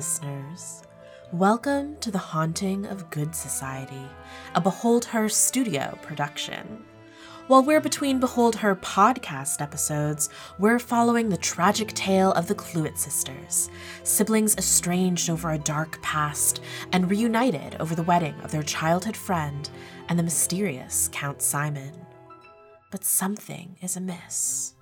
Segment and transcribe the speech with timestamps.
[0.00, 0.82] listeners.
[1.30, 4.08] Welcome to the Haunting of Good Society,
[4.54, 6.82] a Behold Her studio production.
[7.48, 12.96] While we're between Behold Her podcast episodes, we're following the tragic tale of the Cluett
[12.96, 13.68] sisters,
[14.02, 16.62] siblings estranged over a dark past
[16.92, 19.68] and reunited over the wedding of their childhood friend
[20.08, 21.92] and the mysterious Count Simon.
[22.90, 24.72] But something is amiss.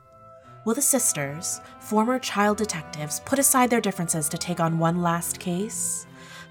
[0.68, 5.41] Will the sisters, former child detectives, put aside their differences to take on one last
[5.41, 6.06] case?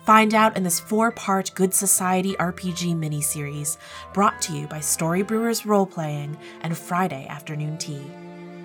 [0.08, 3.78] Find out in this four part Good Society RPG miniseries
[4.16, 8.02] brought to you by Story Brewers Role Playing and Friday Afternoon Tea.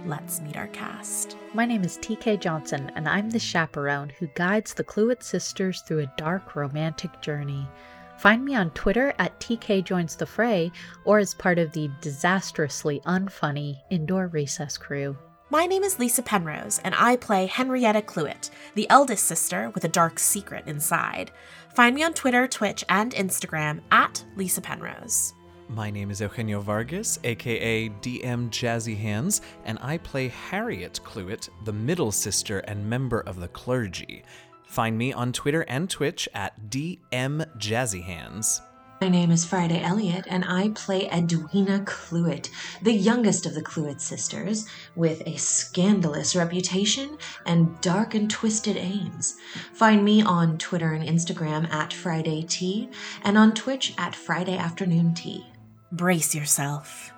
[0.06, 1.36] Let's meet our cast.
[1.52, 6.00] My name is TK Johnson, and I'm the chaperone who guides the Cluett sisters through
[6.00, 7.68] a dark romantic journey.
[8.16, 10.72] Find me on Twitter at TK Joins the Fray
[11.04, 15.14] or as part of the disastrously unfunny Indoor Recess crew.
[15.52, 19.88] My name is Lisa Penrose, and I play Henrietta Cluett, the eldest sister with a
[19.88, 21.30] dark secret inside.
[21.74, 25.34] Find me on Twitter, Twitch, and Instagram at Lisa Penrose.
[25.68, 31.72] My name is Eugenio Vargas, aka DM Jazzy Hands, and I play Harriet Cluett, the
[31.74, 34.24] middle sister and member of the clergy.
[34.64, 38.62] Find me on Twitter and Twitch at DM Jazzy Hands.
[39.02, 42.48] My name is Friday Elliott, and I play Edwina Cluett,
[42.82, 49.34] the youngest of the Cluett sisters, with a scandalous reputation and dark and twisted aims.
[49.72, 52.90] Find me on Twitter and Instagram at Friday Tea,
[53.24, 55.48] and on Twitch at Friday Afternoon Tea.
[55.90, 57.12] Brace yourself.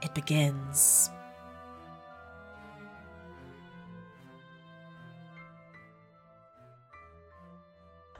[0.00, 1.10] It begins.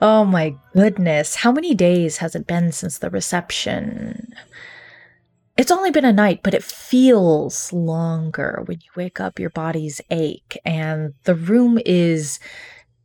[0.01, 1.35] Oh my goodness.
[1.35, 4.33] How many days has it been since the reception?
[5.57, 8.61] It's only been a night, but it feels longer.
[8.65, 12.39] When you wake up, your body's ache, and the room is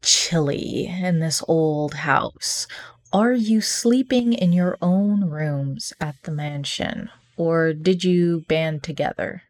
[0.03, 2.67] chilly in this old house.
[3.11, 9.44] Are you sleeping in your own rooms at the mansion, or did you band together?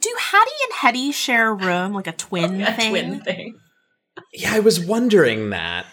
[0.00, 2.90] Do Hattie and Hetty share a room, like a oh, twin a thing?
[2.90, 3.58] twin thing.
[4.32, 5.86] Yeah, I was wondering that.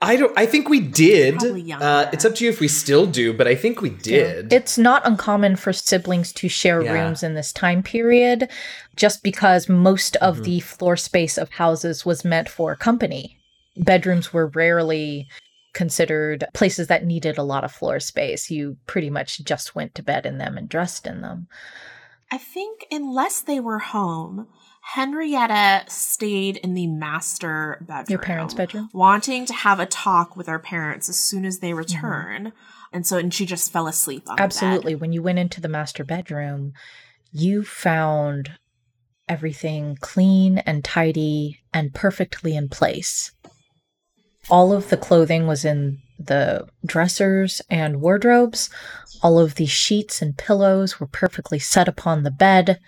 [0.00, 0.32] I don't.
[0.38, 1.42] I think we did.
[1.72, 4.52] Uh, it's up to you if we still do, but I think we did.
[4.52, 6.92] It's not uncommon for siblings to share Yeah.
[6.92, 8.48] rooms in this time period,
[8.94, 10.44] just because most of Mhm.
[10.44, 13.40] the floor space of houses was meant for company.
[13.76, 15.26] Bedrooms were rarely
[15.74, 18.50] considered places that needed a lot of floor space.
[18.50, 21.48] You pretty much just went to bed in them and dressed in them.
[22.30, 24.46] I think, unless they were home,
[24.94, 28.06] Henrietta stayed in the master bedroom.
[28.08, 28.88] Your parents' bedroom?
[28.94, 31.78] Wanting to have a talk with her parents as soon as they mm-hmm.
[31.78, 32.52] return.
[32.90, 34.44] And so, and she just fell asleep on the bed.
[34.44, 34.94] Absolutely.
[34.94, 36.72] When you went into the master bedroom,
[37.30, 38.52] you found
[39.28, 43.32] everything clean and tidy and perfectly in place.
[44.48, 48.70] All of the clothing was in the dressers and wardrobes.
[49.22, 52.80] All of the sheets and pillows were perfectly set upon the bed.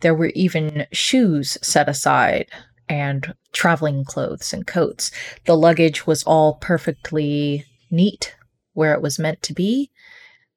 [0.00, 2.48] There were even shoes set aside
[2.88, 5.10] and traveling clothes and coats.
[5.44, 8.34] The luggage was all perfectly neat
[8.74, 9.90] where it was meant to be.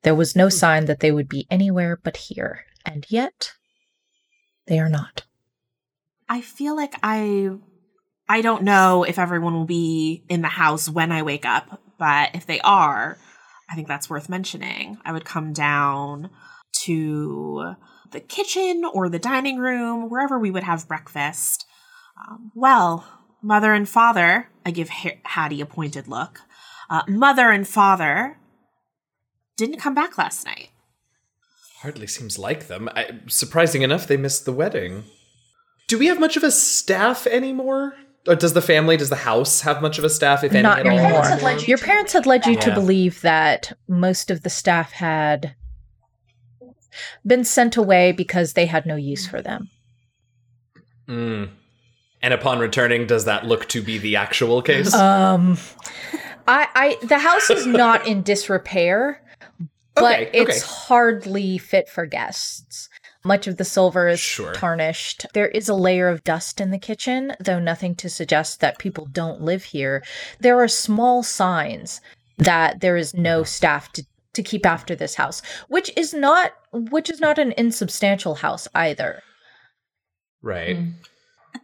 [0.04, 0.52] There was no hmm.
[0.52, 2.66] sign that they would be anywhere but here.
[2.86, 3.54] And yet,
[4.68, 5.24] they are not.
[6.28, 7.50] I feel like I
[8.28, 12.30] I don't know if everyone will be in the house when I wake up, but
[12.36, 13.18] if they are,
[13.70, 15.00] I think that's worth mentioning.
[15.04, 16.30] I would come down
[16.84, 17.74] to
[18.12, 21.66] the kitchen or the dining room, wherever we would have breakfast.
[22.28, 23.06] Um, well,
[23.42, 26.42] mother and father, I give Ha- Hattie a pointed look.
[26.90, 28.38] Uh, mother and father
[29.58, 30.69] didn't come back last night.
[31.81, 32.90] Hardly seems like them.
[32.96, 35.03] I, surprising enough, they missed the wedding.
[35.88, 37.94] Do we have much of a staff anymore?
[38.28, 40.80] Or does the family, does the house have much of a staff, if any not
[40.80, 40.92] at all?
[41.00, 41.22] anymore.
[41.22, 44.44] Parents had led you Your to- parents had led you to believe that most of
[44.44, 45.56] the staff had
[47.25, 49.69] been sent away because they had no use for them.
[51.07, 51.50] Mm.
[52.21, 54.94] And upon returning, does that look to be the actual case?
[55.00, 55.57] Um,
[56.47, 59.21] I, I, the house is not in disrepair,
[59.94, 60.74] but Okay, it's okay.
[60.88, 62.89] hardly fit for guests.
[63.24, 64.53] Much of the silver is Sure.
[64.53, 65.25] tarnished.
[65.33, 69.06] There is a layer of dust in the kitchen, though nothing to suggest that people
[69.12, 70.03] don't live here.
[70.39, 72.01] There are small signs
[72.38, 74.03] that there is no staff to,
[74.39, 76.53] to keep after this house, which is not
[76.95, 79.21] which is not an insubstantial house either.
[80.41, 80.77] right.
[80.77, 80.94] Mm.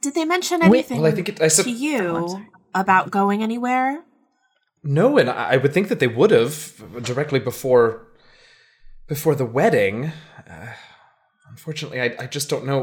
[0.01, 2.43] Did they mention anything Well, I think it, I sup- to you
[2.73, 4.03] about going anywhere?
[4.83, 6.55] No, and I I would think that they would have
[7.11, 8.07] directly before
[9.07, 10.11] before the wedding.
[10.49, 10.73] Uh,
[11.49, 12.79] unfortunately, I, I just don't know.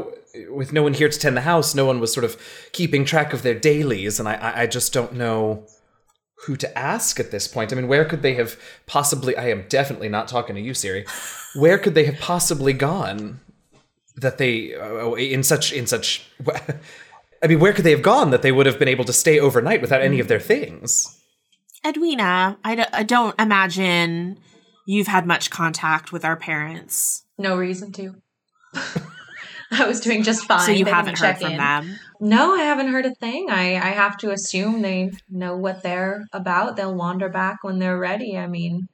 [0.49, 2.37] With no one here to tend the house, no one was sort of
[2.71, 5.67] keeping track of their dailies, and I, I, I just don't know
[6.45, 7.71] who to ask at this point.
[7.71, 9.35] I mean, where could they have possibly?
[9.37, 11.05] I am definitely not talking to you, Siri.
[11.55, 13.39] Where could they have possibly gone?
[14.17, 16.25] That they uh, in such in such.
[17.43, 19.37] I mean, where could they have gone that they would have been able to stay
[19.39, 21.19] overnight without any of their things?
[21.85, 24.39] Edwina, I, d- I don't imagine
[24.85, 27.25] you've had much contact with our parents.
[27.37, 28.15] No reason to.
[29.71, 30.65] I was doing just fine.
[30.65, 31.57] So you They haven't heard from in.
[31.57, 31.99] them.
[32.23, 33.47] No, I haven't heard a thing.
[33.49, 36.77] I, I have to assume they know what they're about.
[36.77, 38.37] They'll wander back when they're ready.
[38.37, 38.87] I mean,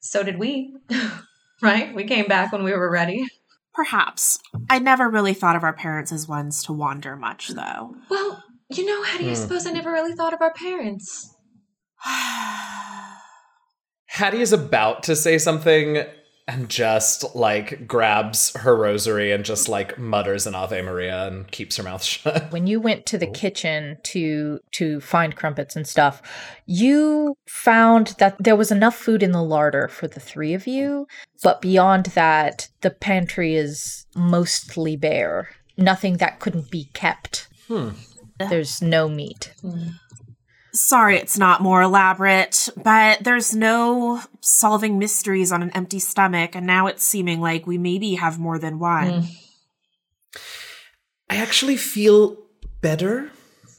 [0.00, 0.76] so did we.
[1.62, 1.94] right?
[1.94, 3.24] We came back when we were ready.
[3.72, 4.38] Perhaps.
[4.68, 7.96] I never really thought of our parents as ones to wander much, though.
[8.10, 9.34] Well, you know, Hetty, I hmm.
[9.34, 11.34] suppose I never really thought of our parents.
[14.08, 16.04] Hattie is about to say something
[16.46, 21.76] and just like grabs her rosary and just like mutters an Ave Maria and keeps
[21.76, 22.52] her mouth shut.
[22.52, 26.20] when you went to the kitchen to to find crumpets and stuff
[26.66, 31.06] you found that there was enough food in the larder for the three of you
[31.42, 35.50] but beyond that the pantry is mostly bare.
[35.76, 37.48] Nothing that couldn't be kept.
[37.68, 37.90] Hmm.
[38.38, 39.54] there's no meat
[40.74, 46.66] Sorry it's not more elaborate, but there's no solving mysteries on an empty stomach, and
[46.66, 49.06] now it's seeming like we maybe have more than one.
[49.06, 49.26] Mm.
[51.30, 52.36] I actually feel
[52.80, 53.30] better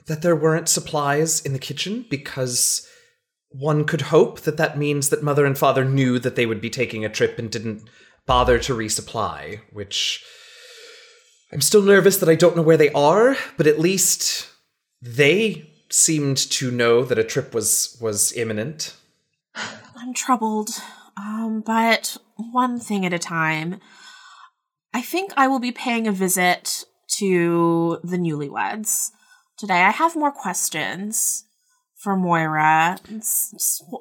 [0.08, 2.88] that there weren't supplies in the kitchen because
[3.50, 6.70] one could hope that that means that mother and father knew that they would be
[6.70, 7.84] taking a trip and didn't
[8.26, 10.24] bother to resupply, which
[11.52, 14.48] I'm still nervous that I don't know where they are, but at least
[15.02, 18.96] they seemed to know that a trip was was imminent.
[19.56, 20.70] I'm troubled,
[21.18, 23.80] um, but one thing at a time.
[24.94, 26.86] I think I will be paying a visit
[27.18, 29.12] to the newlyweds
[29.58, 29.82] today.
[29.84, 31.46] I have more questions
[31.96, 32.98] for Moira.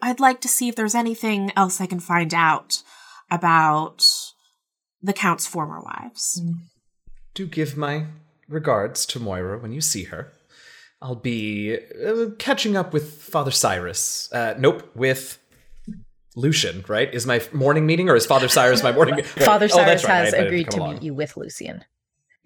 [0.02, 2.82] I'd like to see if there's anything else I can find out
[3.30, 4.04] about
[5.02, 6.40] the Count's former wives.
[7.34, 8.06] Do give my
[8.48, 10.32] regards to Moira when you see her.
[11.04, 14.32] I'll be uh, catching up with Father Cyrus.
[14.32, 15.38] Uh, nope, with
[16.34, 17.12] Lucian, right?
[17.12, 19.30] Is my morning meeting or is Father Cyrus my morning meeting?
[19.44, 20.92] father Oh, cyrus right, has agreed come to along.
[20.94, 21.84] meet you with lucian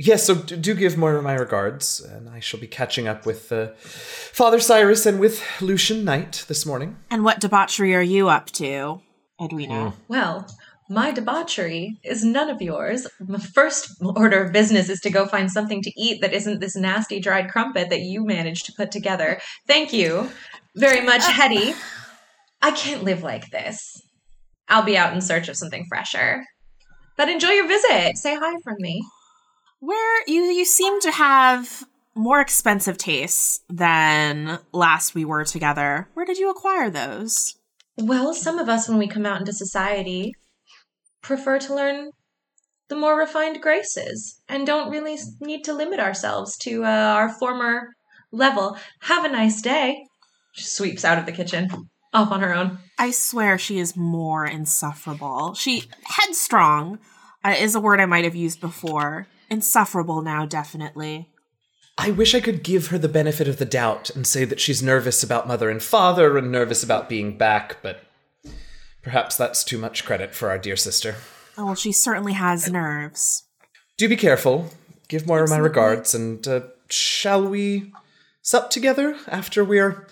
[0.00, 3.50] Yes, so do, do give Moira my regards, and I shall be catching up with
[3.50, 6.98] uh, Father Cyrus and with Lucian Knight this morning.
[7.10, 9.00] And what debauchery are you up to,
[9.42, 9.94] Edwina?
[10.06, 10.46] Well,
[10.88, 13.06] my debauchery is none of yours.
[13.20, 16.76] My first order of business is to go find something to eat that isn't this
[16.76, 19.40] nasty dried crumpet that you managed to put together.
[19.66, 20.30] Thank you
[20.76, 21.74] very much, Hetty.
[22.62, 24.00] I can't live like this.
[24.68, 26.44] I'll be out in search of something fresher.
[27.16, 28.16] But enjoy your visit.
[28.16, 29.04] Say hi from me.
[29.80, 36.08] Where you you seem to have more expensive tastes than last we were together.
[36.14, 37.54] Where did you acquire those?
[37.96, 40.34] Well, some of us, when we come out into society,
[41.22, 42.10] prefer to learn
[42.88, 47.88] the more refined graces and don't really need to limit ourselves to uh, our former
[48.32, 48.76] level.
[49.00, 50.04] Have a nice day.
[50.52, 51.68] She sweeps out of the kitchen,
[52.12, 52.78] off on her own.
[52.98, 55.54] I swear she is more insufferable.
[55.54, 56.98] She headstrong
[57.44, 59.26] uh, is a word I might have used before.
[59.50, 61.28] Insufferable now, definitely.
[61.96, 64.82] I wish I could give her the benefit of the doubt and say that she's
[64.82, 68.02] nervous about mother and father and nervous about being back, but
[69.02, 71.16] perhaps that's too much credit for our dear sister.
[71.56, 73.44] Oh, well, she certainly has nerves.
[73.96, 74.70] Do be careful.
[75.08, 77.92] Give Moira my regards, and uh, shall we
[78.42, 80.06] sup together after we're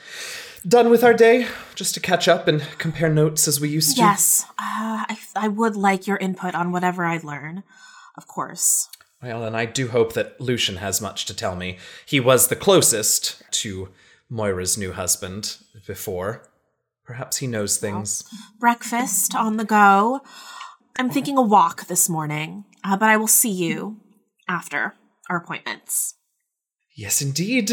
[0.67, 4.03] done with our day, just to catch up and compare notes as we used to?
[4.03, 7.63] Yes, uh, I I would like your input on whatever I learn,
[8.17, 8.89] of course.
[9.23, 11.79] Well, and I do hope that Lucian has much to tell me.
[12.05, 13.89] He was the closest to
[14.29, 16.43] Moira's new husband before.
[17.07, 18.25] Perhaps he knows things.
[18.59, 20.21] breakfast on the go.
[20.99, 23.99] I'm thinking a walk this morning, uh, but I will see you
[24.49, 24.95] after
[25.31, 26.15] our appointments.
[26.97, 27.71] Yes, indeed.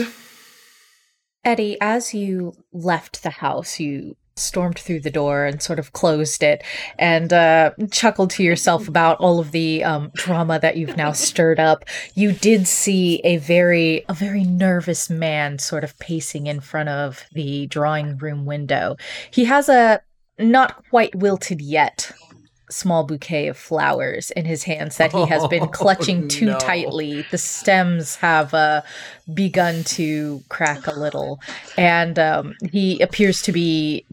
[1.44, 6.42] Eddie, as you left the house, you stormed through the door and sort of closed
[6.42, 6.64] it
[6.98, 11.60] and uh, chuckled to yourself about all of the um, drama that you've now stirred
[11.60, 11.86] up.
[12.16, 17.26] You did see a very, a very nervous man sort of pacing in front of
[17.34, 18.98] the drawing room window.
[19.30, 20.02] He has a
[20.40, 22.12] not quite wilted yet
[22.74, 26.60] small bouquet of flowers in his hands that he has been Oh, clutching too no.
[26.60, 27.26] tightly.
[27.32, 28.82] The stems have uh,
[29.34, 31.40] begun to crack a little,
[31.78, 34.06] and um, he appears to be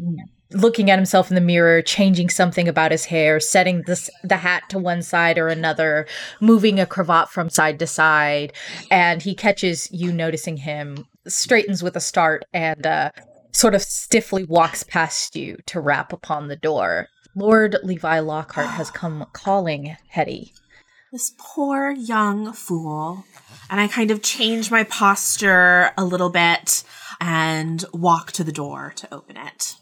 [0.53, 4.65] looking at himself in the mirror, changing something about his hair, setting this, the hat
[4.69, 6.07] to one side or another,
[6.41, 8.53] moving a cravat from side to side.
[8.91, 13.11] And he catches you noticing him, straightens with a start, and uh,
[13.53, 17.09] sort of stiffly walks past you to rap upon the door.
[17.35, 20.53] Lord Levi Lockhart has come calling Hetty.
[21.13, 23.25] This poor young fool.
[23.69, 26.85] And I kind of change my posture a little bit
[27.21, 29.77] and walk to the door to open it.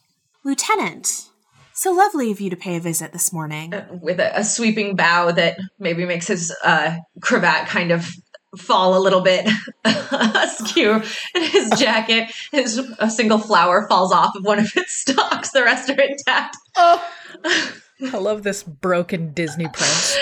[0.44, 1.28] Lieutenant,
[1.74, 3.72] so lovely of you to pay a visit this morning.
[3.72, 8.10] Uh, with a, a sweeping bow that maybe makes his uh, cravat kind of
[8.56, 9.48] fall a little bit
[9.84, 11.02] askew
[11.34, 12.32] in his jacket.
[12.52, 15.50] His a single flower falls off of one of its stalks.
[15.50, 16.56] The rest are intact.
[16.76, 17.10] Oh,
[18.12, 20.16] I love this broken Disney prince.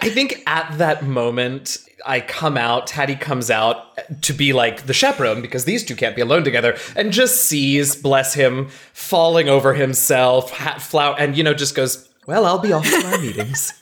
[0.00, 4.92] I think at that moment, I come out, Hattie comes out to be like the
[4.92, 9.74] chaperone because these two can't be alone together, and just sees, bless him, falling over
[9.74, 13.72] himself, hat flower, and you know, just goes, Well, I'll be off to my meetings.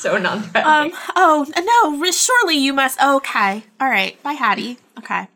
[0.00, 0.92] So non threatening.
[0.92, 3.00] Um, oh, no, surely you must.
[3.00, 3.64] Okay.
[3.80, 4.20] All right.
[4.22, 4.78] Bye, Hattie.
[4.98, 5.28] Okay.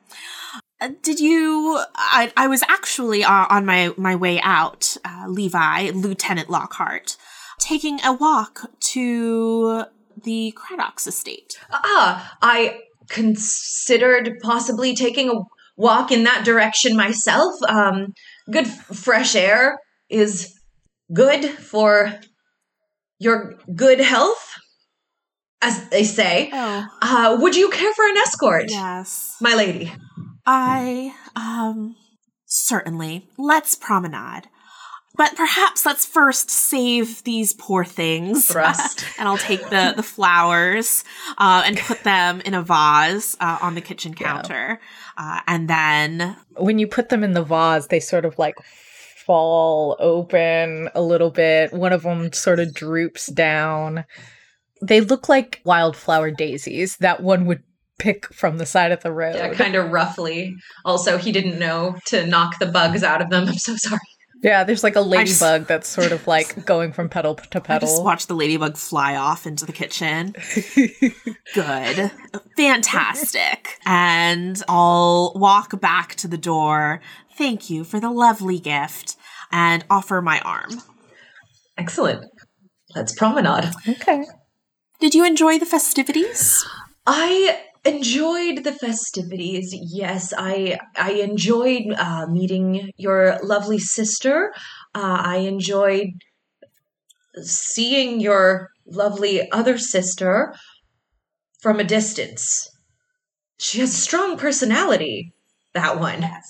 [0.81, 1.83] Uh, did you?
[1.95, 7.17] I, I was actually uh, on my, my way out, uh, Levi, Lieutenant Lockhart,
[7.59, 9.85] taking a walk to
[10.23, 11.59] the Craddock's estate.
[11.71, 12.81] Ah, I
[13.11, 15.43] considered possibly taking a
[15.77, 17.53] walk in that direction myself.
[17.69, 18.15] Um,
[18.51, 19.79] good f- fresh air
[20.09, 20.55] is
[21.13, 22.15] good for
[23.19, 24.54] your good health,
[25.65, 26.51] as they say.
[26.53, 29.37] Oh, Uh, would you care for an escort, yes.
[29.41, 29.93] my lady?
[30.47, 31.97] I, um,
[32.47, 33.29] certainly.
[33.39, 34.49] Let's promenade.
[35.17, 38.47] But perhaps let's first save these poor things.
[38.49, 39.05] Thrust.
[39.19, 41.05] and I'll take the, the flowers
[41.39, 44.27] uh, and put them in a vase uh, on the kitchen Yeah.
[44.27, 44.81] counter.
[45.17, 48.57] Uh, and then, when you put them in the vase, they sort of like
[49.25, 51.73] fall open a little bit.
[51.73, 54.05] One of them sort of droops down.
[54.87, 57.63] They look like wildflower daisies that one would
[57.99, 59.37] pick from the side of the road.
[59.37, 60.55] Yeah, kind of roughly.
[60.85, 63.49] Also, he didn't know to knock the bugs out of them.
[63.49, 64.01] I'm so sorry.
[64.43, 67.79] Yeah, there's like a just- ladybug that's sort of like going from petal to I
[67.79, 68.05] just petal.
[68.05, 70.35] watch the ladybug fly off into the kitchen.
[71.55, 72.11] Good.
[72.57, 73.79] Fantastic.
[73.87, 77.01] And I'll walk back to the door.
[77.39, 79.17] Thank you for the lovely gift
[79.51, 80.83] and offer my arm.
[81.79, 82.25] Excellent.
[82.95, 83.71] Let's promenade.
[83.89, 84.25] Okay.
[85.01, 86.65] Did you enjoy the festivities?
[87.07, 89.75] I enjoyed the festivities.
[89.75, 94.53] Yes, I I enjoyed uh, meeting your lovely sister.
[94.95, 96.09] Uh, I enjoyed
[97.43, 100.55] seeing your lovely other sister
[101.61, 102.69] from a distance.
[103.59, 105.33] She has a strong personality.
[105.75, 106.43] That one, Yes.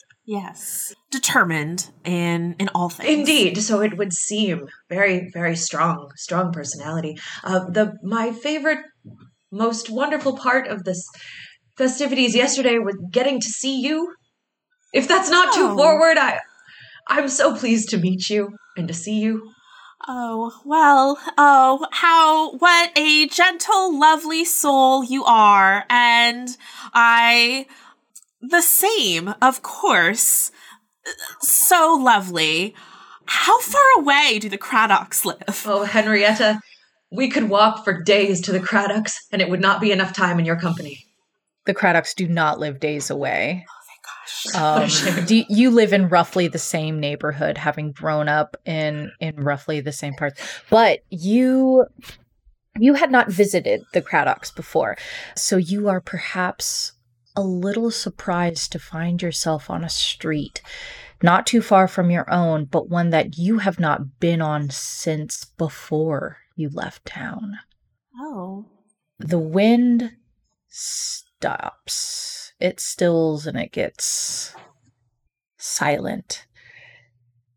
[1.10, 3.18] Determined in in all things.
[3.28, 3.58] indeed.
[3.62, 7.18] So it would seem very, very strong, strong personality.
[7.42, 8.84] Uh, the my favorite,
[9.52, 11.08] most wonderful part of this
[11.76, 14.14] festivities yesterday was getting to see you.
[14.92, 15.76] If that's not too Oh.
[15.76, 16.40] forward, I
[17.08, 19.50] I'm so pleased to meet you and to see you.
[20.06, 25.84] Oh, well, oh, how, what a gentle, lovely soul you are.
[25.88, 26.48] And
[26.92, 27.66] I,
[28.50, 30.50] the same, of course.
[31.40, 32.74] So lovely.
[33.26, 35.64] How far away do the Craddocks live?
[35.66, 36.60] Oh, Henrietta,
[37.10, 40.38] we could walk for days to the Craddocks, and it would not be enough time
[40.38, 41.06] in your company.
[41.64, 43.66] The Craddocks do not live days away.
[43.66, 43.70] Gosh.
[44.54, 49.36] Um, a do you live in roughly the same neighborhood, having grown up in in
[49.36, 51.86] roughly the same parts, but you
[52.78, 54.96] you had not visited the Craddocks before,
[55.34, 56.92] so you are perhaps
[57.36, 60.62] a little surprised to find yourself on a street
[61.24, 65.44] not too far from your own, but one that you have not been on since
[65.44, 67.58] before you left town.
[68.18, 68.66] Oh.
[69.18, 70.16] The wind
[70.68, 72.52] stops.
[72.60, 74.54] It stills and it gets
[75.56, 76.46] silent.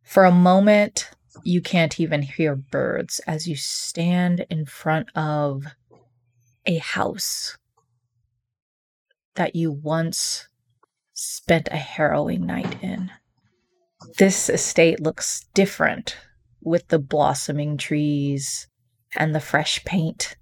[0.02, 1.12] For a moment,
[1.44, 5.66] you can't even hear birds as you stand in front of
[6.66, 7.58] a house
[9.38, 10.48] that you once
[11.14, 13.10] spent a harrowing night in.
[14.18, 16.18] This estate looks different
[16.62, 18.68] with the blossoming trees
[19.16, 20.36] and the fresh paint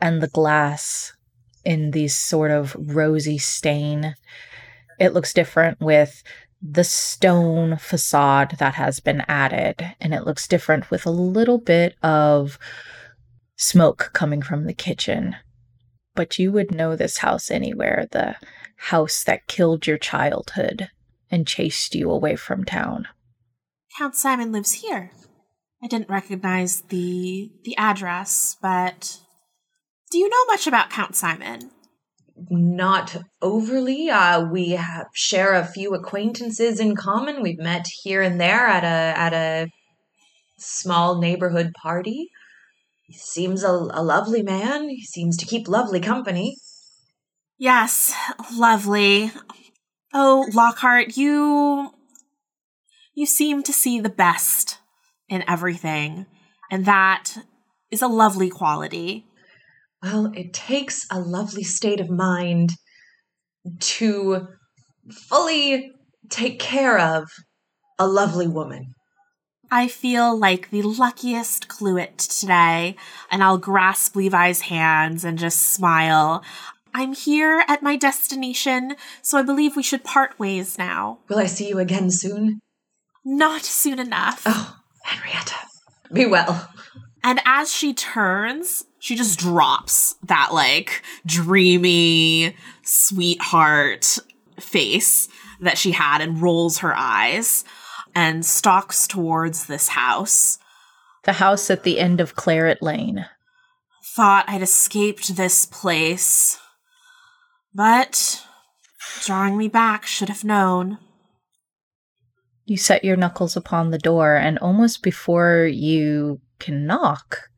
[0.00, 1.12] and the glass
[1.64, 4.14] in these sort of rosy stain.
[4.98, 6.22] It looks different with
[6.62, 11.96] the stone facade that has been added, and it looks different with a little bit
[12.02, 12.58] of
[13.56, 15.36] smoke coming from the kitchen.
[16.20, 18.36] But you would know this house anywhere the
[18.76, 20.90] house that killed your childhood
[21.30, 23.08] and chased you away from town.
[23.96, 25.12] Count Simon lives here.
[25.82, 29.20] I didn't recognize the the address, but
[30.10, 31.70] do you know much about Count Simon?
[32.50, 34.10] Not overly.
[34.10, 37.40] Uh, we have, share a few acquaintances in common.
[37.40, 39.70] We've met here and there at a at a
[40.58, 42.28] small neighborhood party.
[43.10, 44.88] He seems a, a lovely man.
[44.88, 46.56] He seems to keep lovely company.
[47.58, 48.14] Yes,
[48.56, 49.32] lovely.
[50.14, 51.90] Oh, Lockhart, you
[53.12, 54.78] you seem to see the best
[55.28, 56.26] in everything,
[56.70, 57.36] and that
[57.90, 59.26] is a lovely quality.
[60.00, 62.70] Well, it takes a lovely state of mind
[63.80, 64.46] to
[65.10, 65.90] fully
[66.28, 67.28] take care of
[67.98, 68.94] a lovely woman.
[69.70, 72.96] I feel like the luckiest Cluett today,
[73.30, 76.42] and I'll grasp Levi's hands and just smile.
[76.92, 81.18] I'm here at my destination, so I believe we should part ways now.
[81.28, 82.58] Will I see you again soon?
[83.24, 84.42] Not soon enough.
[84.44, 85.54] Oh, Henrietta,
[86.12, 86.68] be well.
[87.22, 94.18] And as she turns, she just drops that like dreamy sweetheart
[94.58, 95.28] face
[95.60, 97.64] that she had and rolls her eyes
[98.14, 100.58] and stalks towards this house.
[101.24, 103.26] The house at the end of Claret Lane.
[104.02, 106.58] Thought I'd escaped this place.
[107.74, 108.44] But
[109.24, 110.98] drawing me back should have known.
[112.64, 117.50] You set your knuckles upon the door, and almost before you can knock,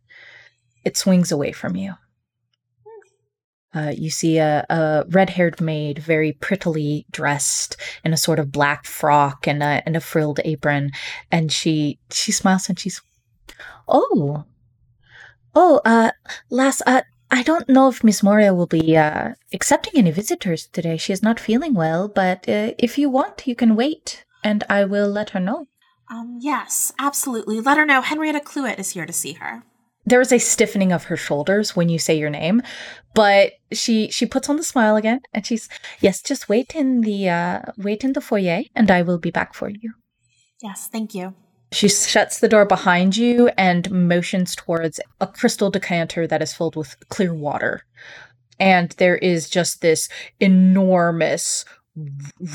[0.85, 1.95] it swings away from you.
[3.75, 8.85] Uh, you see a, a red-haired maid, very prettily dressed in a sort of black
[8.85, 10.91] frock and a and a frilled apron,
[11.31, 13.01] and she she smiles and she's,
[13.89, 14.45] oh,
[15.55, 16.11] oh, uh,
[16.51, 20.99] lass, uh, I don't know if Miss Moria will be uh, accepting any visitors today.
[20.99, 24.85] She is not feeling well, but uh, if you want, you can wait, and I
[24.85, 25.67] will let her know.
[26.11, 27.59] Um, yes, absolutely.
[27.59, 29.63] Let her know Henrietta Cluett is here to see her.
[30.05, 32.63] There is a stiffening of her shoulders when you say your name,
[33.15, 35.69] but she she puts on the smile again, and she's
[36.01, 39.55] yes, just wait in the uh, wait in the foyer, and I will be back
[39.55, 39.93] for you.
[40.63, 41.35] Yes, thank you.
[41.73, 46.77] She shuts the door behind you and motions towards a crystal decanter that is filled
[46.77, 47.83] with clear water.
[48.61, 51.65] And there is just this enormous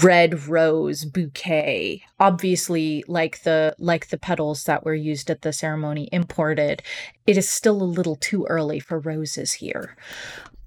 [0.02, 6.10] red rose bouquet obviously like the like the petals that were used at the ceremony
[6.12, 6.82] imported
[7.28, 9.96] it is still a little too early for roses here.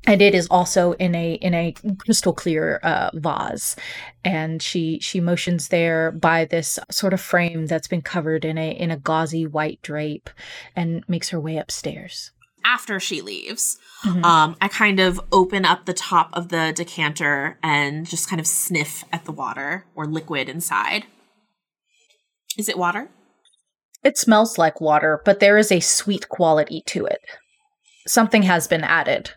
[0.06, 3.76] And it is also in a in a crystal clear uh, vase.
[4.24, 8.70] And she she motions there by this sort of frame that's been covered in a
[8.70, 10.30] in a gauzy white drape
[10.76, 12.30] and makes her way upstairs
[12.64, 14.24] after she leaves mm-hmm.
[14.24, 18.46] um, i kind of open up the top of the decanter and just kind of
[18.46, 21.06] sniff at the water or liquid inside
[22.58, 23.08] is it water
[24.02, 27.20] it smells like water but there is a sweet quality to it
[28.06, 29.32] something has been added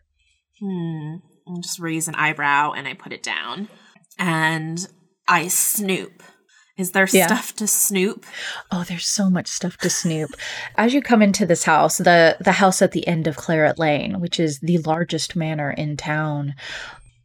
[0.60, 1.16] hmm,
[1.48, 3.70] I just raise an eyebrow and I put it down.
[4.18, 4.86] And
[5.28, 6.24] I snoop.
[6.76, 7.28] Is there yeah.
[7.28, 8.26] stuff to snoop?
[8.72, 10.32] Oh, there's so much stuff to snoop.
[10.76, 14.20] As you come into this house, the the house at the end of Claret Lane,
[14.20, 16.56] which is the largest manor in town,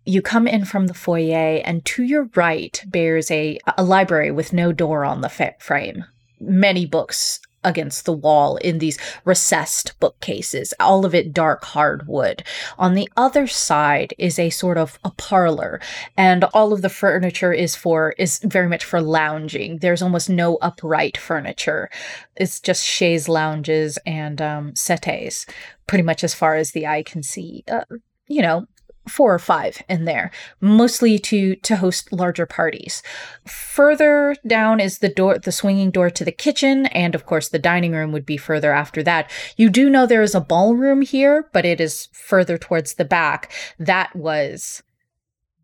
[0.05, 4.53] you come in from the foyer, and to your right bears a a library with
[4.53, 6.05] no door on the fa- frame.
[6.41, 12.43] Many books against the wall in these recessed bookcases, all of it dark hardwood.
[12.79, 15.81] On the other side is a sort of a parlor,
[16.17, 19.79] and all of the furniture is for is very much for lounging.
[19.79, 21.91] There's almost no upright furniture.
[22.37, 25.47] It's just chaise lounges and um, settees,
[25.87, 27.65] pretty much as far as the eye can see.
[27.71, 27.85] Uh,
[28.29, 28.67] you know,
[29.09, 33.03] four or five in there, mostly to to host larger parties.
[33.47, 37.59] Further down is the door, the swinging door to the kitchen, and of course the
[37.59, 39.31] dining room would be further after that.
[39.57, 43.53] You do know there is a ballroom here, but it is further towards the back.
[43.79, 44.83] That was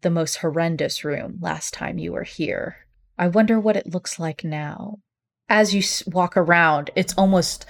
[0.02, 2.76] the most horrendous room last time you were here.
[3.18, 4.98] I wonder what it looks like now.
[5.48, 7.66] As you walk around, it's almost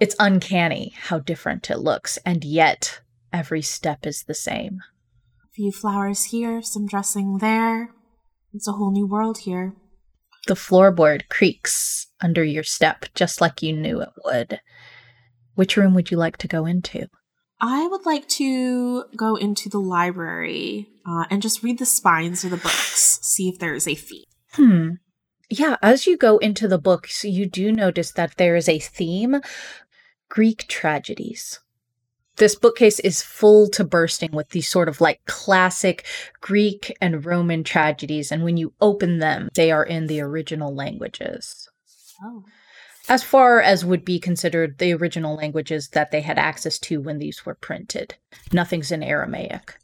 [0.00, 3.00] it's uncanny how different it looks, and yet
[3.32, 4.80] every step is the same.
[5.44, 7.90] A few flowers here, some dressing there.
[8.54, 9.74] It's a whole new world here.
[10.46, 14.60] The floorboard creaks under your step, just like you knew it would.
[15.54, 17.08] Which room would you like to go into?
[17.60, 22.50] I would like to go into the library uh, and just read the spines of
[22.50, 24.24] the books, see if there is a theme.
[24.52, 24.88] Hmm.
[25.50, 29.40] Yeah, as you go into the books, you do notice that there is a theme
[30.28, 31.58] Greek tragedies
[32.38, 36.06] this bookcase is full to bursting with these sort of like classic
[36.40, 38.32] Greek and Roman tragedies.
[38.32, 41.68] And when you open them, they are in the original languages.
[42.22, 42.44] Oh.
[43.08, 47.18] As far as would be considered the original languages that they had access to when
[47.18, 48.14] these were printed.
[48.52, 49.78] Nothing's in Aramaic.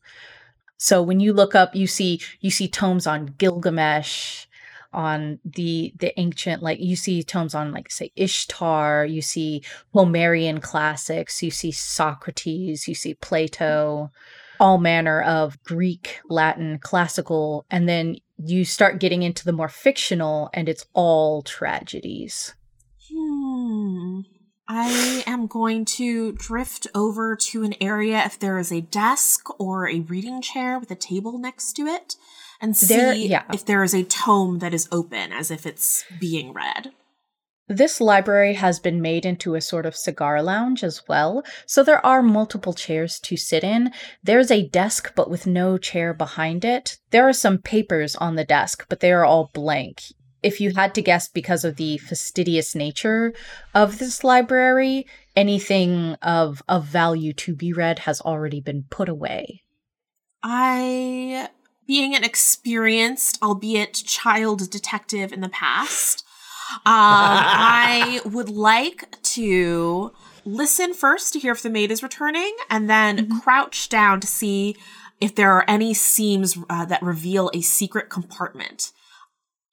[0.77, 4.47] So when you look up, you see you see tomes on Gilgamesh,
[4.94, 9.62] on the the ancient like you see tomes on like say Ishtar, you see
[9.94, 14.11] Homerian classics, you see Socrates, you see Plato,
[14.61, 20.50] all manner of Greek, Latin, classical, and then you start getting into the more fictional
[20.54, 22.54] and it's all tragedies.
[23.12, 24.20] Hmm.
[24.66, 29.87] I am going to drift over to an area if there is a desk or
[29.88, 32.16] a reading chair with a table next to it
[32.64, 33.44] and see There- yeah.
[33.53, 36.92] if there is a tome that is open as if it's being read.
[37.68, 42.05] This library has been made into a sort of cigar lounge as well, so there
[42.05, 43.90] are multiple chairs to sit in.
[44.22, 46.98] There's a desk, but with no chair behind it.
[47.11, 50.03] There are some papers on the desk, but they are all blank.
[50.42, 53.33] If you had to guess because of the fastidious nature
[53.74, 59.62] of this library, anything of, of value to be read has already been put away.
[60.42, 61.48] I,
[61.87, 66.25] being an experienced, albeit child detective in the past,
[66.73, 70.12] um, I would like to
[70.44, 74.77] listen first to hear if the maid is returning, and then crouch down to see
[75.20, 78.92] if there are any seams uh, that reveal a secret compartment.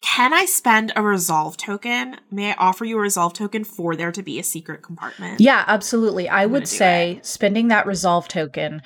[0.02, 2.18] Can I spend a resolve token?
[2.32, 5.40] May I offer you a resolve token for there to be a secret compartment?
[5.40, 6.28] Yeah, absolutely.
[6.28, 8.82] I gonna would do say spending that resolve token,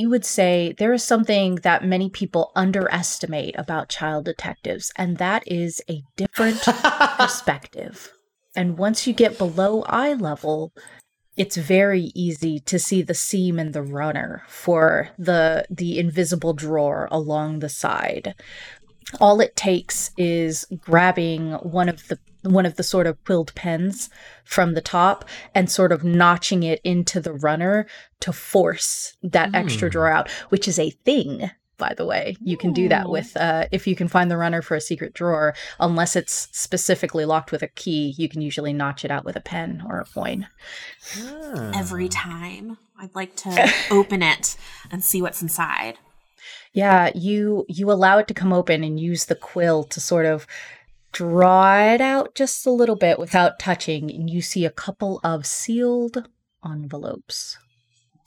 [0.00, 5.42] I would say there is something that many people underestimate about child detectives, and that
[5.46, 8.12] is a different perspective.
[8.54, 10.72] And once you get below eye level,
[11.38, 17.06] it's very easy to see the seam in the runner for the the invisible drawer
[17.12, 18.34] along the side
[19.20, 24.08] all it takes is grabbing one of the one of the sort of quilled pens
[24.44, 27.86] from the top and sort of notching it into the runner
[28.20, 29.92] to force that extra Hmm.
[29.92, 32.36] drawer out, which is a thing, by the way.
[32.40, 35.14] You can do that with uh, if you can find the runner for a secret
[35.14, 39.34] drawer, unless it's specifically locked with a key, you can usually notch it out with
[39.36, 40.46] a pen or a coin.
[41.20, 41.72] Ah.
[41.74, 42.78] Every time.
[43.00, 44.56] I'd like to open it
[44.90, 45.98] and see what's inside.
[46.78, 50.46] Yeah, you you allow it to come open and use the quill to sort of
[51.10, 55.44] draw it out just a little bit without touching, and you see a couple of
[55.44, 56.28] sealed
[56.64, 57.58] envelopes.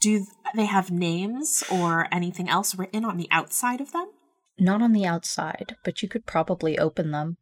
[0.02, 4.08] Do they have names or anything else written on the outside of them?
[4.58, 7.38] Not on the outside, but you could probably open them.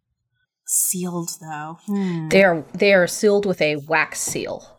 [0.64, 1.79] Sealed though.
[1.87, 2.29] Hmm.
[2.29, 4.79] They are they are sealed with a wax seal.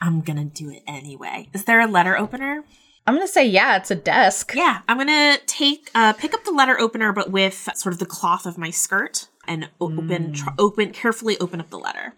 [0.00, 1.50] I'm gonna do it anyway.
[1.52, 2.64] Is there a letter opener?
[3.06, 4.52] I'm gonna say yeah, it's a desk.
[4.54, 8.06] Yeah, I'm gonna take uh, pick up the letter opener, but with sort of the
[8.06, 12.14] cloth of my skirt and open tr- open carefully open up the letter.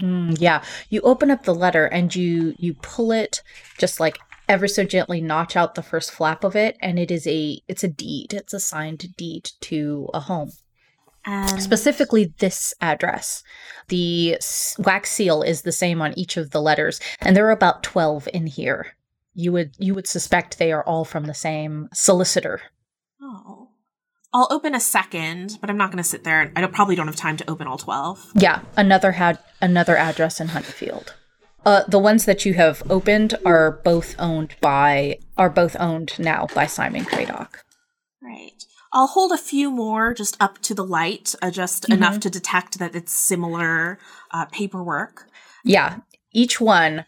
[0.00, 3.42] Mm, yeah, you open up the letter and you you pull it
[3.78, 7.26] just like ever so gently notch out the first flap of it and it is
[7.26, 8.32] a it's a deed.
[8.32, 10.52] It's a signed deed to a home.
[11.24, 13.44] And specifically this address.
[13.88, 14.38] The
[14.78, 18.28] wax seal is the same on each of the letters, and there are about twelve
[18.32, 18.96] in here.
[19.34, 22.60] You would you would suspect they are all from the same solicitor.
[23.20, 23.68] oh,
[24.34, 26.52] I'll open a second, but I'm not gonna sit there.
[26.54, 28.30] I don't probably don't have time to open all twelve.
[28.34, 31.14] Yeah, another had another address in Honeyfield.
[31.64, 36.46] Uh, the ones that you have opened are both owned by are both owned now
[36.54, 37.62] by Simon Craddock.
[38.20, 38.64] Right.
[38.92, 42.78] I'll hold a few more just up to the light, uh, just enough to detect
[42.78, 43.98] that it's similar
[44.32, 45.28] uh, paperwork.
[45.64, 46.00] Yeah,
[46.32, 47.06] each one,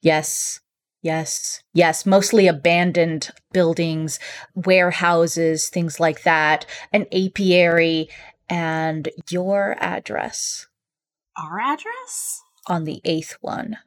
[0.00, 0.60] yes,
[1.08, 4.18] yes, yes, mostly abandoned buildings,
[4.54, 8.08] warehouses, things like that, an apiary,
[8.50, 10.66] and your address
[11.36, 12.42] Our address?
[12.66, 13.78] on the eighth one.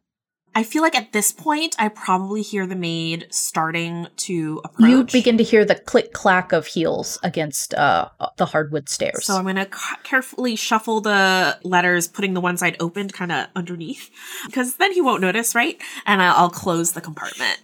[0.53, 4.89] I feel like at this point, I probably hear the maid starting to approach.
[4.89, 9.25] You begin to hear the click clack of heels against uh, the hardwood stairs.
[9.25, 13.31] So I'm going to c- carefully shuffle the letters, putting the ones I'd opened kind
[13.31, 14.09] of underneath,
[14.45, 15.81] because then he won't notice, right?
[16.05, 17.59] And I'll close the compartment.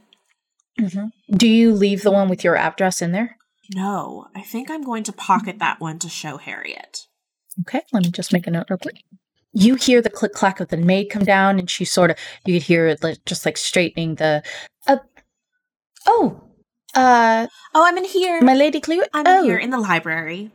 [0.79, 1.09] Mhm.
[1.31, 3.35] Do you leave the one with your address in there?
[3.73, 7.07] No, I think I'm going to pocket that one to show Harriet.
[7.61, 9.03] Okay, let me just make a note real quick.
[9.59, 12.53] You hear the click clack of the maid come down, and she sort of you
[12.53, 14.43] could hear it like, just like straightening the.
[14.85, 14.97] Uh,
[16.05, 16.43] oh,
[16.93, 18.39] uh, Oh, I'm in here.
[18.41, 19.03] my lady Cleo.
[19.13, 20.51] I'm oh, in here in the library.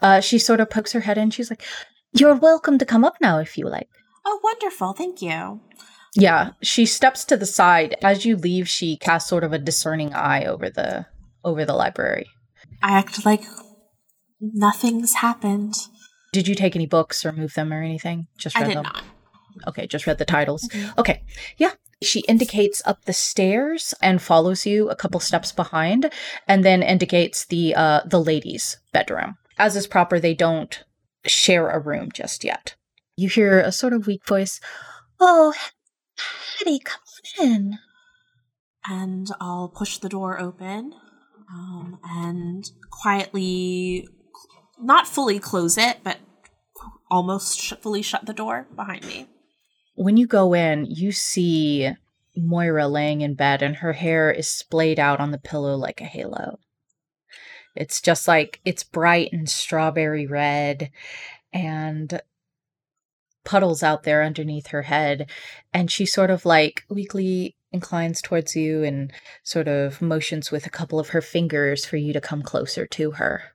[0.00, 1.30] Uh, she sort of pokes her head in.
[1.30, 1.64] She's like,
[2.12, 3.88] "You're welcome to come up now if you like."
[4.24, 4.92] Oh, wonderful.
[4.92, 5.60] Thank you.
[6.14, 7.96] Yeah, she steps to the side.
[8.02, 11.06] As you leave, she casts sort of a discerning eye over the
[11.44, 12.26] over the library.
[12.82, 13.42] I act like
[14.40, 15.74] nothing's happened.
[16.38, 18.28] Did you take any books or move them or anything?
[18.36, 18.82] Just I read did them.
[18.84, 19.02] not.
[19.66, 20.68] Okay, just read the titles.
[20.68, 20.96] Mhm.
[20.96, 21.24] Okay,
[21.56, 21.72] yeah.
[22.00, 26.12] She indicates up the stairs and follows you a couple steps behind,
[26.46, 29.36] and then indicates the uh the ladies' bedroom.
[29.58, 30.84] As is proper, they don't
[31.26, 32.76] share a room just yet.
[33.16, 34.60] You hear a sort of weak voice.
[35.18, 35.52] Oh,
[36.56, 37.00] Hattie, come
[37.40, 37.78] on in.
[38.88, 40.94] And I'll push the door open
[41.52, 44.06] um, and quietly,
[44.80, 46.18] not fully close it, but
[47.10, 49.28] almost sh- fully shut the door behind me.
[49.94, 51.90] When you go in, you see
[52.36, 56.04] Moira laying in bed, and her hair is splayed out on the pillow like a
[56.04, 56.58] halo.
[57.74, 60.90] It's just like it's bright and strawberry red,
[61.52, 62.20] and
[63.44, 65.30] puddles out there underneath her head.
[65.72, 70.70] And she sort of like weakly inclines towards you and sort of motions with a
[70.70, 73.54] couple of her fingers for you to come closer to her.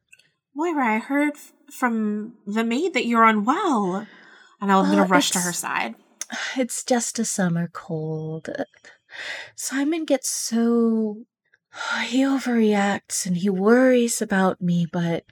[0.56, 4.08] Moira, I heard f- from the maid that you're unwell.
[4.62, 5.96] And I'm going Uh, to rush to her side.
[6.58, 8.50] It's just a summer cold.
[9.56, 11.26] Simon gets so.
[12.06, 15.26] He overreacts and he worries about me, but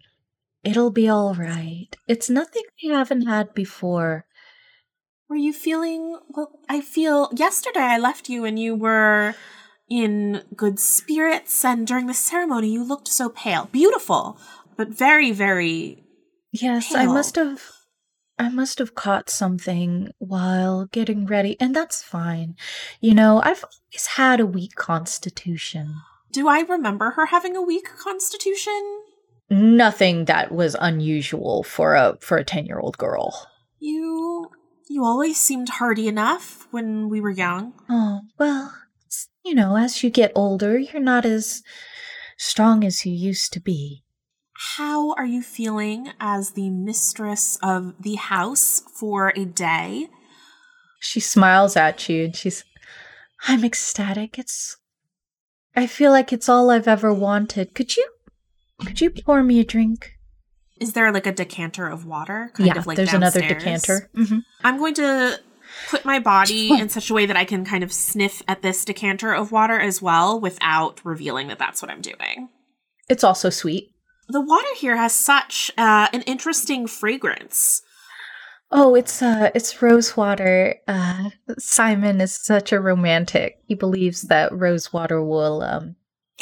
[0.64, 1.88] it'll be all right.
[2.08, 4.26] It's nothing we haven't had before.
[5.30, 6.60] Were you feeling well?
[6.68, 9.34] I feel yesterday I left you and you were
[9.90, 13.68] in good spirits, and during the ceremony you looked so pale.
[13.72, 14.38] Beautiful,
[14.78, 16.04] but very, very.
[16.52, 17.62] Yes, I must have.
[18.38, 22.56] I must have caught something while getting ready, and that's fine.
[23.00, 25.96] You know, I've always had a weak constitution.
[26.32, 29.04] Do I remember her having a weak constitution?
[29.50, 33.48] Nothing that was unusual for a for a ten year old girl.
[33.80, 34.50] You.
[34.88, 37.74] You always seemed hardy enough when we were young.
[37.90, 38.74] Oh, well,
[39.46, 41.64] you know, as you get older, you're not as
[42.38, 44.04] strong as you used to be.
[44.64, 50.08] How are you feeling as the mistress of the house for a day?
[51.00, 52.64] She smiles at you and she's,
[53.48, 54.38] I'm ecstatic.
[54.38, 54.78] It's,
[55.76, 57.74] I feel like it's all I've ever wanted.
[57.74, 58.08] Could you,
[58.86, 60.14] could you pour me a drink?
[60.80, 62.52] Is there like a decanter of water?
[62.54, 63.64] Kind yeah, of like there's another downstairs?
[63.82, 64.10] decanter.
[64.14, 65.40] hmm I'm going to
[65.90, 68.86] put my body in such a way that I can kind of sniff at this
[68.86, 72.50] decanter of water as well without revealing that that's what I'm doing.
[73.10, 73.91] It's also sweet.
[74.32, 77.82] The water here has such uh, an interesting fragrance.
[78.74, 80.76] Oh, it's uh it's rose water.
[80.88, 83.58] Uh Simon is such a romantic.
[83.68, 85.98] He believes that rose water will um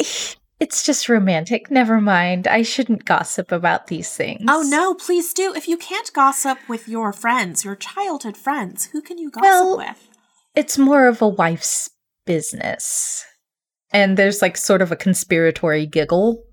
[0.60, 1.72] it's just romantic.
[1.72, 2.48] Never mind.
[2.48, 4.44] I shouldn't gossip about these things.
[4.48, 5.54] Oh no, please do.
[5.56, 9.78] If you can't gossip with your friends, your childhood friends, who can you gossip Well-
[9.78, 10.08] with?
[10.56, 11.90] It's more of a wife's
[12.26, 13.26] business.
[13.92, 16.44] And there's like sort of a conspiratory giggle.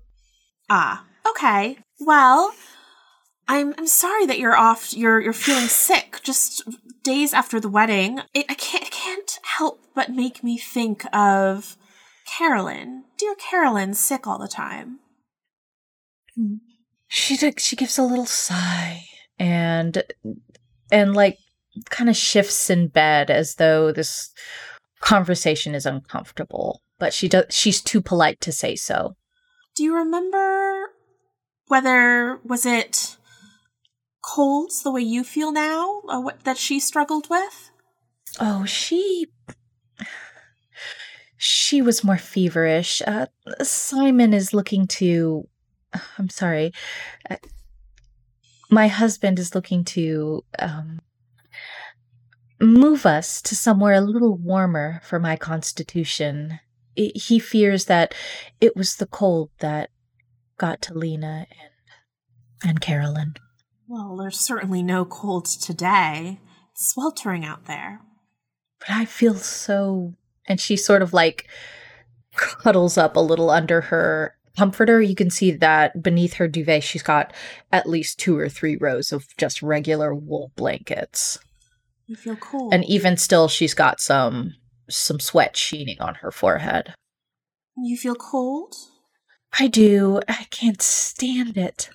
[0.69, 1.77] Ah, okay.
[1.99, 2.53] Well,
[3.47, 4.95] I'm I'm sorry that you're off.
[4.95, 6.19] You're you're feeling sick.
[6.23, 6.63] Just
[7.03, 11.77] days after the wedding, it, I can't it can't help but make me think of
[12.37, 13.05] Carolyn.
[13.17, 14.99] Dear Carolyn, sick all the time.
[16.35, 16.55] Hmm.
[17.07, 19.05] She d- she gives a little sigh
[19.39, 20.03] and
[20.91, 21.37] and like
[21.89, 24.31] kind of shifts in bed as though this
[24.99, 29.15] conversation is uncomfortable, but she does she's too polite to say so.
[29.75, 30.89] Do you remember
[31.67, 33.17] whether was it
[34.21, 37.71] colds the way you feel now, or what that she struggled with?
[38.39, 39.27] Oh, she
[41.37, 43.01] she was more feverish.
[43.05, 43.27] Uh,
[43.61, 45.47] Simon is looking to
[46.17, 46.73] I'm sorry.
[47.29, 47.37] Uh,
[48.69, 50.99] my husband is looking to um
[52.59, 56.59] move us to somewhere a little warmer for my constitution.
[56.95, 58.15] He fears that
[58.59, 59.91] it was the cold that
[60.57, 63.35] got to Lena and and Carolyn.
[63.87, 66.39] Well, there's certainly no cold today.
[66.71, 68.01] It's sweltering out there.
[68.79, 70.15] but I feel so.
[70.47, 71.47] And she sort of like
[72.35, 75.01] cuddles up a little under her comforter.
[75.01, 77.33] You can see that beneath her duvet, she's got
[77.71, 81.37] at least two or three rows of just regular wool blankets.
[82.07, 82.73] You feel cold.
[82.73, 84.55] And even still, she's got some
[84.89, 86.93] some sweat sheening on her forehead.
[87.75, 88.73] you feel cold?
[89.59, 90.21] I do.
[90.27, 91.89] I can't stand it.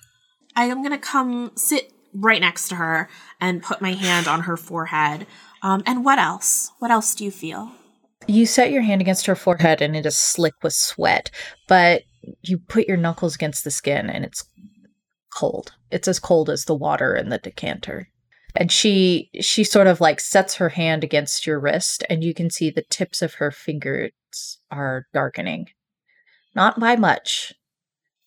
[0.55, 3.09] I am gonna come sit right next to her
[3.41, 5.25] and put my hand on her forehead.
[5.61, 6.71] Um, and what else?
[6.79, 7.71] What else do you feel?
[8.27, 11.31] You set your hand against her forehead and it is slick with sweat,
[11.67, 12.03] but
[12.43, 14.45] you put your knuckles against the skin and it's
[15.33, 15.73] cold.
[15.91, 18.09] It's as cold as the water in the decanter.
[18.55, 22.49] And she she sort of like sets her hand against your wrist and you can
[22.49, 24.11] see the tips of her fingers
[24.69, 25.67] are darkening.
[26.55, 27.53] Not by much.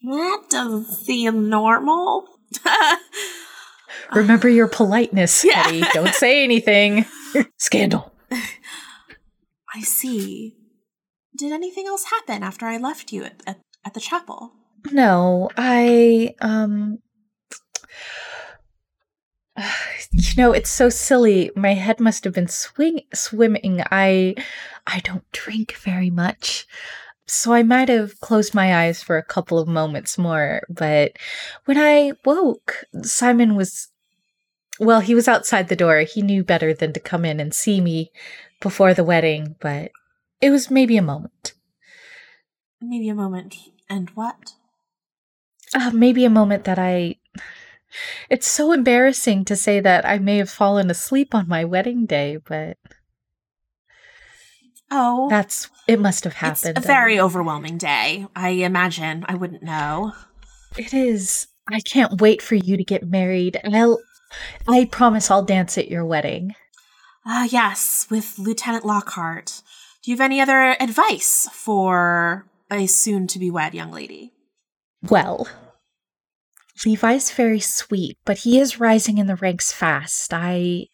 [0.03, 2.27] That doesn't seem normal.
[4.15, 5.63] Remember your politeness, Yeah.
[5.65, 5.83] Hetty.
[5.93, 7.07] Don't say anything.
[7.59, 8.13] Scandal.
[8.31, 10.57] I see.
[11.37, 14.53] Did anything else happen after I left you at, at, at the chapel?
[14.93, 16.99] No, I um
[20.13, 21.51] you know, it's so silly.
[21.57, 23.83] My head must have been swing swimming.
[23.91, 24.35] I
[24.87, 26.67] I don't drink very much.
[27.27, 31.13] So I might have closed my eyes for a couple of moments more, but
[31.65, 33.89] when I woke, Simon was
[34.79, 36.01] well, he was outside the door.
[36.01, 38.13] He knew better than to come in and see me
[38.61, 39.91] before the wedding, but
[40.41, 41.55] it was maybe a moment.
[42.81, 43.57] Maybe a moment.
[43.89, 44.53] And what?
[45.75, 47.17] uh, maybe a moment that I.
[48.29, 52.37] It's so embarrassing to say that I may have fallen asleep on my wedding day,
[52.37, 52.77] but
[54.91, 55.99] Oh, that's it.
[55.99, 56.79] Must have it's happened.
[56.79, 58.27] a very overwhelming day.
[58.37, 59.25] I imagine.
[59.29, 60.13] I wouldn't know.
[60.77, 61.49] It is.
[61.69, 63.61] I can't wait for you to get married.
[63.65, 63.99] I'll.
[64.69, 66.55] I promise I'll dance at your wedding.
[67.25, 69.63] Ah, yes, with Lieutenant Lockhart.
[70.03, 74.33] Do you have any other advice for a soon to be wed young lady?
[75.03, 75.49] Well,
[76.85, 80.33] Levi's very sweet, but he is rising in the ranks fast.
[80.33, 80.87] I.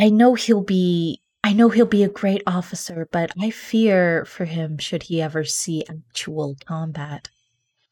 [0.00, 4.44] I know he'll be I know he'll be a great officer, but I fear for
[4.44, 7.30] him should he ever see actual combat.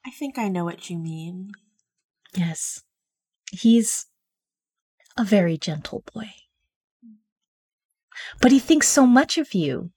[0.05, 1.53] I think I know what you mean.
[2.35, 2.83] Yes.
[3.51, 4.09] He's
[5.16, 6.29] a very gentle boy.
[8.42, 9.90] But he thinks so much of you.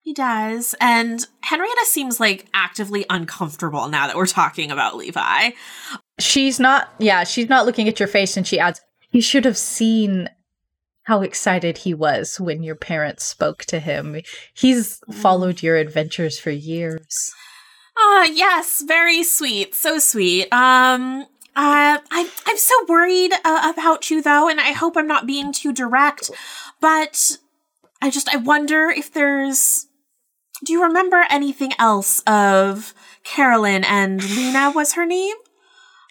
[0.00, 0.74] He does.
[0.80, 5.50] And Henrietta seems like actively uncomfortable now that we're talking about Levi.
[6.18, 8.80] She's not, yeah, she's not looking at your face and she adds,
[9.12, 10.30] You should have seen
[11.06, 14.20] how excited he was when your parents spoke to him.
[14.52, 17.32] He's followed your adventures for years.
[17.96, 19.72] Ah, yes, very sweet.
[19.72, 20.52] So sweet.
[20.52, 21.22] Um,
[21.54, 25.52] uh, I, I'm so worried uh, about you though, and I hope I'm not being
[25.52, 26.32] too direct,
[26.80, 27.38] but
[28.02, 29.86] I just, I wonder if there's,
[30.64, 35.36] do you remember anything else of Carolyn and Lena was her name?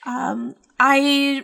[0.05, 1.43] Um, I,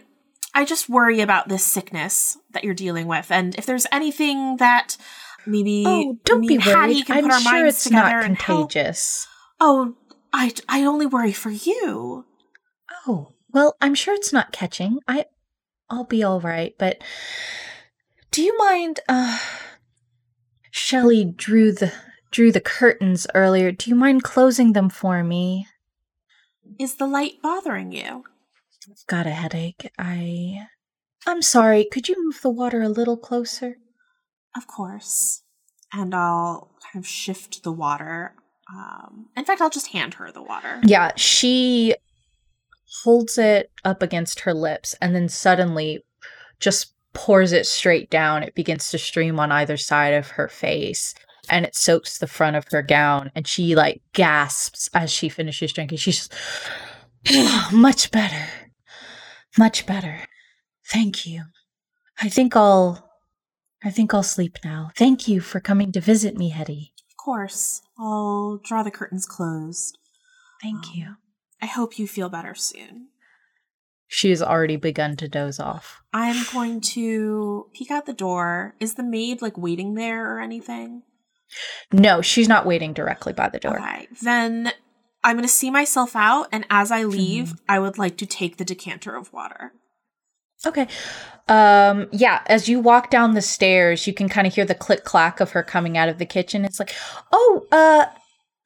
[0.54, 4.98] I just worry about this sickness that you're dealing with, and if there's anything that
[5.46, 7.06] maybe Oh, don't be worried.
[7.10, 9.28] I'm sure it's not contagious.
[9.60, 9.96] Oh,
[10.34, 12.26] I, I only worry for you.
[13.08, 15.00] Oh, well, I'm sure it's not catching.
[15.08, 15.26] I
[15.90, 17.04] I'll be all right, but
[18.32, 19.40] do you mind uh
[20.72, 21.92] Shelley drew the
[22.32, 23.72] drew the curtains earlier.
[23.72, 25.68] Do you mind closing them for me?
[26.80, 28.24] Is the light bothering you?
[29.08, 29.92] Got a headache.
[29.98, 30.68] I
[31.26, 31.86] I'm sorry.
[31.86, 33.78] Could you move the water a little closer?
[34.56, 35.44] Of course.
[35.94, 38.34] And I'll kind of shift the water.
[38.74, 40.80] Um, in fact, I'll just hand her the water.
[40.84, 41.96] Yeah, she
[43.04, 46.04] holds it up against her lips and then suddenly
[46.60, 48.44] just pours it straight down.
[48.44, 51.14] It begins to stream on either side of her face
[51.50, 55.74] and it soaks the front of her gown and she like gasps as she finishes
[55.74, 55.98] drinking.
[55.98, 56.34] She's just
[57.74, 58.46] much better.
[59.58, 60.22] Much better.
[60.86, 61.44] Thank you.
[62.22, 63.10] I think I'll
[63.84, 64.92] I think I'll sleep now.
[64.96, 66.94] Thank you for coming to visit me, Hetty.
[67.10, 67.82] Of course.
[67.98, 69.98] I'll draw the curtains closed.
[70.62, 71.08] Thank you.
[71.08, 71.18] Um,
[71.62, 73.08] I hope you feel better soon.
[74.08, 76.02] She has already begun to doze off.
[76.14, 78.76] I'm going to peek out the door.
[78.80, 81.04] Is the maid like waiting there or anything?
[81.92, 83.80] No, she's not waiting directly by the door.
[83.80, 84.08] Okay.
[84.22, 84.74] Then
[85.24, 88.58] I'm going to see myself out, and as I leave, I would like to take
[88.58, 89.74] the decanter of water.
[90.66, 90.88] Okay.
[91.48, 95.04] Um yeah, as you walk down the stairs, you can kind of hear the click
[95.04, 96.64] clack of her coming out of the kitchen.
[96.64, 96.94] It's like,
[97.32, 98.06] "Oh, uh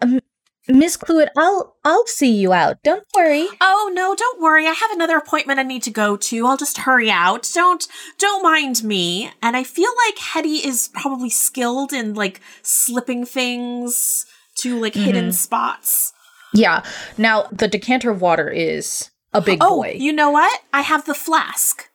[0.02, 0.20] um,
[0.68, 2.84] Miss Cluett, I'll I'll see you out.
[2.84, 4.68] Don't worry." Oh no, don't worry.
[4.68, 6.46] I have another appointment I need to go to.
[6.46, 7.50] I'll just hurry out.
[7.54, 7.88] Don't
[8.20, 9.32] don't mind me.
[9.42, 14.26] And I feel like Hetty is probably skilled in like slipping things
[14.58, 16.12] to like hidden spots.
[16.56, 16.84] Yeah.
[17.18, 19.96] Now, the decanter of water is a big Oh, boy.
[20.00, 20.62] you know what?
[20.74, 21.90] I have the flask.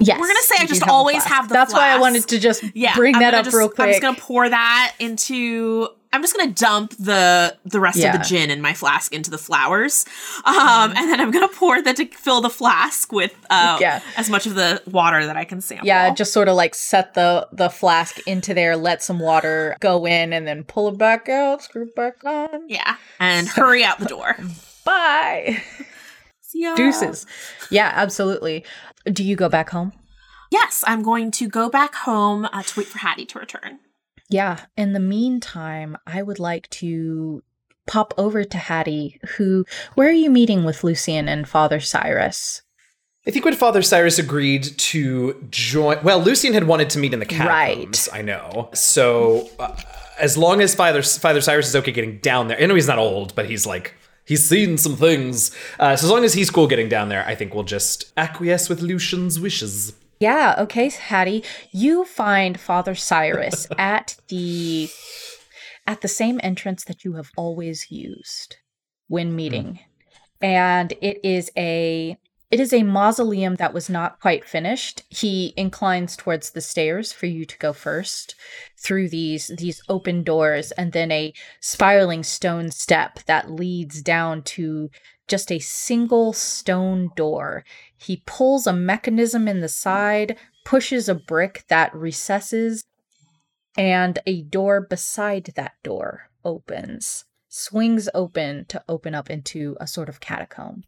[0.00, 0.18] yes.
[0.18, 1.28] We're gonna say I just have always flask.
[1.28, 3.68] have the That's why I wanted to just yeah, bring I'm that up just- real
[3.68, 3.80] quick.
[3.86, 5.88] I'm just gonna pour that into.
[6.16, 8.12] I'm just gonna dump the the rest Yeah.
[8.14, 10.04] of the gin in my flask into the flowers,
[10.44, 14.00] um, and then I'm gonna pour the to fill the flask with uh, Yeah.
[14.16, 15.86] as much of the water that I can sample.
[15.86, 20.06] yeah, just sort of like set the the flask into there, let some water go
[20.06, 22.68] in, and then pull it back out, screw it back on.
[22.68, 24.36] yeah, and hurry out the door.
[24.84, 25.62] Bye.
[26.40, 26.74] See ya.
[26.76, 27.26] Deuces.
[27.70, 28.64] Yeah, absolutely.
[29.04, 29.92] Do you go back home?
[30.52, 33.80] Yes, I'm going to go back home uh, to wait for Hattie to return.
[34.28, 34.60] Yeah.
[34.76, 37.42] In the meantime, I would like to
[37.86, 39.64] pop over to Hattie, who,
[39.94, 42.62] where are you meeting with Lucian and Father Cyrus?
[43.26, 47.18] I think when Father Cyrus agreed to join, well, Lucian had wanted to meet in
[47.18, 48.08] the catacombs.
[48.12, 48.18] Right.
[48.18, 48.70] I know.
[48.72, 49.76] So uh,
[50.18, 52.98] as long as Father Father Cyrus is okay getting down there, I know he's not
[52.98, 55.50] old, but he's like he's seen some things.
[55.80, 58.68] Uh, so as long as he's cool getting down there, I think we'll just acquiesce
[58.68, 59.92] with Lucian's wishes.
[60.18, 61.44] Yeah, okay, Hattie.
[61.72, 64.88] You find Father Cyrus at the
[65.86, 68.56] at the same entrance that you have always used
[69.08, 69.36] when hmm.
[69.36, 69.80] meeting.
[70.40, 72.18] And it is a
[72.50, 75.02] it is a mausoleum that was not quite finished.
[75.08, 78.36] He inclines towards the stairs for you to go first
[78.76, 84.90] through these these open doors and then a spiraling stone step that leads down to
[85.26, 87.64] just a single stone door.
[87.96, 92.84] He pulls a mechanism in the side, pushes a brick that recesses,
[93.76, 100.08] and a door beside that door opens, swings open to open up into a sort
[100.08, 100.84] of catacomb.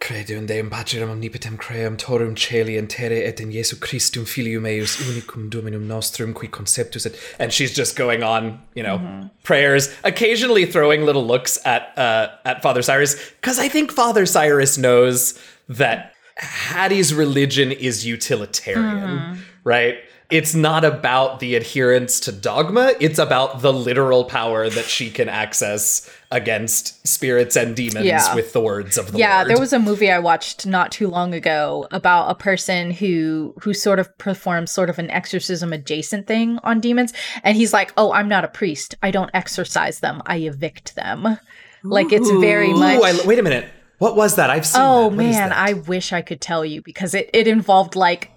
[0.00, 4.62] Credo in Deum Patrem omnipotem creum torum celi and terre et in Jesu Christum filium
[4.62, 9.94] eius unicum dominum nostrum qui conceptus et and she's just going on, you know, prayers,
[10.02, 15.38] occasionally throwing little looks at uh at Father Cyrus cuz I think Father Cyrus knows
[15.68, 19.98] that Hattie's religion is utilitarian, right?
[20.30, 25.28] It's not about the adherence to dogma, it's about the literal power that she can
[25.28, 28.34] access against spirits and demons Yeah.
[28.36, 29.48] with the words of the yeah, Lord.
[29.48, 33.74] there was a movie I watched not too long ago about a person who who
[33.74, 37.12] sort of performs sort of an exorcism adjacent thing on demons
[37.42, 38.94] and he's like, "Oh, I'm not a priest.
[39.02, 40.22] I don't exorcise them.
[40.26, 41.38] I evict them."
[41.82, 43.68] Like it's very much Ooh, I, wait a minute.
[43.98, 44.50] What was that?
[44.50, 45.10] I've seen Oh.
[45.10, 45.52] Man?
[45.52, 48.30] I wish I could tell you because it, it involved like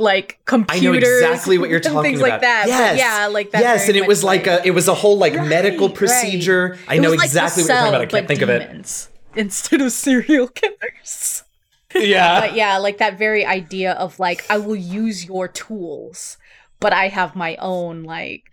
[0.00, 0.82] like I computers.
[0.82, 2.30] know exactly what you're talking things about.
[2.30, 2.62] like that.
[2.64, 2.98] But Yes.
[2.98, 3.60] yeah, like that.
[3.60, 6.70] Yes, and it was like a it was a whole like medical procedure.
[6.70, 6.96] right.
[6.96, 8.00] I know like exactly the what you're talking about.
[8.00, 9.08] I can't but think of it.
[9.36, 11.44] Instead of serial killers.
[11.92, 12.40] Yeah.
[12.40, 16.38] But yeah, like that very idea of like I will use your tools,
[16.78, 18.44] but I have my own like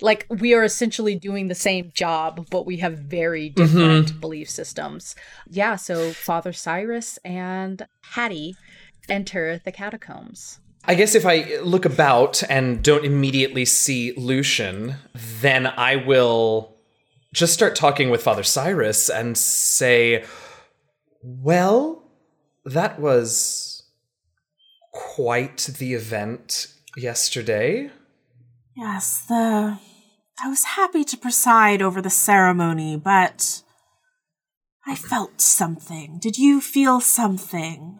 [0.00, 3.62] like we are essentially doing the same job, but we have very mm-hmm.
[3.62, 5.14] different belief systems.
[5.48, 8.54] Yeah, so Father Cyrus and Hattie
[9.08, 10.60] enter the catacombs.
[10.88, 16.78] I guess if I look about and don't immediately see Lucian, then I will
[17.34, 20.24] just start talking with Father Cyrus and say,
[21.22, 22.02] Well,
[22.64, 23.82] that was
[24.94, 27.90] quite the event yesterday.
[28.74, 29.78] Yes, the.
[30.42, 33.62] I was happy to preside over the ceremony, but.
[34.86, 36.18] I felt something.
[36.18, 37.98] Did you feel something?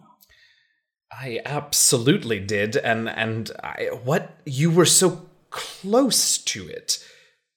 [1.12, 6.98] I absolutely did, and and I, what you were so close to it.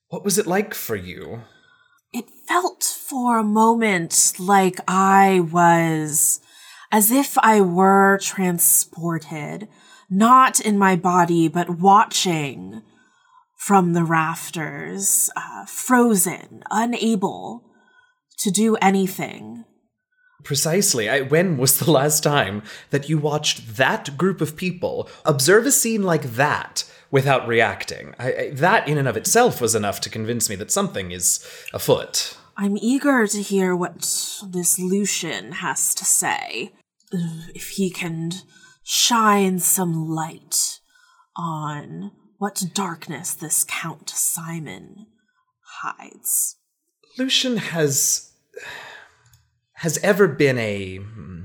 [0.10, 1.42] What was it like for you?
[2.14, 6.40] It felt for a moment like I was.
[6.92, 9.68] as if I were transported,
[10.10, 12.82] not in my body, but watching
[13.56, 17.64] from the rafters, uh, frozen, unable
[18.40, 19.64] to do anything.
[20.44, 21.10] Precisely.
[21.10, 25.72] I, when was the last time that you watched that group of people observe a
[25.72, 28.16] scene like that without reacting?
[28.18, 31.46] I, I, that, in and of itself, was enough to convince me that something is
[31.74, 32.38] afoot.
[32.58, 34.00] I'm eager to hear what
[34.48, 36.74] this Lucian has to say.
[37.54, 38.32] If he can
[38.84, 40.80] shine some light
[41.36, 45.08] on what darkness this Count Simon
[45.82, 46.58] hides.
[47.18, 48.32] Lucian has
[49.82, 51.42] has ever been a hmm,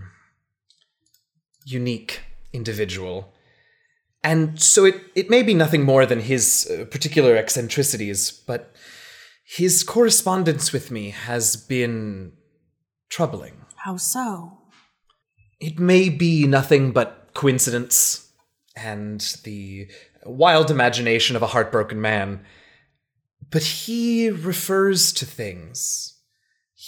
[1.65, 2.21] unique
[2.53, 3.33] individual.
[4.23, 8.77] And so it, it may be nothing more than his uh, particular eccentricities, but
[9.43, 12.33] his correspondence with me has been
[13.09, 13.65] troubling.
[13.77, 14.59] How so?
[15.59, 18.31] It may be nothing but coincidence
[18.77, 19.89] and the
[20.27, 22.45] wild imagination of a heartbroken man,
[23.51, 26.16] but he refers to things.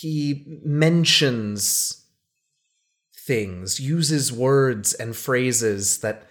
[0.00, 2.04] He mentions
[3.26, 6.22] things, uses words and phrases that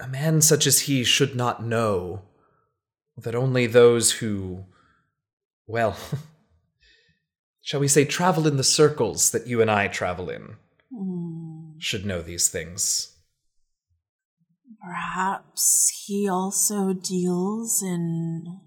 [0.00, 2.22] a man such as he should not know,
[3.16, 4.64] that only those who,
[5.66, 5.96] well,
[7.62, 10.56] shall we say, travel in the circles that you and I travel in
[10.90, 13.14] Hmm, should know these things.
[14.82, 18.60] perhaps he also deals in,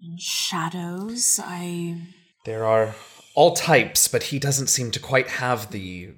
[0.00, 1.38] in shadows.
[1.42, 1.98] I.
[2.46, 2.94] There are
[3.34, 6.10] all types, but he doesn't seem to quite have the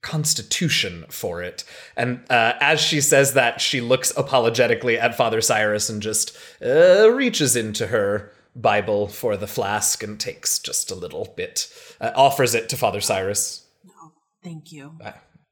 [0.00, 1.62] constitution for it.
[1.94, 7.10] And uh, as she says that, she looks apologetically at Father Cyrus and just uh,
[7.12, 12.54] reaches into her Bible for the flask and takes just a little bit, uh, offers
[12.54, 13.66] it to Father Cyrus.
[13.84, 14.12] No,
[14.42, 14.96] thank you.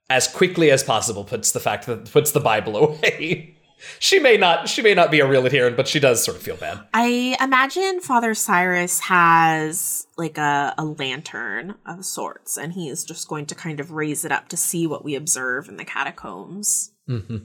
[0.09, 3.58] As quickly as possible, puts the fact that puts the Bible away.
[3.99, 6.43] She may not she may not be a real adherent, but she does sort of
[6.43, 6.81] feel bad.
[6.95, 13.29] I imagine Father Cyrus has like a, a lantern of sorts, and he is just
[13.29, 16.93] going to kind of raise it up to see what we observe in the catacombs.
[17.09, 17.39] Mm-hmm.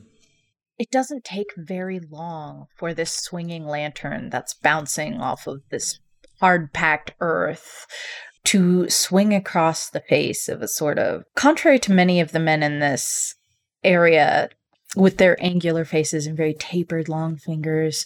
[0.79, 5.99] It doesn't take very long for this swinging lantern that's bouncing off of this
[6.39, 7.86] hard packed earth
[8.45, 12.61] to swing across the face of a sort of, contrary to many of the men
[12.63, 13.36] in this
[13.84, 14.49] area
[14.95, 18.05] with their angular faces and very tapered long fingers.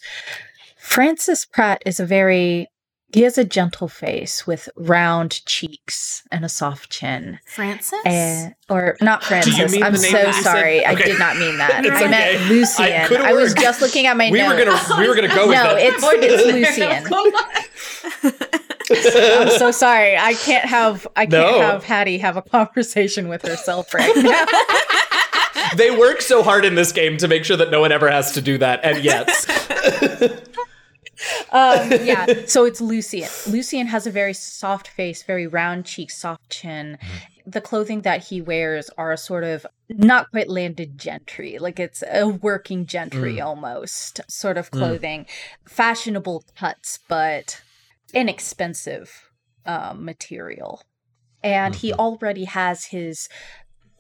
[0.78, 2.68] Francis Pratt is a very
[3.14, 7.40] he has a gentle face with round cheeks and a soft chin.
[7.46, 8.06] Francis?
[8.06, 9.58] Uh, or not Francis.
[9.82, 10.42] I'm so that you said?
[10.44, 10.86] sorry.
[10.86, 11.86] I did not mean that.
[11.86, 12.50] It's I meant okay.
[12.50, 12.86] Lucian.
[13.22, 14.90] I- I, was just looking at my We were notes.
[14.90, 15.80] gonna we were gonna go with no, that.
[15.80, 17.08] it's it's
[18.28, 18.44] Lucian.
[19.50, 20.18] I'm so sorry.
[20.18, 21.62] I can't have I can't No.
[21.62, 24.46] have Hattie have a conversation with herself right now.
[25.76, 28.32] they work so hard in this game to make sure that no one ever has
[28.34, 29.30] to do that, and yet
[31.52, 32.26] um, yeah.
[32.48, 33.30] So it's Lucian.
[33.48, 36.98] Lucian has a very soft face, very round cheeks, soft chin.
[37.46, 42.04] The clothing that he wears are a sort of not quite landed gentry, like it's
[42.12, 45.26] a working gentry almost sort of clothing.
[45.66, 47.62] Fashionable cuts, but
[48.14, 49.30] inexpensive
[49.66, 50.82] um, material.
[51.44, 53.30] And he already has his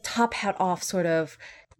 [0.07, 1.37] top hat off, sort of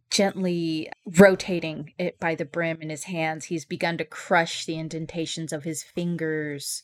[0.09, 3.45] gently rotating it by the brim in his hands.
[3.45, 6.83] He's begun to crush the indentations of his fingers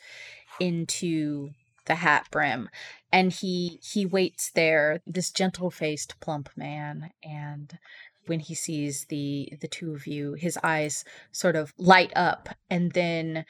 [0.60, 1.52] into
[1.86, 2.70] the hat brim.
[3.12, 7.12] And he he waits there this gentle-faced plump man.
[7.22, 7.78] And
[8.26, 12.94] when he sees the the two of you his eyes sort of light up and
[12.94, 13.46] then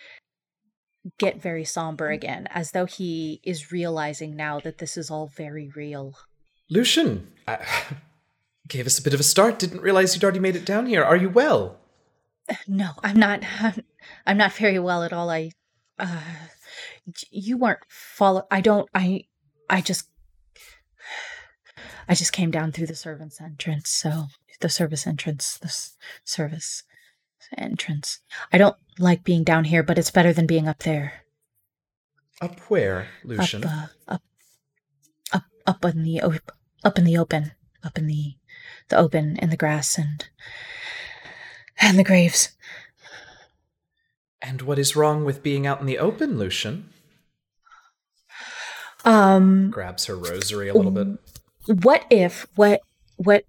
[1.20, 2.16] get very somber mm.
[2.16, 6.16] again as though he is realizing now that this is all very real
[6.74, 7.60] Lucian I,
[8.68, 9.60] gave us a bit of a start.
[9.60, 11.04] Didn't realize you'd already made it down here.
[11.04, 11.78] Are you well?
[12.68, 13.44] No, I'm not.
[13.60, 13.84] I'm,
[14.26, 15.30] I'm not very well at all.
[15.30, 15.52] I,
[16.00, 16.20] uh,
[17.30, 18.48] you weren't follow.
[18.50, 18.90] I don't.
[18.94, 19.26] I,
[19.70, 20.10] I just,
[22.10, 23.90] I just came down through the servants' entrance.
[23.90, 24.26] So
[24.60, 26.84] the service entrance, the s- service
[27.56, 28.20] entrance.
[28.52, 31.14] I don't like being down here, but it's better than being up there.
[32.42, 33.64] Up where, Lucian?
[33.64, 33.72] Up,
[34.08, 34.22] uh, up,
[35.32, 36.52] up, up in the op-
[36.84, 37.52] up in the open,
[37.84, 38.36] up in the,
[38.90, 40.28] the open in the grass and,
[41.80, 42.50] and the graves.
[44.42, 46.90] and what is wrong with being out in the open, Lucian?
[49.06, 51.08] Um, Grabs her rosary a little bit.
[51.84, 52.82] what if what
[53.18, 53.44] what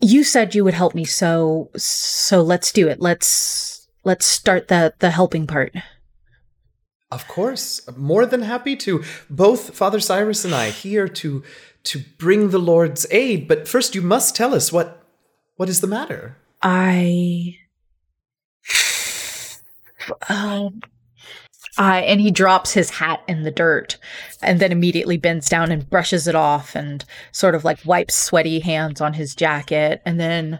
[0.00, 4.94] you said you would help me so so let's do it let's let's start the
[5.00, 5.72] the helping part
[7.14, 9.04] Of course, more than happy to.
[9.30, 11.44] Both Father Cyrus and I here to
[11.84, 13.46] to bring the Lord's aid.
[13.46, 15.00] But first, you must tell us what
[15.54, 16.36] what is the matter.
[16.60, 17.56] i
[20.28, 20.80] um
[21.78, 23.96] I and he drops his hat in the dirt
[24.42, 28.58] and then immediately bends down and brushes it off and sort of like wipes sweaty
[28.58, 30.58] hands on his jacket and then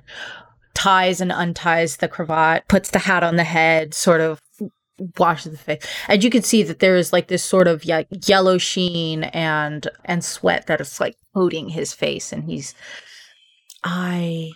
[0.74, 4.40] ties and unties the cravat, puts the hat on the head, sort of
[5.18, 5.86] washes the face.
[6.08, 9.88] And you can see that there is like this sort of ye- yellow sheen and
[10.04, 12.74] and sweat that is like coating his face and he's
[13.82, 14.50] I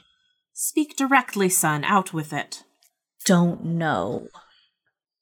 [0.61, 1.85] Speak directly, son.
[1.85, 2.65] Out with it.
[3.25, 4.27] don't know.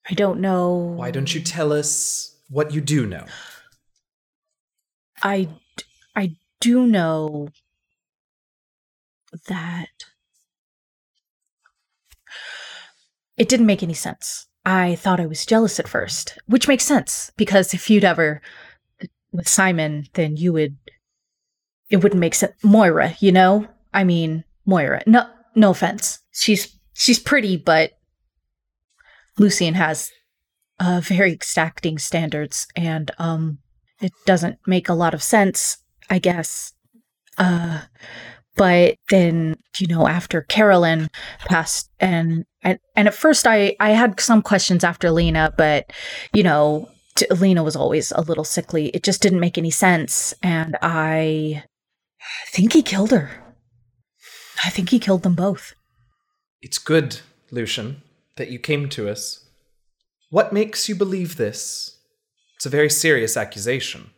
[0.09, 0.73] I don't know.
[0.75, 3.27] Why don't you tell us what you do know?
[5.23, 5.49] i
[6.15, 7.49] i do know
[9.49, 9.89] that
[13.37, 14.46] it didn't make any sense.
[14.67, 18.43] I thought I was jealous at first, which makes sense because if you'd ever
[19.33, 20.77] with Simon, then you would
[21.89, 22.53] it wouldn't make sense.
[22.65, 23.69] Moira, you know?
[23.95, 25.03] I mean, Moira.
[25.07, 26.19] No no offense.
[26.33, 27.93] She's she's pretty, but
[29.39, 30.11] Lucian has
[30.81, 33.59] uh very exacting standards and um
[34.01, 35.79] it doesn't make a lot of sense,
[36.11, 36.73] I guess.
[37.39, 37.83] Uh,
[38.57, 41.09] but then, you know, after Carolyn
[41.41, 45.93] passed, and and, and at first I I had some questions after Lena, but
[46.33, 48.89] you know, t- Lena was always a little sickly.
[48.89, 51.65] It just didn't make any sense, and I
[52.53, 53.31] think he killed her.
[54.65, 55.75] I think he killed them both.
[56.63, 58.03] It's good, Lucian,
[58.37, 59.45] that you came to us.
[60.31, 61.99] What makes you believe this?
[62.57, 64.11] It's a very serious accusation.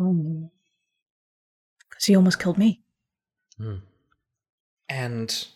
[0.00, 0.50] Um,
[1.90, 2.82] Because he almost killed me.
[4.88, 5.46] And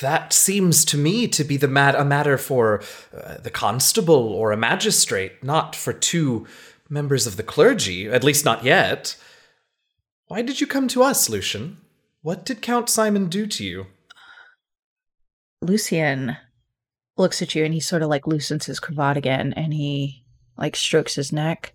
[0.00, 2.82] that seems to me to be the mat- a matter for
[3.16, 6.46] uh, the constable or a magistrate, not for two
[6.88, 9.16] members of the clergy, at least not yet.
[10.26, 11.78] Why did you come to us, Lucian?
[12.22, 13.86] What did Count Simon do to you?
[15.62, 16.36] Lucian
[17.16, 20.24] looks at you and he sort of like loosens his cravat again and he
[20.56, 21.74] like strokes his neck.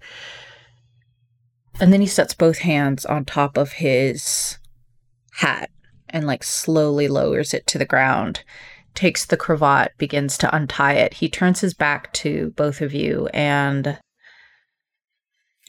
[1.80, 4.58] And then he sets both hands on top of his
[5.34, 5.70] hat
[6.10, 8.44] and like slowly lowers it to the ground,
[8.94, 11.16] takes the cravat, begins to untie it.
[11.16, 14.00] He turns his back to both of you and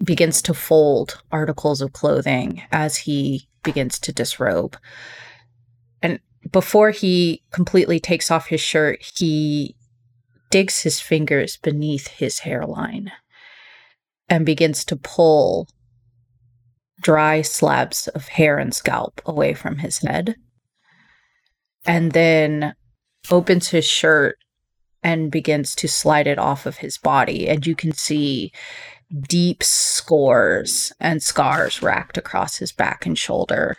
[0.04, 4.76] begins to fold articles of clothing as he begins to disrobe.
[6.02, 6.20] And
[6.52, 9.74] before he completely takes off his shirt, he
[10.50, 13.10] digs his fingers beneath his hairline
[14.28, 15.66] and begins to pull
[17.00, 20.36] dry slabs of hair and scalp away from his head.
[21.84, 22.74] And then
[23.30, 24.38] opens his shirt
[25.02, 27.48] and begins to slide it off of his body.
[27.48, 28.52] And you can see
[29.28, 33.76] deep scores and scars racked across his back and shoulder.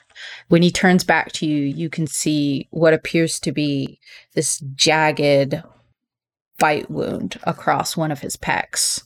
[0.48, 4.00] When he turns back to you, you can see what appears to be
[4.36, 5.62] this jagged
[6.60, 9.04] bite wound across one of his pecs.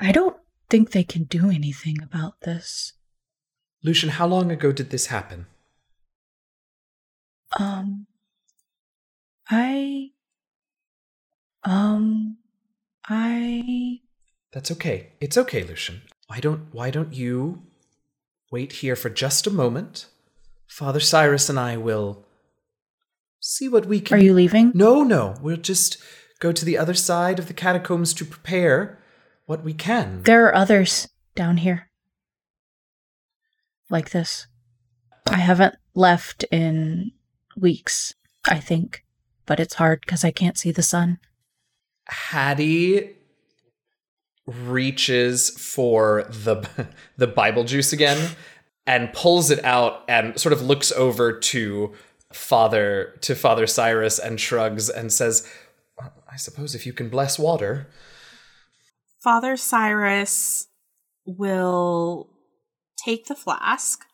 [0.00, 0.36] I don't
[0.68, 2.92] think they can do anything about this.
[3.82, 5.46] Lucian, how long ago did this happen?
[7.58, 8.06] Um,
[9.48, 10.10] I,
[11.64, 12.38] um,
[13.08, 14.00] I,
[14.52, 15.12] That's okay.
[15.20, 16.02] It's okay, Lucian.
[16.26, 17.62] Why don't why don't you
[18.50, 20.06] wait here for just a moment?
[20.66, 22.24] Father Cyrus and I will
[23.38, 24.72] see what we can are you leaving?
[24.74, 25.36] No, no.
[25.40, 25.98] We'll just
[26.40, 28.98] go to the other side of the catacombs to prepare
[29.46, 30.22] what we can.
[30.22, 31.88] There are others down here.
[33.88, 34.46] Like this.
[35.28, 37.12] I haven't left in
[37.56, 38.14] weeks,
[38.48, 39.04] I think,
[39.46, 41.18] but it's hard because I can't see the sun.
[42.08, 43.16] Hattie
[44.46, 48.36] reaches for the the Bible juice again
[48.86, 51.92] and pulls it out and sort of looks over to
[52.32, 55.48] Father to Father Cyrus and shrugs and says,
[56.30, 57.88] "I suppose if you can bless water."
[59.26, 60.68] Father Cyrus
[61.24, 62.28] will
[62.96, 64.04] take the flask.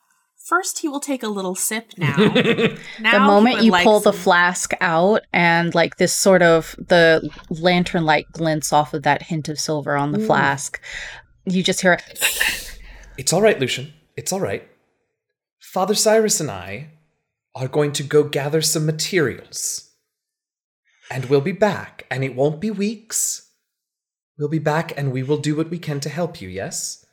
[0.43, 2.17] First, he will take a little sip now.
[2.99, 7.29] now the moment you like pull the flask out and like this sort of the
[7.51, 10.81] lantern light glints off of that hint of silver on the flask,
[11.45, 12.79] you just hear it.
[13.19, 13.93] It's all right, Lucian.
[14.17, 14.67] It's all right.
[15.61, 16.93] Father Cyrus and I
[17.55, 19.91] are going to go gather some materials.
[21.11, 23.52] And we'll be back, and it won't be weeks.
[24.43, 27.07] We'll be back, and we will do what we can to help you, yes?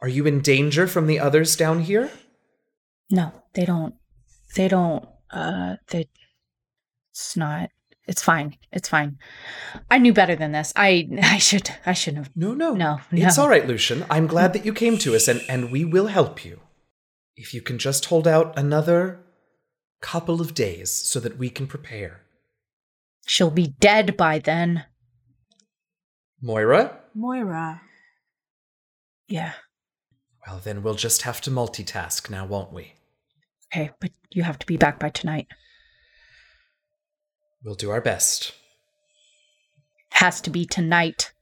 [0.00, 2.08] Are you in danger from the others down here?
[3.10, 3.96] No, they don't.
[4.54, 5.04] They don't.
[5.28, 6.08] Uh, they.
[7.10, 7.70] It's not.
[8.06, 8.56] It's fine.
[8.70, 9.18] It's fine.
[9.90, 10.72] I knew better than this.
[10.76, 11.08] I.
[11.20, 11.68] I should.
[11.84, 12.36] I shouldn't have.
[12.36, 12.74] No, no.
[12.74, 13.42] No, It's no.
[13.42, 14.06] all right, Lucian.
[14.08, 16.60] I'm glad that you came to us, and, and we will help you.
[17.34, 19.18] If you can just hold out another
[20.00, 22.20] couple of days so that we can prepare.
[23.26, 24.84] She'll be dead by then.
[26.40, 26.98] Moira?
[27.14, 27.82] Moira.
[29.26, 29.52] Yeah.
[30.46, 32.94] Well, then we'll just have to multitask now, won't we?
[33.72, 35.46] Okay, but you have to be back by tonight.
[37.62, 38.54] We'll do our best.
[40.12, 41.32] Has to be tonight.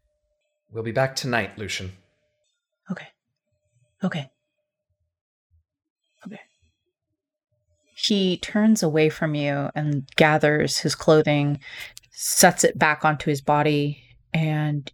[0.73, 1.93] We'll be back tonight, Lucian.
[2.91, 3.07] Okay.
[4.03, 4.31] Okay.
[6.27, 6.41] Okay.
[7.95, 11.61] He turns away from you and gathers his clothing,
[12.11, 14.03] sets it back onto his body,
[14.37, 14.93] and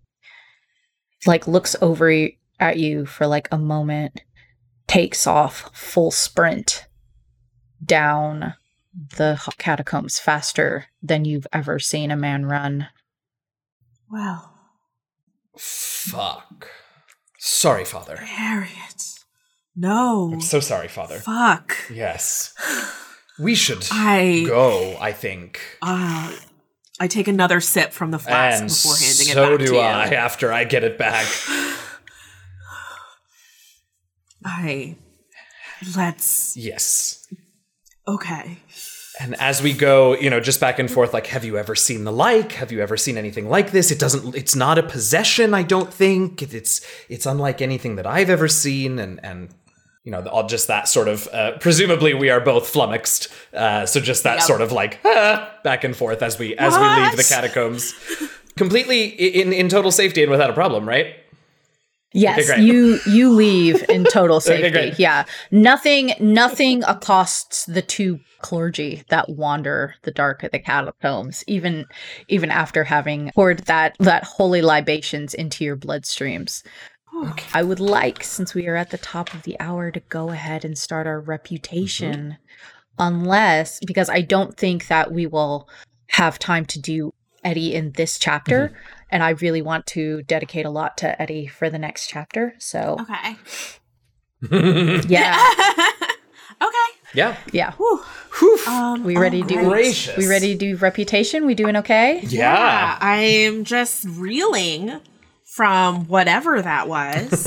[1.26, 2.28] like looks over
[2.61, 4.22] at you for like a moment,
[4.86, 6.86] takes off full sprint
[7.84, 8.55] down
[9.16, 12.88] the catacombs faster than you've ever seen a man run.
[14.11, 14.51] Well,
[15.57, 16.68] Fuck.
[17.38, 18.16] Sorry, Father.
[18.16, 19.03] Harriet.
[19.76, 20.30] No.
[20.34, 21.18] I'm so sorry, Father.
[21.18, 21.76] Fuck.
[21.90, 22.55] Yes.
[23.38, 25.61] We should I- go, I think.
[25.80, 26.32] Uh,
[27.01, 29.68] I take another sip from the flask And before handing it back to you.
[29.68, 31.26] So do I after I get it back.
[34.45, 34.97] I.
[35.97, 36.57] Let's.
[36.57, 37.26] yes.
[38.07, 38.59] Okay.
[39.20, 42.05] And as we go, you know, just back and forth, like, have you ever seen
[42.05, 42.53] the like?
[42.53, 43.90] Have you ever seen anything like this?
[43.90, 44.34] It doesn't.
[44.34, 45.55] It's not a possession.
[45.55, 46.80] I don't think it's.
[47.09, 49.55] It's unlike anything that I've ever seen, and and
[50.05, 51.29] you know, all just that sort of.
[51.33, 53.29] Uh, presumably, we are both flummoxed.
[53.55, 54.43] Uh, so just that Yep.
[54.43, 57.95] sort of like ah, back and forth as we as we leave the catacombs,
[58.57, 61.15] completely in in total safety and without a problem, right?
[62.15, 62.61] Yes, great.
[62.61, 64.71] you you leave in total safety.
[64.71, 64.99] great.
[64.99, 65.25] Yeah.
[65.51, 71.87] Nothing nothing accosts the two clergy that wander the dark of the catacombs, even
[72.29, 76.63] even after having poured that that holy libations into your bloodstreams.
[77.55, 80.65] I would like, since we are at the top of the hour, to go ahead
[80.65, 82.39] and start our reputation.
[82.99, 85.69] Unless because I don't think that we will
[86.09, 88.73] have time to do Eddie in this chapter.
[89.11, 92.55] And I really want to dedicate a lot to Eddie for the next chapter.
[92.59, 93.37] So Okay.
[95.09, 95.51] yeah.
[96.63, 96.89] okay.
[97.15, 97.37] Yeah.
[97.53, 97.73] Yeah.
[98.67, 100.17] Um, We ready to do Gracious.
[100.17, 101.47] we ready to do reputation?
[101.47, 102.21] We doing okay?
[102.23, 102.99] Yeah.
[103.01, 105.01] I'm just reeling
[105.53, 107.47] from whatever that was.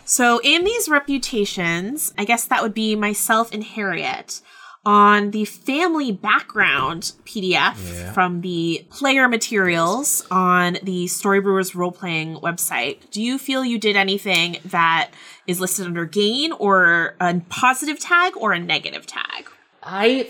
[0.04, 4.42] so, in these reputations, I guess that would be myself and Harriet.
[4.84, 13.10] On the family background PDF from the player materials on the Storybrewers role playing website,
[13.10, 15.10] do you feel you did anything that
[15.46, 19.50] is listed under gain or a positive tag or a negative tag?
[19.82, 20.28] I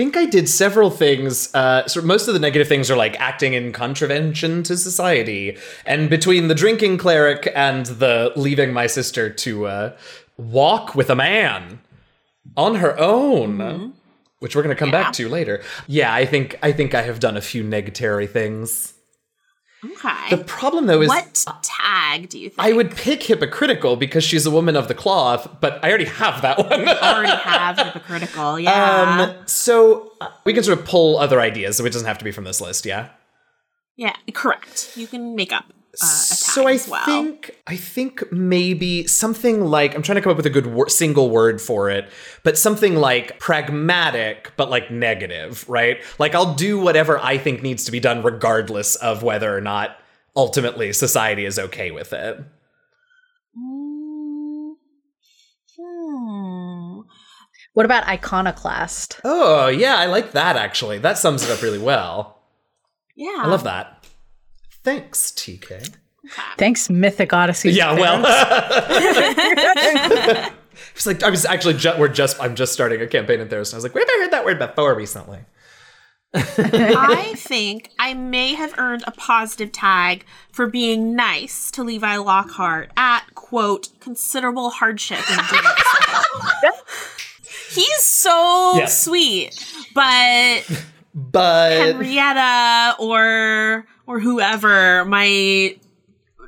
[0.00, 1.54] think I did several things.
[1.54, 6.08] Uh, so most of the negative things are like acting in contravention to society, and
[6.08, 9.96] between the drinking cleric and the leaving my sister to uh,
[10.38, 11.80] walk with a man
[12.56, 13.92] on her own,
[14.38, 15.62] which we're going to come back to later.
[15.86, 18.94] Yeah, I think I think I have done a few negatory things.
[19.84, 20.30] Okay.
[20.30, 22.58] The problem though is what tag do you think?
[22.58, 26.42] I would pick hypocritical because she's a woman of the cloth, but I already have
[26.42, 26.86] that one.
[26.88, 28.60] I already have hypocritical.
[28.60, 29.34] Yeah.
[29.38, 32.24] Um, so uh, we can sort of pull other ideas, so it doesn't have to
[32.24, 33.08] be from this list, yeah.
[33.96, 34.92] yeah, correct.
[34.96, 35.64] You can make up
[35.94, 37.04] uh, so I well.
[37.04, 40.88] think I think maybe something like I'm trying to come up with a good wor-
[40.88, 42.08] single word for it,
[42.44, 45.98] but something like pragmatic, but like negative, right?
[46.18, 49.96] Like I'll do whatever I think needs to be done, regardless of whether or not
[50.36, 52.38] ultimately society is okay with it.
[53.58, 54.74] Mm,
[55.76, 57.00] hmm.
[57.72, 59.20] What about iconoclast?
[59.24, 60.98] Oh yeah, I like that actually.
[60.98, 62.38] That sums it up really well.
[63.16, 63.42] Yeah.
[63.42, 63.99] I love that.
[64.82, 65.94] Thanks, TK.
[66.58, 67.72] Thanks, Mythic Odyssey.
[67.72, 68.00] Yeah, fans.
[68.00, 68.22] well.
[70.94, 73.72] it's like I was actually ju- we're just I'm just starting a campaign in Theros,
[73.72, 75.38] and I was like, where have I heard that word before recently?
[76.34, 82.90] I think I may have earned a positive tag for being nice to Levi Lockhart
[82.96, 85.38] at quote considerable hardship in.
[87.70, 89.04] He's so Yes.
[89.04, 90.62] sweet, but
[91.14, 95.76] But Henrietta or or whoever might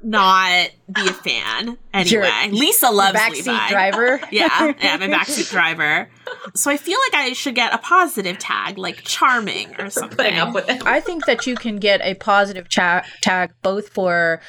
[0.05, 2.59] not be a fan Your anyway.
[2.59, 3.28] Lisa loves Levi.
[3.28, 3.68] Backseat Levi.
[3.70, 4.20] driver.
[4.32, 6.09] Yeah, yeah, my backseat driver.
[6.55, 10.16] So I feel like I should get a positive tag, like charming or something.
[10.16, 10.84] Putting up with it.
[10.84, 14.40] I think that you can get a positive cha- tag both for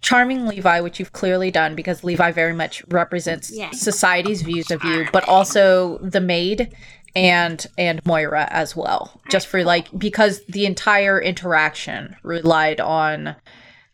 [0.00, 3.70] charming Levi, which you've clearly done because Levi very much represents Yeah.
[3.72, 6.72] society's views of you, but also the maid
[7.14, 9.20] and and Moira as well.
[9.30, 13.36] Just for like because the entire interaction relied on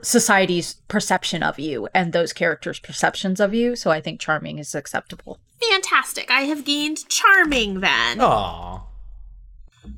[0.03, 3.75] society's perception of you and those characters' perceptions of you.
[3.77, 5.39] So I think charming is acceptable.
[5.71, 6.31] Fantastic.
[6.31, 8.21] I have gained charming then.
[8.21, 8.83] Aw.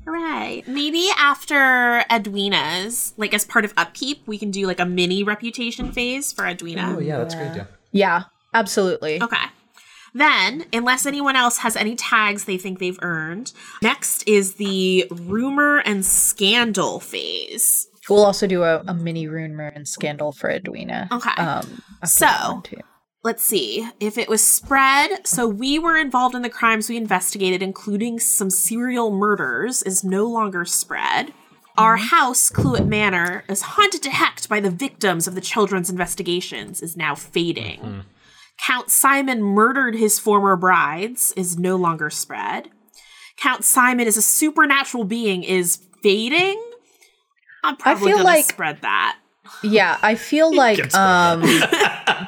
[0.05, 0.63] Right.
[0.67, 5.91] Maybe after Edwina's, like as part of upkeep, we can do like a mini reputation
[5.91, 6.95] phase for Edwina.
[6.95, 7.49] Oh yeah, that's a great.
[7.49, 7.67] idea.
[7.91, 9.21] Yeah, absolutely.
[9.21, 9.37] Okay.
[10.13, 15.79] Then, unless anyone else has any tags they think they've earned, next is the rumor
[15.79, 17.87] and scandal phase.
[18.09, 21.07] We'll also do a, a mini rumor and scandal for Edwina.
[21.11, 21.29] Okay.
[21.41, 22.77] Um, So- that one, too.
[23.21, 23.85] Let's see.
[23.99, 28.49] If it was spread, so we were involved in the crimes we investigated, including some
[28.49, 31.33] serial murders, is no longer spread.
[31.77, 36.81] Our house, Cluett Manor, is haunted to heck by the victims of the children's investigations,
[36.81, 38.05] is now fading.
[38.65, 42.69] Count Simon murdered his former brides, is no longer spread.
[43.37, 46.61] Count Simon is a supernatural being, is fading.
[47.63, 49.17] I'm probably feel gonna like- spread that.
[49.63, 51.43] Yeah, I feel like um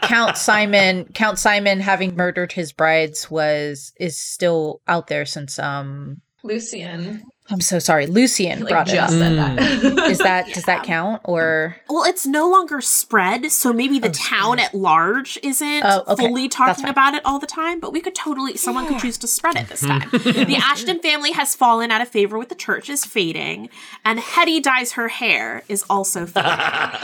[0.02, 6.22] Count Simon Count Simon having murdered his brides was is still out there since um
[6.44, 9.10] Lucian I'm so sorry, Lucian like brought it up.
[9.10, 9.60] just said that.
[9.60, 10.10] Mm.
[10.10, 14.12] Is that does that count or Well, it's no longer spread, so maybe the oh,
[14.14, 16.28] town at large isn't Oh, okay.
[16.28, 19.28] fully talking about it all the time, but we could totally, someone could choose to
[19.28, 20.10] spread it this time.
[20.12, 23.70] the Ashton family has fallen out of favor with the church, is fading,
[24.06, 26.52] and Hetty dyes her hair, is also fading.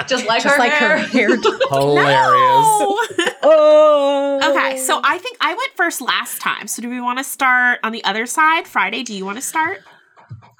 [0.07, 1.27] just like just her like her hair.
[1.29, 1.37] hair?
[1.69, 3.37] Hilarious.
[3.43, 4.39] oh.
[4.43, 7.79] okay, so I think I went first last time, so do we want to start
[7.83, 8.67] on the other side?
[8.67, 9.83] Friday, do you want to start?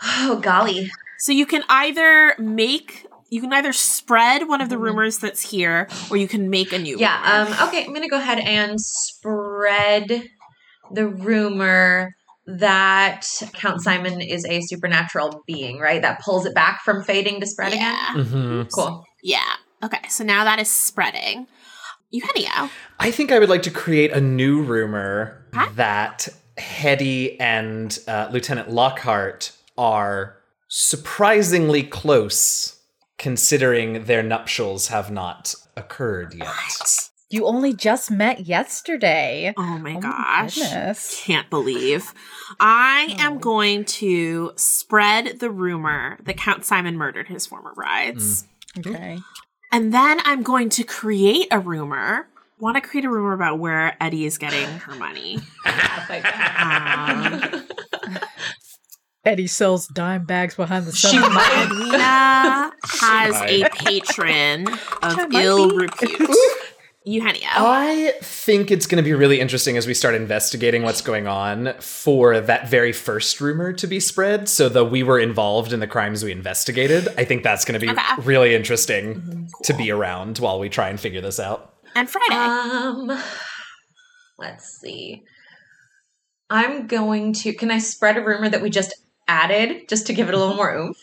[0.04, 0.90] Oh golly.
[1.20, 5.88] So you can either make You can either spread one of the rumors that's here,
[6.10, 6.94] or you can make a new.
[6.96, 7.02] One.
[7.02, 7.44] Yeah.
[7.44, 7.56] rumor.
[7.62, 7.68] Um.
[7.68, 7.84] Okay.
[7.86, 10.24] I'm gonna go ahead and spread
[10.92, 12.14] the rumor
[12.46, 16.02] that Count Simon is a supernatural being, right?
[16.02, 17.82] That pulls it back from fading to spread again.
[18.16, 19.04] yeah, hmm Cool.
[19.22, 19.42] yeah.
[19.84, 21.48] Okay, so now that is spreading.
[22.10, 22.70] Eugenio.
[23.00, 25.68] I think I would like to create a new rumor Huh?
[25.76, 32.80] that Hetty and uh, Lieutenant Lockhart are surprisingly close,
[33.18, 37.10] considering their nuptials have not occurred yet.
[37.30, 39.54] You only just met yesterday.
[39.58, 40.56] Oh my Oh gosh.
[40.56, 41.22] goodness.
[41.26, 42.14] Can't believe.
[42.60, 43.22] I Oh.
[43.24, 48.46] am going to spread the rumor that Count Simon murdered his former brides.
[48.80, 49.20] Okay.
[49.74, 52.30] And then I'm going to create a rumor.
[52.60, 55.40] Want to create a rumor about where Eddie is getting her money.
[56.60, 57.42] Um,
[59.28, 61.24] Eddie sells dime bags behind the she sun.
[61.24, 62.72] Edwina
[63.02, 63.50] has might.
[63.50, 64.68] a patron
[65.04, 65.78] of She might ill be.
[65.78, 66.30] repute.
[67.04, 67.40] Eugenio.
[67.54, 71.74] I think it's going to be really interesting as we start investigating what's going on
[71.80, 74.50] for that very first rumor to be spread.
[74.50, 77.08] So the we were involved in the crimes we investigated.
[77.18, 78.02] I think that's going to be Okay.
[78.24, 81.74] really interesting to be around while we try and figure this out.
[81.96, 82.36] and Friday.
[82.36, 83.24] Um.
[84.38, 85.24] Let's see.
[86.50, 87.54] I'm going to.
[87.54, 88.94] Can I spread a rumor that we just
[89.28, 90.98] added just to give it a little more oomph?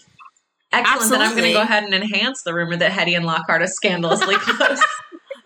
[0.73, 1.11] Excellent.
[1.11, 3.67] Then I'm going to go ahead and enhance the rumor that Hetty and Lockhart are
[3.69, 4.83] scandalously close.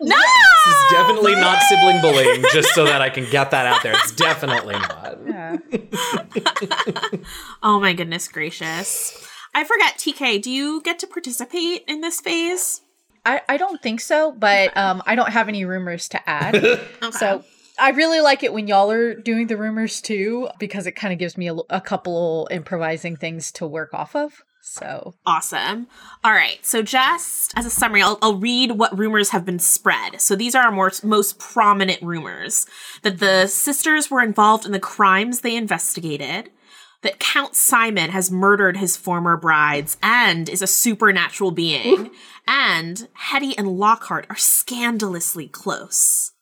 [0.01, 0.15] no!
[0.15, 3.93] This is definitely not sibling bullying, just so that I can get that out there.
[3.95, 5.17] It's definitely not.
[5.27, 5.57] Yeah.
[7.61, 9.25] Oh my goodness gracious.
[9.53, 12.81] I forget, TK, do you get to participate in this phase?
[13.25, 16.55] I, I don't think so, but um, I don't have any rumors to add.
[17.03, 17.11] Okay.
[17.11, 17.43] So
[17.79, 21.19] I really like it when y'all are doing the rumors too, because it kind of
[21.19, 24.43] gives me a couple improvising things to work off of.
[24.61, 25.87] So Awesome.
[26.23, 26.63] All right.
[26.65, 30.21] So, just as a summary, I'll, I'll read what rumors have been spread.
[30.21, 32.67] So, these are our more, most prominent rumors
[33.01, 36.51] that the sisters were involved in the crimes they investigated,
[37.01, 42.11] that Count Simon has murdered his former brides and is a supernatural being,
[42.47, 46.33] and Hetty and Lockhart are scandalously close.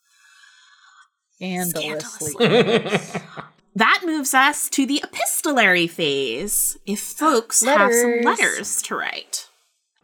[1.38, 3.00] Scandalously.
[3.78, 6.80] That moves us to the epistolary phase.
[6.88, 8.26] If folks have some Letters.
[8.26, 9.48] letters to write.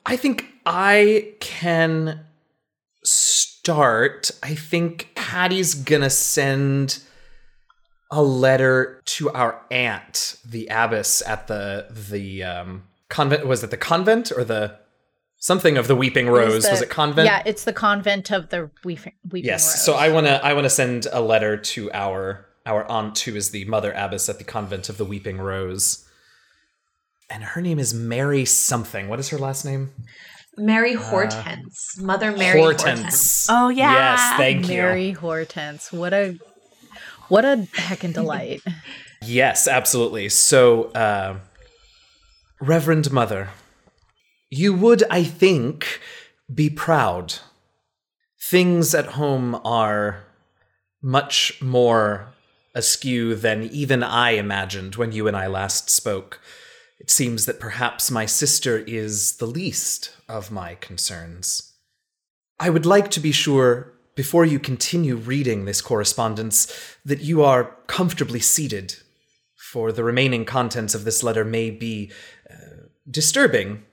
[0.05, 2.19] I think I can
[3.03, 4.29] start.
[4.43, 6.99] I think Patty's gonna send
[8.11, 13.47] a letter to our aunt, the abbess at the the um, convent.
[13.47, 14.77] Was it the convent or the
[15.43, 16.63] something of the Weeping Rose?
[16.63, 17.25] the- was it convent?
[17.25, 19.65] Yeah, it's the convent of the Weeping, Weeping Yes.
[19.65, 19.83] Rose.
[19.85, 23.65] So I wanna I wanna send a letter to our our aunt who is the
[23.65, 26.05] mother abbess at the convent of the Weeping Rose.
[27.29, 29.07] And her name is Mary something.
[29.09, 29.91] What is her last name?
[30.55, 32.93] Mary Hortense, Mother Mary Hortense.
[32.93, 33.47] Hortense.
[33.49, 33.91] Oh, yeah.
[33.93, 34.77] Yes, thank you.
[34.77, 35.91] Mary Hortense.
[35.91, 36.37] What a
[37.27, 38.61] what a heckin' delight.
[39.25, 40.27] Yes, absolutely.
[40.27, 41.37] So, uh,
[42.59, 43.51] Reverend Mother,
[44.57, 45.99] you would, I think,
[46.53, 47.35] be proud.
[48.39, 50.25] Things at home are
[51.01, 52.33] much more
[52.75, 56.39] askew than even I imagined when you and I last spoke.
[56.99, 61.73] It seems that perhaps my sister is the least of my concerns.
[62.59, 66.71] I would like to be sure, before you continue reading this correspondence,
[67.03, 68.95] that you are comfortably seated,
[69.55, 72.11] for the remaining contents of this letter may be
[72.49, 73.83] uh, disturbing,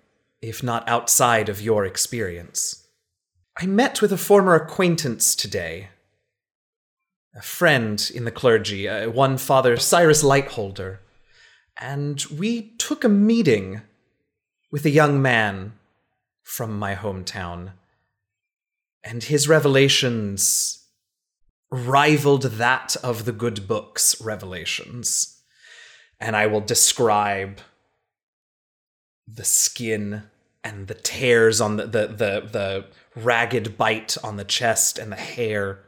[0.42, 2.86] if not outside of your experience.
[3.60, 5.88] I met with a former acquaintance today,
[7.34, 10.98] a friend in the clergy, uh, one Father Cyrus Lightholder,
[11.78, 13.82] and we took a meeting
[14.70, 15.74] with a young man
[16.42, 17.72] from my hometown
[19.02, 20.84] and his revelations
[21.70, 25.40] rivaled that of the good book's revelations.
[26.18, 27.60] And I will describe
[29.34, 30.24] the skin
[30.62, 32.84] and the tears on the, the, the, the
[33.16, 35.80] ragged bite on the chest and the hair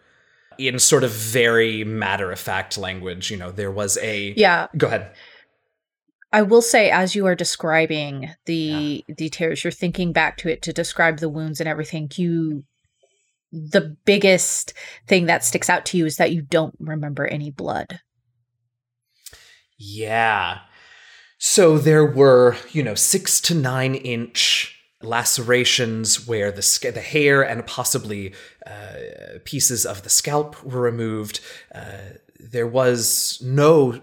[0.58, 3.30] in sort of very matter of fact language.
[3.30, 4.34] You know, there was a.
[4.36, 4.68] Yeah.
[4.76, 5.12] Go ahead.
[6.32, 10.62] I will say, as you are describing the the tears, you're thinking back to it
[10.62, 12.10] to describe the wounds and everything.
[12.14, 12.64] You,
[13.52, 14.72] the biggest
[15.06, 18.00] thing that sticks out to you is that you don't remember any blood.
[19.76, 20.60] Yeah.
[21.44, 27.42] So there were, you know, six to nine inch lacerations where the sca- the hair
[27.42, 28.32] and possibly
[28.64, 31.40] uh, pieces of the scalp were removed.
[31.74, 34.00] Uh, there was no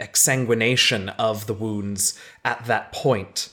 [0.00, 3.50] exsanguination of the wounds at that point.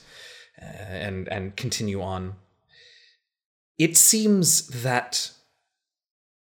[0.58, 2.36] and and continue on.
[3.78, 5.32] It seems that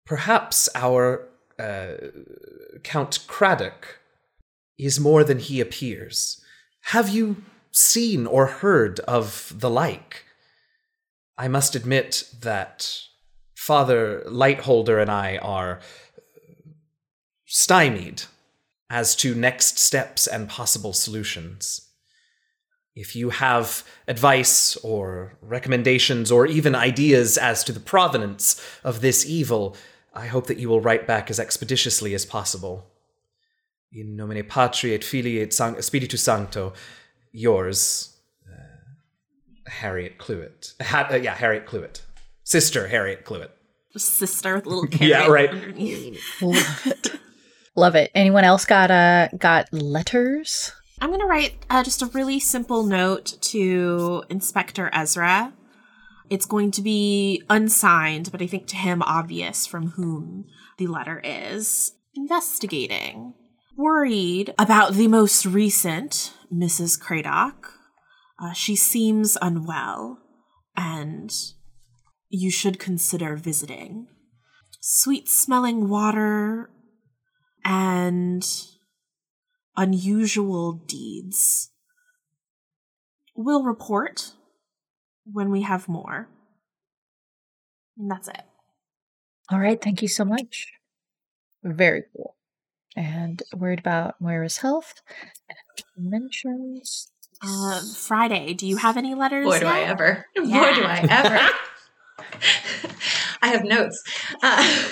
[0.05, 1.25] perhaps our
[1.57, 1.93] uh,
[2.83, 3.99] Count Craddock
[4.77, 6.43] is more than he appears.
[6.81, 10.25] Have you seen or heard of the like?
[11.37, 13.01] I must admit that
[13.55, 15.79] Father Lightholder and I are
[17.45, 18.23] stymied
[18.89, 21.89] as to next steps and possible solutions.
[22.95, 29.25] If you have advice or recommendations or even ideas as to the provenance of this
[29.25, 29.75] evil,
[30.13, 32.87] I hope that you will write back as expeditiously as possible.
[33.91, 36.73] In nomine Patri et Filii et San- Spiritus Sancto,
[37.31, 38.15] yours,
[38.47, 40.73] uh, Harriet Cluett.
[40.81, 42.01] Ha- uh, yeah, Harriet Cluett.
[42.43, 43.49] Sister Harriet Cluett.
[43.97, 45.49] Sister with little carrot Yeah, right.
[45.49, 46.21] underneath.
[46.41, 47.11] Love it.
[47.75, 48.11] Love it.
[48.13, 50.71] Anyone else got uh got letters?
[51.01, 55.53] I'm going to write uh, just a really simple note to Inspector Ezra.
[56.29, 60.45] It's going to be unsigned, but I think to him obvious from whom
[60.77, 61.93] the letter is.
[62.15, 63.33] Investigating.
[63.79, 66.99] Worried about the most recent Mrs.
[66.99, 67.75] Craddock.
[68.37, 70.19] Uh, she seems unwell,
[70.75, 71.33] and
[72.27, 74.07] you should consider visiting.
[74.81, 76.69] Sweet smelling water
[77.63, 78.45] and
[79.77, 81.71] unusual deeds.
[83.33, 84.33] We'll report
[85.23, 86.27] when we have more.
[87.97, 88.43] And that's it.
[89.49, 90.67] All right, thank you so much.
[91.63, 92.35] Very cool.
[92.99, 95.01] And worried about Moira's health.
[95.47, 97.09] And mentions.
[97.41, 99.45] Uh, Friday, do you have any letters?
[99.45, 99.89] Boy, do I yet?
[99.89, 100.25] ever.
[100.35, 101.49] Boy, do I ever.
[103.41, 104.03] I have notes.
[104.43, 104.89] Uh,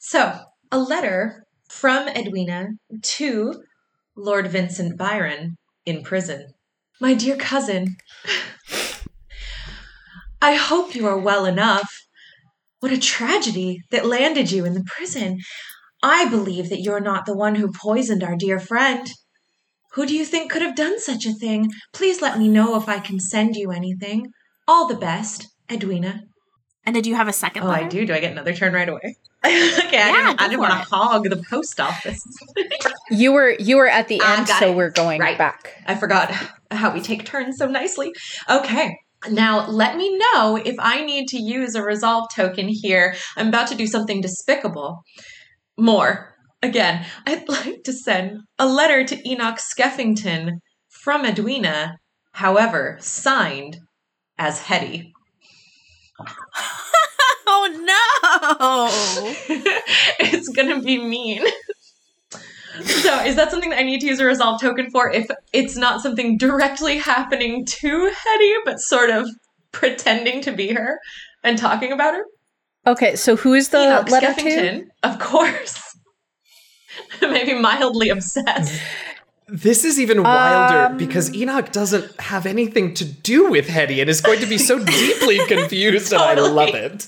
[0.00, 0.38] so,
[0.72, 2.68] a letter from Edwina
[3.02, 3.62] to
[4.16, 6.54] Lord Vincent Byron in prison.
[6.98, 7.96] My dear cousin,
[10.40, 12.06] I hope you are well enough.
[12.80, 15.40] What a tragedy that landed you in the prison.
[16.02, 19.08] I believe that you're not the one who poisoned our dear friend.
[19.92, 21.70] Who do you think could have done such a thing?
[21.92, 24.26] Please let me know if I can send you anything.
[24.68, 26.22] All the best, Edwina.
[26.84, 27.84] And did you have a second Oh, letter?
[27.84, 28.06] I do.
[28.06, 29.16] Do I get another turn right away?
[29.44, 29.52] okay,
[29.92, 32.22] Yeah, I didn't, I didn't want to hog the post office.
[33.10, 34.76] You were you were at the ah, end, so it.
[34.76, 35.38] we're going Right.
[35.38, 35.72] back.
[35.86, 36.32] I forgot
[36.72, 38.12] how we take turns so nicely.
[38.50, 38.98] Okay.
[39.30, 43.14] Now, let me know if I need to use a resolve token here.
[43.36, 45.02] I'm about to do something despicable.
[45.78, 46.34] More.
[46.62, 50.58] Again, I'd like to send a letter to Enoch Skeffington
[50.88, 51.98] from Edwina,
[52.32, 53.78] however, signed
[54.38, 55.12] as Hetty.
[57.46, 57.68] oh
[59.48, 59.54] no!
[60.18, 61.44] it's gonna be mean.
[62.84, 65.76] So, is that something that I need to use a resolve token for if it's
[65.76, 69.28] not something directly happening to Hetty, but sort of
[69.72, 70.98] pretending to be her
[71.42, 72.24] and talking about her?
[72.86, 74.40] Okay, so who is the Enoch letter to?
[74.40, 75.96] Skeffington, of course.
[77.20, 78.80] Maybe mildly obsessed.
[79.48, 84.10] This is even wilder Um, because Enoch doesn't have anything to do with Hetty and
[84.10, 87.06] is going to be so deeply confused, and I love it.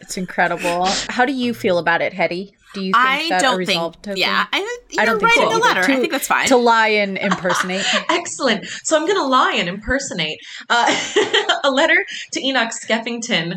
[0.00, 0.86] It's incredible.
[1.08, 2.56] How do you feel about it, Hetty?
[2.74, 4.02] Do you think I that a don't resolve think.
[4.04, 4.16] token?
[4.18, 5.58] Yeah, I, you're I don't think so a either.
[5.58, 5.80] letter.
[5.80, 6.46] I think that's fine.
[6.48, 7.84] To lie and impersonate.
[8.10, 8.64] Excellent.
[8.84, 10.38] So I'm going to lie and impersonate
[10.68, 13.54] uh, a letter to Enoch Skeffington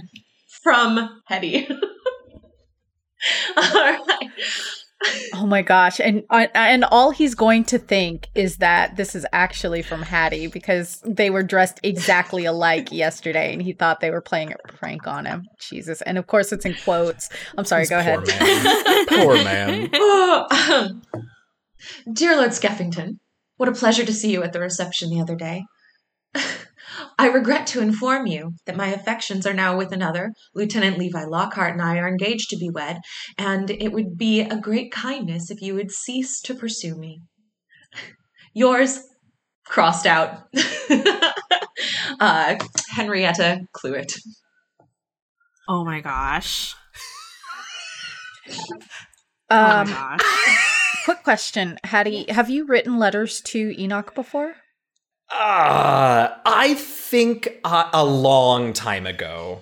[0.64, 1.68] from Hetty.
[3.58, 4.30] All right.
[5.34, 6.00] Oh my gosh.
[6.00, 10.48] And uh, and all he's going to think is that this is actually from Hattie
[10.48, 15.06] because they were dressed exactly alike yesterday and he thought they were playing a prank
[15.08, 15.46] on him.
[15.60, 16.02] Jesus.
[16.04, 17.30] And of course it's in quotes.
[17.58, 18.28] I'm sorry, This go poor ahead.
[18.28, 19.06] Man.
[19.10, 19.90] poor man.
[19.94, 21.02] Oh, um,
[22.14, 23.18] dear Lord Skeffington,
[23.58, 25.64] what a pleasure to see you at the reception the other day.
[27.18, 30.32] I regret to inform you that my affections are now with another.
[30.56, 33.00] Lieutenant Levi Lockhart and I are engaged to be wed,
[33.38, 37.22] and it would be a great kindness if you would cease to pursue me.
[38.54, 39.00] Yours,
[39.66, 40.48] crossed out,
[42.20, 42.56] uh,
[42.96, 44.14] Henrietta Cluett.
[45.68, 46.76] oh my gosh!
[49.50, 50.70] Oh Um my gosh!
[51.06, 51.78] quick question.
[51.84, 54.56] Hattie, have you written letters to Enoch before?
[55.40, 59.62] Uh, I think uh, a long time ago.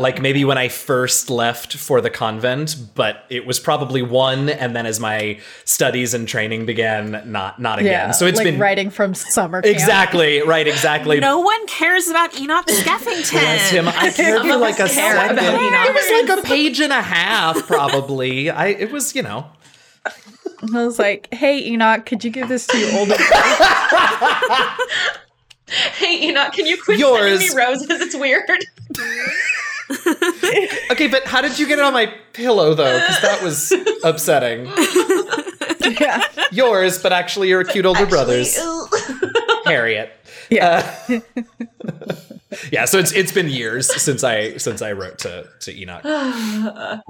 [0.00, 4.76] Like maybe when I first left for the convent, but it was probably one, and
[4.76, 8.14] then as my studies and training began, not not again.
[8.14, 9.74] so it's like been writing from summer camp.
[9.74, 11.18] exactly right, exactly.
[11.18, 13.32] no one cares about Enoch Skeffington.
[13.32, 13.88] Bless him.
[13.88, 15.36] I cared for like a us second.
[15.36, 15.88] about Enoch.
[15.88, 18.50] It was like a page and a half, probably.
[18.50, 19.46] I it was, you know.
[20.62, 24.66] I was like, hey Enoch, could you give this to your older brother?
[25.98, 27.40] Hey, Enoch, can you quit Yours.
[27.40, 27.86] sending me roses?
[28.00, 28.48] It's weird.
[30.90, 32.98] Okay, but how did you get it on my pillow though?
[32.98, 33.72] Because that was
[34.04, 34.66] upsetting.
[36.00, 36.22] yeah.
[36.52, 38.58] Yours, but actually your cute older brothers,
[39.64, 40.10] Harriet.
[40.50, 40.94] Yeah.
[41.08, 41.20] Uh,
[42.70, 46.04] yeah, so it's it's been years since I since I wrote to to Enoch.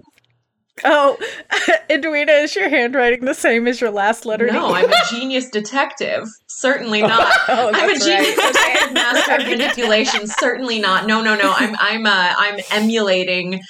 [0.85, 0.91] ew.
[0.91, 1.19] Oh,
[1.91, 4.47] Edwina, is your handwriting the same as your last letter?
[4.47, 6.27] no, I'm a genius detective.
[6.47, 7.33] Certainly not.
[7.51, 8.53] Oh, I'm a that's genius right.
[8.53, 10.27] detective, master of manipulation.
[10.27, 11.07] Certainly not.
[11.07, 11.53] No, no, no.
[11.57, 13.61] I'm I'm uh, I'm emulating.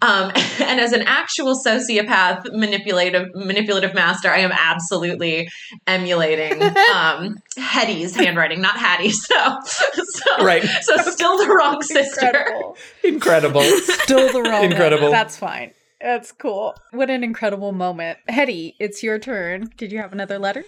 [0.00, 5.48] Um, and as an actual sociopath manipulative manipulative master, I am absolutely
[5.86, 6.62] emulating
[6.94, 9.26] um, Hetty's handwriting, not Hattie's.
[9.26, 10.62] So, so Right.
[10.82, 12.26] So still the wrong sister.
[12.26, 12.76] Incredible.
[13.04, 13.62] Incredible.
[13.62, 14.64] Still the wrong.
[14.64, 15.04] Incredible.
[15.04, 15.12] one.
[15.12, 15.72] That's fine.
[16.02, 16.74] That's cool.
[16.90, 18.18] What an incredible moment.
[18.28, 19.70] Hetty, it's your turn.
[19.76, 20.64] Did you have another letter?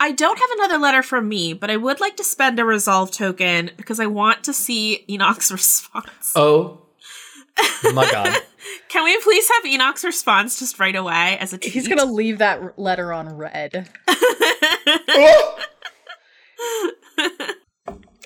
[0.00, 3.12] I don't have another letter from me, but I would like to spend a resolve
[3.12, 6.32] token because I want to see Enoch's response.
[6.34, 6.82] Oh
[7.94, 8.36] my god.
[8.88, 11.72] Can we please have Enoch's response just right away as a tweet?
[11.72, 13.88] He's gonna leave that letter on red.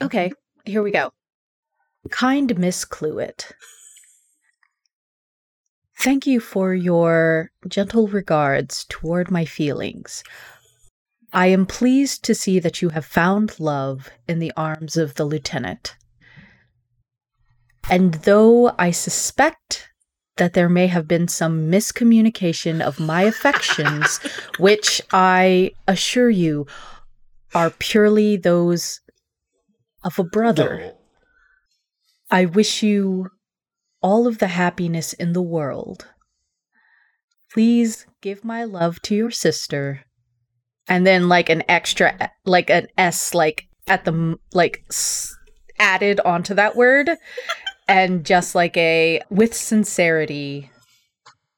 [0.00, 0.30] Okay,
[0.64, 1.10] here we go.
[2.10, 3.50] Kind Miss Cluett.
[5.98, 10.22] Thank you for your gentle regards toward my feelings.
[11.32, 15.24] I am pleased to see that you have found love in the arms of the
[15.24, 15.96] lieutenant.
[17.90, 19.88] And though I suspect
[20.36, 24.18] that there may have been some miscommunication of my affections,
[24.58, 26.68] which I assure you
[27.56, 29.00] are purely those
[30.04, 30.92] of a brother.
[32.30, 33.30] I wish you
[34.00, 36.06] all of the happiness in the world.
[37.52, 40.02] Please give my love to your sister.
[40.86, 45.34] And then like an extra like an S like at the like s-
[45.78, 47.10] added onto that word
[47.86, 50.70] and just like a with sincerity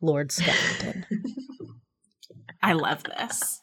[0.01, 1.05] Lord Skellington.
[2.63, 3.61] I love this.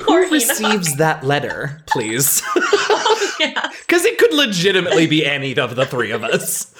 [0.00, 2.42] Poor Who receives that letter, please?
[2.56, 3.70] Oh, yeah.
[3.88, 6.74] Because it could legitimately be any of the three of us.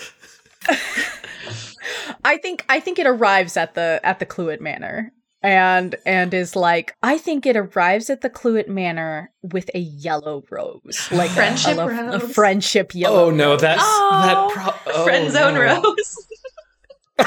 [2.25, 5.13] I think I think it arrives at the at the Cluett Manor
[5.43, 10.43] and and is like I think it arrives at the Cluett Manor with a yellow
[10.51, 12.35] rose, like Friendship a, a rose.
[12.35, 13.27] friendship yellow.
[13.27, 14.51] Oh no, that's Oh, that
[14.85, 15.83] pro- oh, Friend zone no.
[15.83, 16.27] rose.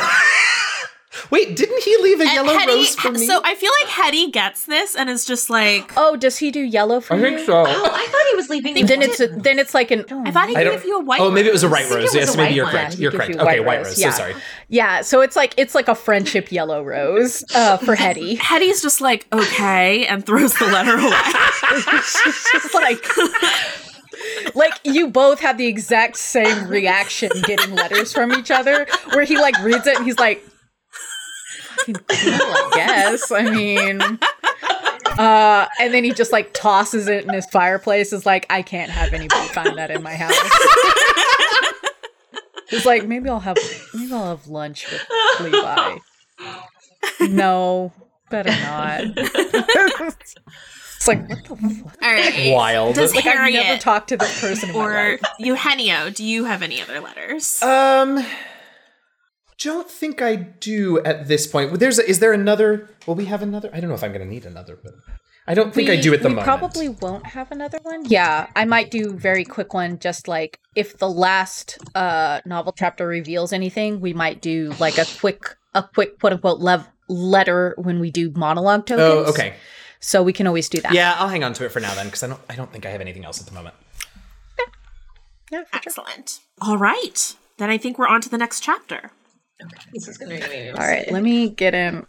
[1.30, 3.26] Wait, didn't he leave a And yellow Hetty- rose for me?
[3.28, 6.62] So I feel like Hetty gets this and is just like, Oh, does he do
[6.62, 7.24] yellow for I you?
[7.24, 7.53] think so.
[7.53, 8.74] Oh, I thought he was leaving.
[8.76, 10.05] They the- Then it's a, then it's like an.
[10.26, 11.20] I thought he I would you a white.
[11.20, 11.74] oh, maybe it was a rose.
[11.84, 12.03] right rose.
[12.03, 12.93] was Yes, maybe white you're correct.
[12.95, 13.30] Yeah, you're correct.
[13.32, 13.99] you Okay, white white rose, rose.
[13.99, 14.12] yeah.
[14.12, 14.36] So sorry.
[14.70, 18.36] Yeah, so it's like it's like a friendship yellow rose uh, for Hetty.
[18.39, 21.12] Hetty's just like, okay, and throws the letter away.
[22.05, 23.05] She's just like.
[24.55, 29.38] Like you both had the exact same reaction getting letters from each other, where he
[29.38, 30.45] like reads it and he's like,
[31.78, 33.32] "Fucking cool, I guess.
[33.32, 34.01] I mean,
[35.17, 38.13] uh, and then he just like tosses it in his fireplace.
[38.13, 40.36] Is like, I can't have anybody find that in my house.
[42.69, 43.57] He's like, maybe I'll have
[43.93, 45.05] maybe I'll have lunch with
[45.41, 45.97] Levi.
[47.22, 47.91] No,
[48.30, 49.01] better not.
[49.15, 51.97] it's like what the fuck?
[52.01, 52.53] All right.
[52.53, 52.95] Wild.
[52.95, 55.22] Does Like I've never Harriet talked to this person in my or life.
[55.39, 57.61] Eugenio, do you have any other letters?
[57.61, 58.24] Um,
[59.64, 61.80] don't think I do at this point.
[61.80, 62.89] There's a, is there another?
[63.05, 63.70] Will we have another?
[63.74, 64.93] I don't know if I'm going to need another, but
[65.47, 66.47] I don't think I do at the moment.
[66.47, 66.74] we moment.
[66.74, 68.05] probably won't have another one.
[68.05, 70.00] Yeah, I might do very quick one.
[70.00, 75.05] Just like if the last uh novel chapter reveals anything, we might do like a
[75.20, 79.28] quick a quick quote unquote lev- letter when we do monologue tokens.
[79.28, 79.55] Oh, okay.
[80.00, 80.93] So we can always do that.
[80.93, 82.42] Yeah, I'll hang on to it for now then, because I don't.
[82.50, 83.75] I don't think I have anything else at the moment.
[85.51, 85.63] yeah.
[85.63, 85.66] for sure.
[85.74, 86.39] Excellent.
[86.59, 87.36] All right.
[87.58, 89.12] Then I think we're on to the next chapter.
[89.93, 92.05] This is gonna be All right, let me get in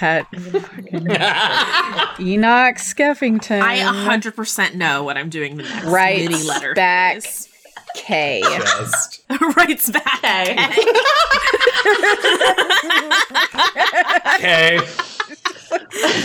[0.00, 0.26] that
[2.20, 3.60] Enoch Skeffington.
[3.60, 7.48] I 100% know what I'm doing the next Writes mini letter back phase.
[7.94, 8.40] K.
[8.42, 9.22] Just
[9.56, 10.24] Writes back.
[14.36, 14.78] Okay.
[14.78, 14.80] okay.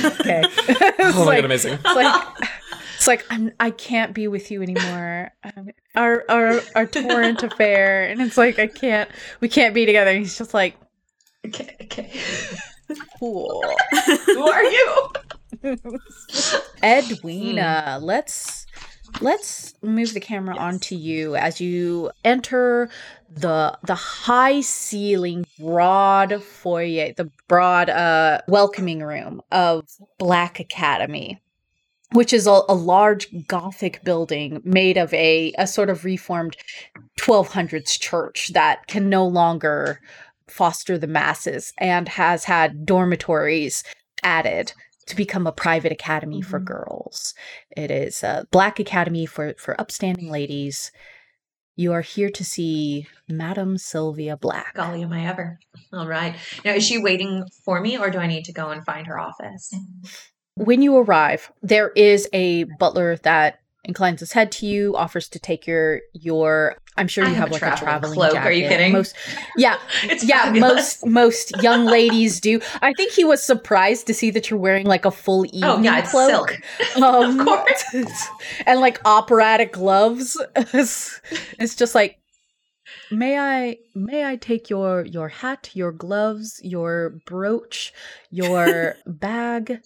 [0.06, 0.44] Okay.
[1.00, 1.74] Oh my god, amazing.
[1.74, 2.61] It's like
[3.02, 5.32] it's like I'm I can't be with you anymore.
[5.44, 9.10] Um, our our our torrent affair, and it's like I can't
[9.40, 10.14] we can't be together.
[10.14, 10.78] He's just like
[11.48, 11.76] okay.
[11.82, 12.12] Okay.
[13.18, 13.64] cool.
[14.28, 15.08] Who are you?
[16.84, 18.68] Edwina, let's
[19.20, 22.88] let's move the camera onto you as you enter
[23.34, 29.86] the the high ceiling broad foyer the broad uh welcoming room of
[30.20, 31.41] black academy
[32.14, 36.58] which is a, a large Gothic building made of a, a sort of reformed
[37.20, 40.00] 1200s church that can no longer
[40.48, 43.84] foster the masses and has had dormitories
[44.24, 44.74] added
[45.08, 46.66] to become a private academy for Mhm.
[46.66, 47.34] girls.
[47.76, 50.92] It is a black academy for, for upstanding ladies.
[51.76, 54.74] You are here to see Madam Sylvia Black.
[54.76, 55.58] Golly, am I ever?
[55.94, 56.36] All right.
[56.64, 59.18] Now, is she waiting for me, or do I need to go and find her
[59.20, 59.74] office?
[60.56, 65.40] When you arrive, there is a butler that inclines his head to you, offers to
[65.40, 66.76] take your your.
[66.98, 68.34] I'm sure I you have have, a like a traveling traveling cloak.
[68.34, 68.48] Jacket.
[68.48, 68.92] Are you kidding?
[68.94, 69.16] Most,
[69.58, 70.44] yeah, It's yeah.
[70.44, 71.04] fabulous.
[71.04, 72.60] Most most young ladies do.
[72.82, 75.80] I think he was surprised to see that you're wearing like a full evening Oh
[75.82, 76.50] yeah, it's cloak.
[76.50, 76.62] silk.
[77.02, 78.28] Um, of course.
[78.68, 80.40] and like operatic gloves.
[80.56, 81.22] it's,
[81.58, 82.20] it's just like,
[83.10, 87.94] may I may I take your your hat, your gloves, your brooch,
[88.30, 89.80] your bag,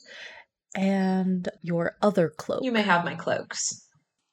[0.75, 2.63] and your other cloak.
[2.63, 3.81] You may have my cloaks.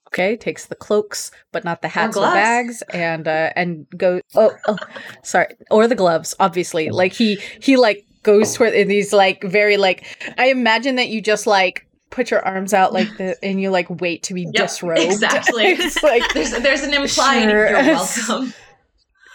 [0.09, 2.35] Okay, takes the cloaks, but not the hats or, gloves.
[2.35, 4.20] bags, and uh, and go.
[4.35, 4.77] Oh, oh,
[5.24, 6.35] sorry, or the gloves.
[6.39, 10.05] Obviously, like he he like goes toward and he's like very like.
[10.36, 13.89] I imagine that you just like put your arms out like the and you like
[14.02, 15.01] wait to be Yep, disrobed.
[15.02, 15.64] exactly.
[15.64, 17.70] it's like There's there's an implied Sure.
[17.70, 18.52] you're welcome.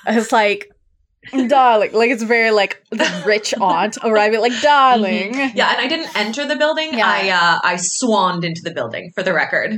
[0.05, 0.69] it's like
[1.47, 5.33] darling, like it's very like the rich aunt arriving, like darling.
[5.55, 6.97] Yeah, and I didn't enter the building.
[6.97, 7.07] Yeah.
[7.07, 9.77] I uh I swanned into the building for the record.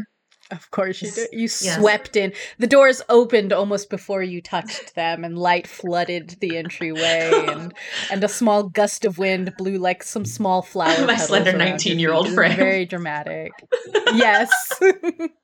[0.51, 1.27] Of course you did.
[1.31, 1.75] You Yes.
[1.75, 2.33] swept in.
[2.57, 7.71] The doors opened almost before you touched them, and light flooded the entryway, and
[8.11, 11.05] and a small gust of wind blew like some small flower.
[11.05, 12.33] My slender 19-year-old feet.
[12.33, 12.57] It was frame.
[12.57, 13.51] Very dramatic.
[14.15, 14.49] yes,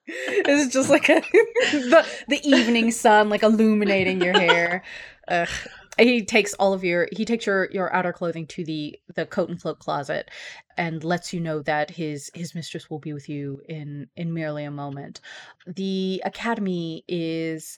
[0.08, 4.82] it's just like a, the the evening sun like illuminating your hair.
[5.28, 5.48] Ugh.
[5.98, 9.50] He takes all of your he takes your your outer clothing to the the coat
[9.50, 10.30] and cloak closet
[10.78, 14.64] and lets you know that his his mistress will be with you in in merely
[14.64, 15.22] a moment.
[15.66, 17.78] The academy is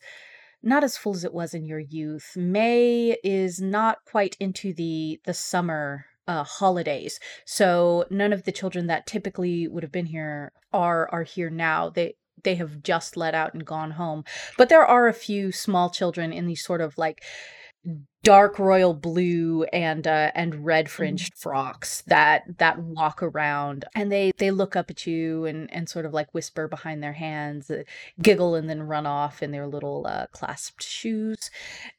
[0.64, 2.36] not as full as it was in your youth.
[2.36, 8.88] May is not quite into the the summer uh, holidays, so none of the children
[8.88, 11.90] that typically would have been here are are here now.
[11.90, 14.24] They they have just let out and gone home,
[14.58, 17.24] but there are a few small children in these sort of like
[18.24, 24.34] dark royal blue and uh, and red fringed frocks that that walk around and they
[24.38, 27.84] they look up at you and and sort of like whisper behind their hands uh,
[28.22, 31.50] giggle and then run off in their little uh, clasped shoes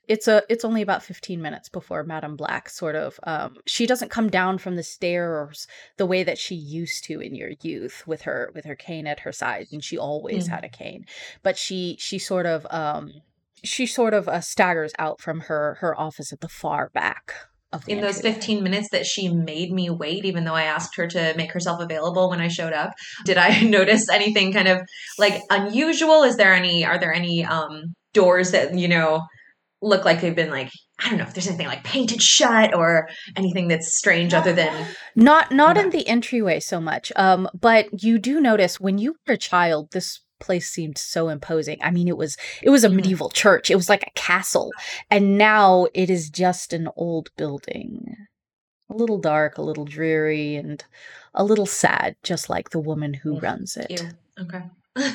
[0.07, 4.11] it's a it's only about 15 minutes before madame black sort of um she doesn't
[4.11, 5.67] come down from the stairs
[5.97, 9.21] the way that she used to in your youth with her with her cane at
[9.21, 10.51] her side and she always Mm.
[10.51, 11.07] had a cane
[11.43, 13.13] but she she sort of um
[13.65, 17.35] she sort of uh, staggers out from her her office at the far back
[17.73, 20.97] of the In those 15 minutes that she made me wait, even though I asked
[20.97, 22.93] her to make herself available when I showed up,
[23.25, 24.81] did I notice anything kind of
[25.19, 26.23] like unusual?
[26.23, 29.21] Is there any, are there any um, doors that, you know,
[29.83, 33.09] look like they've been like, I don't know if there's anything like painted shut or
[33.37, 37.13] anything that's strange other than, Not not in the entryway so much.
[37.15, 41.79] Um, but you do notice when you were a child, this place seemed so imposing.
[41.83, 42.97] I mean, it was it was a Mhm.
[42.97, 43.71] medieval church.
[43.71, 44.73] It was like a castle,
[45.11, 48.15] and now it is just an old building,
[48.91, 50.85] a little dark, a little dreary, and
[51.35, 53.91] a little sad, just like the woman who runs it.
[53.91, 54.09] ew,
[54.41, 54.63] okay.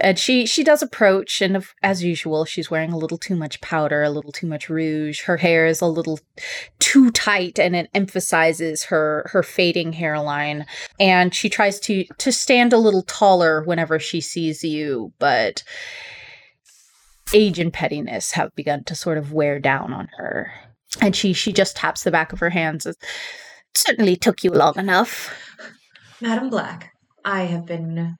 [0.00, 4.02] And she she does approach, and as usual, she's wearing a little too much powder,
[4.02, 5.22] a little too much rouge.
[5.22, 6.18] Her hair is a little
[6.78, 10.66] too tight, and it emphasizes her her fading hairline.
[10.98, 15.62] And she tries to to stand a little taller whenever she sees you, but
[17.32, 20.52] age and pettiness have begun to sort of wear down on her.
[21.00, 22.86] And she she just taps the back of her hands.
[23.74, 25.34] Certainly took you long enough.
[26.20, 26.92] Madam Black,
[27.24, 28.16] I have been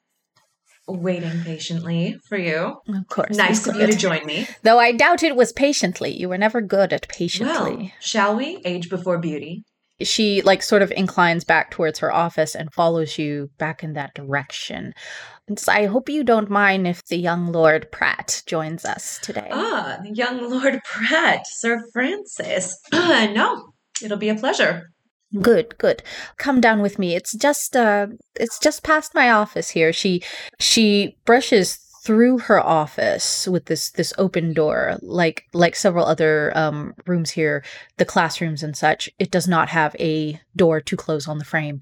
[0.97, 2.77] waiting patiently for you.
[2.89, 4.47] Of course, Nice of you to join me.
[4.62, 6.11] Though I doubt it was patiently.
[6.17, 7.77] You were never good at patiently.
[7.77, 8.61] Well, shall we?
[8.65, 9.65] Age before beauty.
[10.01, 14.15] she like sort of inclines back towards her office and follows you back in that
[14.15, 14.93] direction.
[15.57, 19.49] So I hope you don't mind if the young Lord Pratt joins us today.
[19.51, 22.79] Ah, the young Lord Pratt, Sir Francis.
[22.93, 23.73] no,
[24.03, 24.90] it'll be a pleasure.
[25.39, 26.02] Good, good.
[26.39, 27.15] Come down with me.
[27.15, 29.93] It's just uh it's just past my office here.
[29.93, 30.23] She
[30.59, 36.94] she brushes through her office with this this open door like like several other um
[37.07, 37.62] rooms here
[37.98, 41.78] the classrooms and such it does not have a door to close on the frame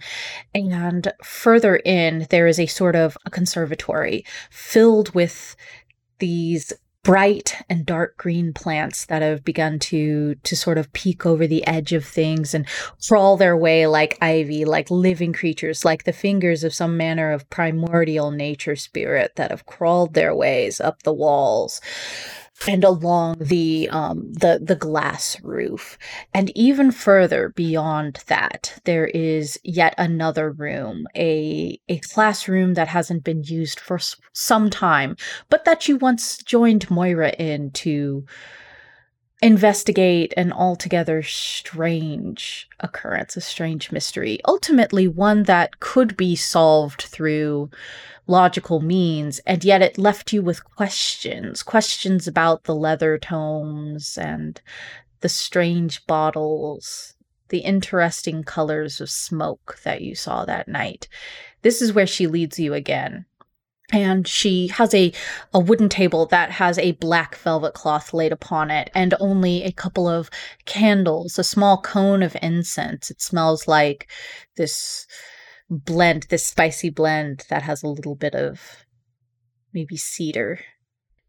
[0.53, 5.55] and further in there is a sort of a conservatory filled with
[6.19, 6.73] these
[7.09, 11.67] bright and dark green plants that have begun to to sort of peek over the
[11.67, 12.67] edge of things and
[13.09, 17.49] crawl their way like ivy like living creatures like the fingers of some manner of
[17.49, 21.81] primordial nature spirit that have crawled their ways up the walls
[22.67, 25.99] and along the um the the glass roof.
[26.35, 33.25] And even further beyond that there is yet another room a a classroom that hasn't
[33.25, 33.99] been used for
[34.33, 35.17] some time
[35.49, 38.25] but that you once joined Moira in to
[39.41, 47.71] investigate an altogether strange occurrence a strange mystery ultimately one that could be solved through
[48.29, 54.61] logical means, and yet it left you with questions questions about the leather tomes and
[55.21, 57.15] the strange bottles,
[57.49, 61.09] the interesting colors of smoke that you saw that night.
[61.63, 63.25] This is where she leads you again.
[63.91, 65.13] And she has a,
[65.55, 69.73] a wooden table that has a black velvet cloth laid upon it and only a
[69.73, 70.29] couple of
[70.67, 73.11] candles, a small cone of incense.
[73.11, 74.11] It smells like
[74.57, 75.07] this
[75.71, 78.85] blend, this spicy blend that has a little bit of
[79.73, 80.61] maybe cedar.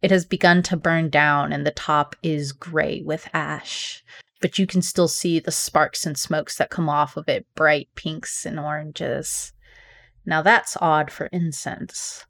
[0.02, 4.04] It has begun to burn down, and the top is gray with ash,
[4.42, 7.90] but you can still see the sparks and smokes that come off of it bright
[7.96, 9.52] pinks and oranges.
[10.30, 12.26] Now that's odd for incense.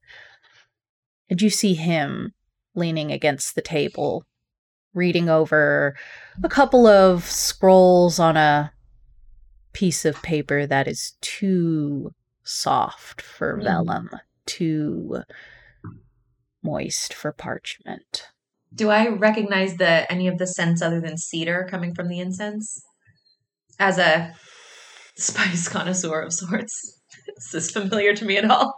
[1.30, 2.34] And you see him
[2.74, 4.24] leaning against the table,
[4.94, 5.96] reading over
[6.42, 8.72] a couple of scrolls on a
[9.74, 12.12] piece of paper that is too
[12.44, 13.64] soft for Mm.
[13.64, 14.10] vellum,
[14.46, 15.24] too
[16.64, 18.30] moist for parchment.
[18.74, 22.82] Do I recognize the any of the scents other than cedar coming from the incense?
[23.78, 24.34] As a
[25.18, 26.99] spice connoisseur of sorts,
[27.38, 28.74] is this familiar to me at all?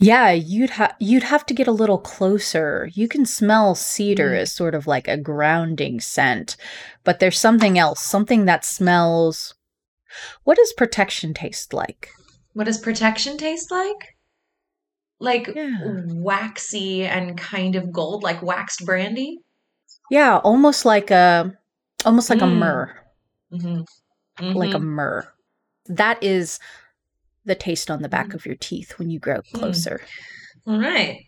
[0.00, 2.90] Yeah, you'd have you'd have to get a little closer.
[2.92, 4.40] You can smell cedar Mm.
[4.40, 6.56] as sort of like a grounding scent,
[7.04, 9.54] but there's something else, something that smells
[10.44, 12.08] What does protection taste like?
[12.52, 14.16] What does protection taste like?
[15.20, 16.02] Like Yeah.
[16.06, 19.38] waxy and kind of gold, like waxed brandy.
[20.10, 21.52] Yeah, almost like a
[22.04, 22.58] almost like a Mm.
[22.58, 22.94] myrrh.
[23.52, 24.52] Mm-hmm.
[24.56, 25.26] like a myrrh.
[25.86, 26.58] That is
[27.44, 28.34] the taste on the back Mm.
[28.34, 29.58] of your teeth when you grow Hmm.
[29.58, 30.00] closer.
[30.66, 31.26] All right.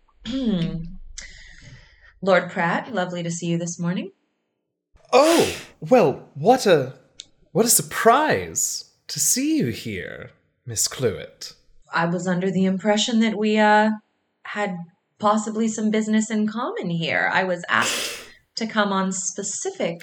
[2.22, 4.10] Lord Pratt, lovely to see you this morning.
[5.12, 6.94] Oh, well, what a
[7.52, 10.30] what a surprise to see you here,
[10.66, 11.54] Miss Cluett.
[11.92, 13.90] I was under the impression that we uh
[14.44, 14.76] had
[15.18, 17.30] possibly some business in common here.
[17.32, 18.26] I was asked
[18.56, 19.98] to come on specific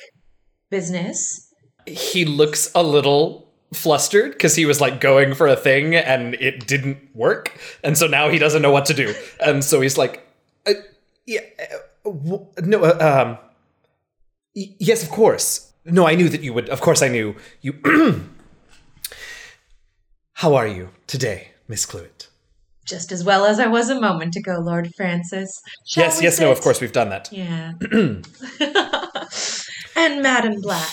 [0.69, 1.49] business.
[1.85, 6.67] He looks a little flustered because he was like going for a thing and it
[6.67, 9.13] didn't work, and so now he doesn't know what to do,
[9.45, 10.25] and so he's like,
[10.65, 10.73] uh,
[11.25, 13.37] "Yeah, uh, w- no, uh, um,
[14.55, 15.71] y- yes, of course.
[15.85, 16.69] No, I knew that you would.
[16.69, 17.73] Of course, I knew you."
[20.33, 22.27] How are you today, Miss Cluett?
[22.85, 25.61] Just as well as I was a moment ago, Lord Francis.
[25.87, 27.29] Shall yes, yes, no, of course we've done that.
[27.31, 27.71] Yeah.
[29.95, 30.91] and Madam Black.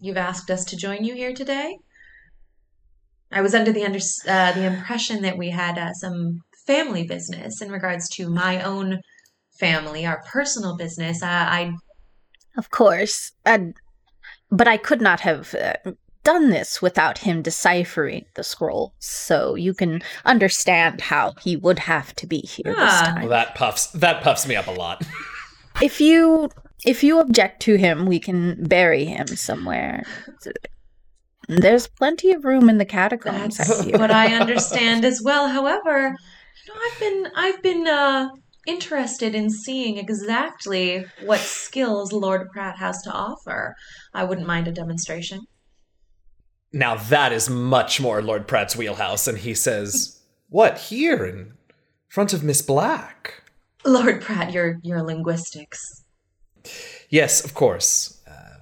[0.00, 1.76] You've asked us to join you here today.
[3.32, 7.62] I was under the under, uh, the impression that we had uh, some family business
[7.62, 9.00] in regards to my own
[9.58, 11.22] family, our personal business.
[11.22, 11.72] Uh, I
[12.56, 13.32] Of course.
[13.44, 13.74] And,
[14.50, 15.74] but I could not have uh,
[16.24, 18.94] done this without him deciphering the scroll.
[18.98, 23.12] So you can understand how he would have to be here this Ah.
[23.14, 23.20] time.
[23.20, 25.02] Well, that puffs that puffs me up a lot.
[25.80, 26.50] If you
[26.84, 30.04] if you object to him, we can bury him somewhere.
[31.48, 33.58] There's plenty of room in the catacombs.
[33.58, 33.98] I that's feel.
[33.98, 35.48] what I understand as well.
[35.48, 36.14] However,
[36.66, 38.28] you know, I've been I've been uh,
[38.66, 43.74] interested in seeing exactly what skills Lord Pratt has to offer.
[44.14, 45.40] I wouldn't mind a demonstration.
[46.72, 51.54] Now that is much more Lord Pratt's wheelhouse, and he says, "What here in
[52.08, 53.42] front of Miss Black?"
[53.84, 55.99] Lord Pratt, your your linguistics.
[57.08, 58.20] Yes, of course.
[58.26, 58.58] Uh,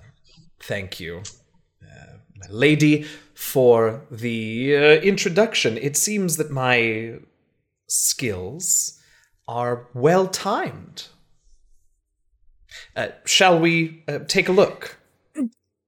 [0.61, 1.23] thank you,
[1.83, 5.79] uh, my lady, for the uh, introduction.
[5.79, 7.19] It seems that my
[7.87, 9.01] skills
[9.47, 11.09] are well timed.
[12.95, 14.99] Uh, shall we uh, take a look?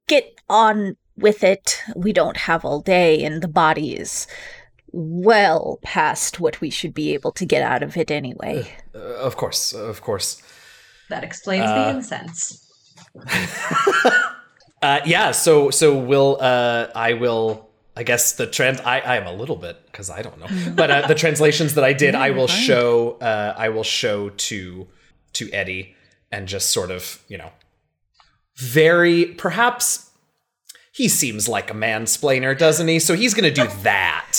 [0.07, 1.81] Get on with it.
[1.95, 4.27] We don't have all day, and the body is
[4.93, 8.67] well past what we should be able to get out of it anyway.
[8.95, 10.43] Uh, of course, of course.
[11.11, 12.67] That explains Uh, the incense.
[14.83, 19.27] Uh, yeah, so so we'll uh, I will I guess the trans I I am
[19.27, 22.31] a little bit because I don't know, but uh, the translations that I did, I
[22.31, 24.89] will show uh, I will show to
[25.35, 25.95] to Eddie
[26.33, 27.51] and just sort of you know
[28.57, 30.11] very perhaps
[30.93, 32.99] he seems like a mansplainer, doesn't he?
[33.01, 34.33] So he's gonna do that.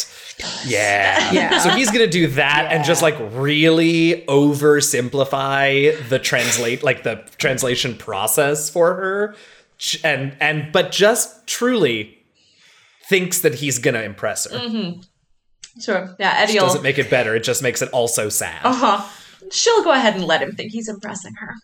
[0.66, 1.32] Yeah.
[1.32, 1.60] Yeah.
[1.60, 7.96] So he's gonna do that and just like really oversimplify the translate like the translation
[7.96, 9.36] process for her.
[10.04, 12.18] And and but just truly
[13.10, 14.94] thinks that he's gonna impress her.
[15.82, 16.16] Sure.
[16.20, 16.68] Yeah, Eddie will.
[16.68, 18.62] Doesn't make it better, it just makes it also sad.
[18.64, 19.10] Uh huh.
[19.52, 21.56] She'll go ahead and let him think he's impressing her.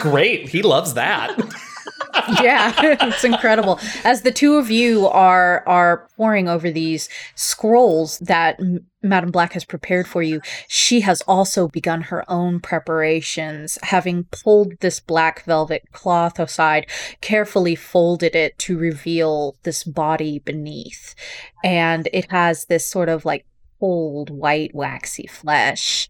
[0.00, 0.48] Great.
[0.48, 1.38] He loves that.
[2.42, 3.78] yeah, it's incredible.
[4.04, 9.52] As the two of you are are poring over these scrolls that M- Madame Black
[9.52, 15.44] has prepared for you, she has also begun her own preparations, having pulled this black
[15.44, 16.86] velvet cloth aside,
[17.20, 21.14] carefully folded it to reveal this body beneath.
[21.62, 23.46] And it has this sort of like
[23.80, 26.08] cold, white, waxy flesh.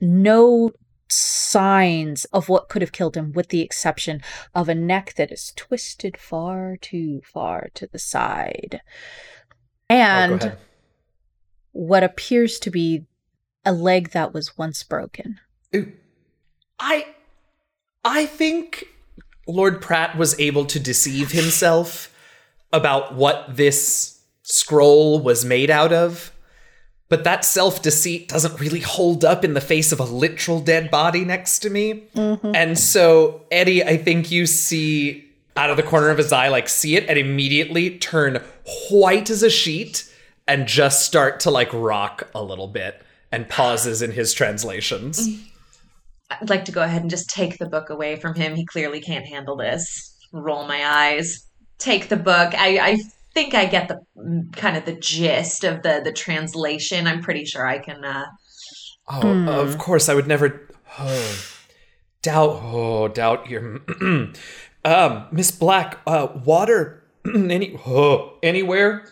[0.00, 0.70] No
[1.14, 4.20] signs of what could have killed him, with the exception
[4.54, 8.80] of a neck that is twisted far too far to the side.
[9.90, 10.56] Oh, And
[11.72, 13.06] what appears to be
[13.64, 15.40] a leg that was once broken.
[15.74, 15.92] Ooh.
[16.78, 17.06] I
[18.04, 18.84] I think
[19.46, 22.14] Lord Pratt was able to deceive himself
[22.72, 26.32] about what this scroll was made out of.
[27.08, 30.90] But that self deceit doesn't really hold up in the face of a literal dead
[30.90, 32.04] body next to me.
[32.16, 32.52] Mm-hmm.
[32.54, 35.24] And so, Eddie, I think you see
[35.56, 38.42] out of the corner of his eye, like, see it and immediately turn
[38.90, 40.10] white as a sheet
[40.48, 43.02] and just start to like rock a little bit
[43.32, 45.28] and pauses in his translations.
[46.30, 48.54] I'd like to go ahead and just take the book away from him.
[48.54, 50.16] He clearly can't handle this.
[50.32, 51.46] Roll my eyes.
[51.78, 52.54] Take the book.
[52.54, 52.98] I, I
[53.34, 57.06] think I get the mm, kind of the gist of the the translation.
[57.06, 58.04] I'm pretty sure I can.
[58.04, 58.26] Uh,
[59.08, 61.44] Oh, of course, I would never oh,
[62.22, 62.60] doubt.
[62.62, 63.80] Oh, doubt your.
[64.84, 67.04] um, Miss Black, uh, water,
[67.34, 69.04] any, oh, anywhere.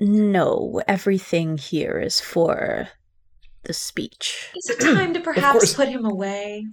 [0.00, 2.88] No, everything here is for
[3.64, 4.50] the speech.
[4.56, 6.66] is it time to perhaps put him away?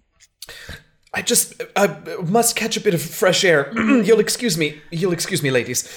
[1.13, 1.95] I just uh,
[2.27, 3.71] must catch a bit of fresh air.
[3.75, 4.81] You'll excuse me.
[4.91, 5.87] You'll excuse me, ladies.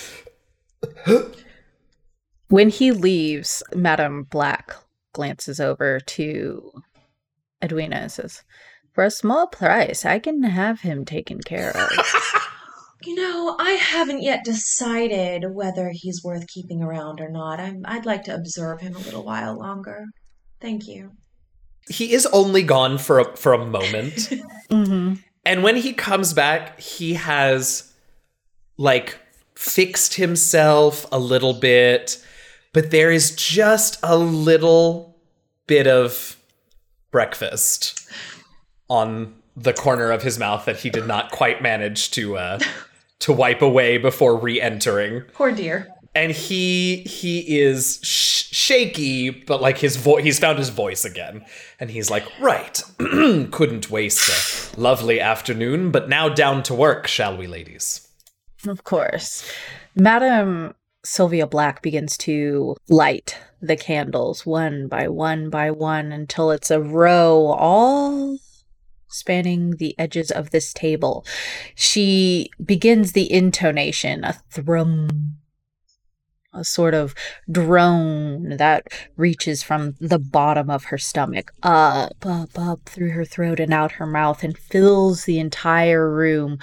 [2.49, 4.75] When he leaves, Madame Black
[5.13, 6.73] glances over to
[7.63, 8.43] Edwina and says,
[8.93, 11.91] For a small price, I can have him taken care of.
[13.05, 17.59] You know, I haven't yet decided whether he's worth keeping around or not.
[17.59, 20.07] I'm, I'd like to observe him a little while longer.
[20.61, 21.11] Thank you.
[21.89, 24.33] He is only gone for a, for a moment.
[24.71, 25.15] hmm
[25.45, 27.93] And when he comes back, he has
[28.77, 29.19] like
[29.55, 32.25] fixed himself a little bit,
[32.73, 35.17] but there is just a little
[35.67, 36.37] bit of
[37.11, 38.09] breakfast
[38.89, 42.59] on the corner of his mouth that he did not quite manage to uh
[43.19, 45.21] to wipe away before re-entering.
[45.33, 45.89] Poor dear.
[46.15, 51.45] And he he is sh- shaky, but like his voice, he's found his voice again,
[51.81, 52.81] and he's like, "Right,
[53.51, 58.09] couldn't waste a lovely afternoon, but now down to work, shall we, ladies?"
[58.69, 59.51] Of course.
[59.97, 60.75] Madame
[61.05, 66.81] Sylvia Black begins to light the candles one by one by one until it's a
[66.81, 68.39] row all
[69.09, 71.25] spanning the edges of this table.
[71.75, 75.37] She begins the intonation, a thrum,
[76.53, 77.15] a sort of
[77.51, 83.61] drone that reaches from the bottom of her stomach up, up, up through her throat
[83.61, 86.59] and out her mouth and fills the entire room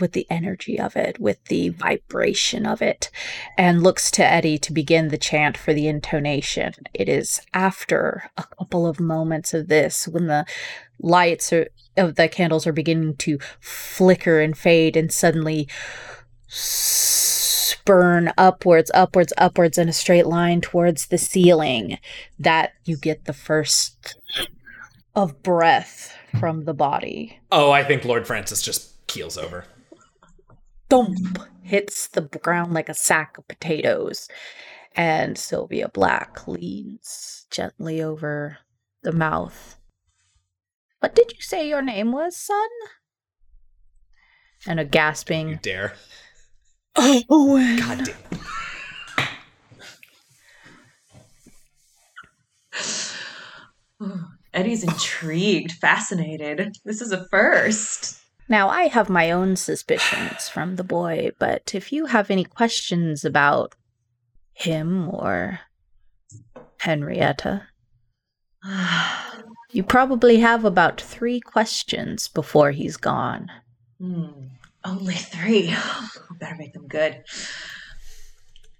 [0.00, 3.10] with the energy of it, with the vibration of it,
[3.56, 6.72] and looks to Eddie to begin the chant for the intonation.
[6.92, 10.46] It is after a couple of moments of this when the
[11.00, 15.68] lights are, of the candles are beginning to flicker and fade and suddenly
[17.86, 21.98] spurn upwards, upwards, upwards in a straight line towards the ceiling
[22.36, 24.16] that you get the first
[25.14, 27.38] of breath from the body.
[27.52, 29.66] Oh, I think Lord Francis just keels over.
[30.90, 34.28] thump hits the ground like a sack of potatoes.
[34.96, 38.58] And Sylvia Black leans gently over
[39.04, 39.78] the mouth.
[40.98, 42.68] What did you say your name was, son?
[44.66, 45.60] And a You gasping,
[46.98, 47.76] Owen.
[47.78, 48.16] God damn.
[54.52, 56.76] Eddie's intrigued, fascinated.
[56.84, 58.20] This is a first.
[58.48, 63.24] Now, I have my own suspicions from the boy, but if you have any questions
[63.24, 63.74] about
[64.54, 65.60] him or
[66.80, 67.68] Henrietta,
[69.72, 73.50] you probably have about three questions before he's gone.
[74.00, 74.28] Hmm,
[74.84, 75.74] only three.
[76.38, 77.22] Better make them good.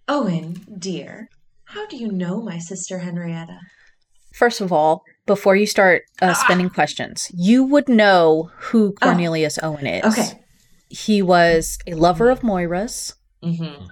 [0.09, 1.29] Owen, dear,
[1.65, 3.59] how do you know my sister Henrietta?
[4.33, 9.87] First of all, before you start uh, spending questions, you would know who Cornelius Owen
[9.87, 10.05] is.
[10.05, 10.41] Okay.
[10.89, 13.15] He was a lover of Moira's.
[13.43, 13.87] Mm-hmm.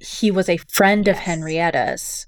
[0.00, 2.26] He was a friend of Henrietta's.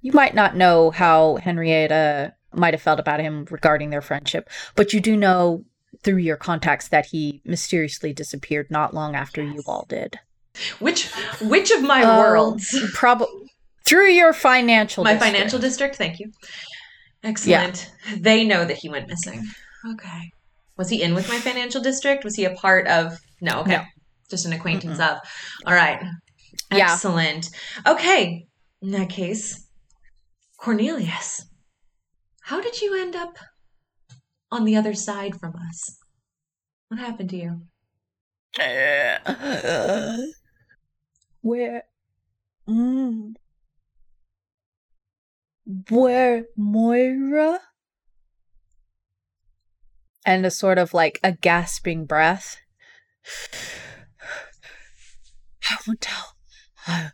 [0.00, 4.92] You might not know how Henrietta might have felt about him regarding their friendship, but
[4.92, 5.64] you do know
[6.02, 10.18] through your contacts that he mysteriously disappeared not long after you all did.
[10.78, 11.08] Which
[11.40, 12.74] which of my Um, worlds?
[12.94, 13.28] Probably
[13.84, 15.34] through your financial My district.
[15.34, 15.96] financial district.
[15.96, 16.32] Thank you.
[17.22, 17.90] Excellent.
[18.16, 19.44] They know that he went missing.
[19.92, 20.30] Okay.
[20.76, 22.24] Was he in with my financial district?
[22.24, 23.18] Was he a part of?
[23.40, 23.60] No.
[23.60, 23.76] Okay.
[23.76, 23.82] No.
[24.30, 25.18] Just an acquaintance of.
[25.66, 26.02] All right.
[26.72, 26.92] Yeah.
[26.92, 27.48] Excellent.
[27.86, 28.46] Okay.
[28.82, 29.66] In that case,
[30.58, 31.46] Cornelius,
[32.42, 33.36] how did you end up
[34.56, 35.98] on the other side from us?
[36.88, 37.62] What happened to you?
[41.42, 41.84] Where?
[42.68, 43.34] Mm.
[45.90, 47.60] Where Moira?
[50.24, 52.56] And a sort of like a gasping breath.
[55.70, 56.36] I won't tell.
[56.86, 57.10] I,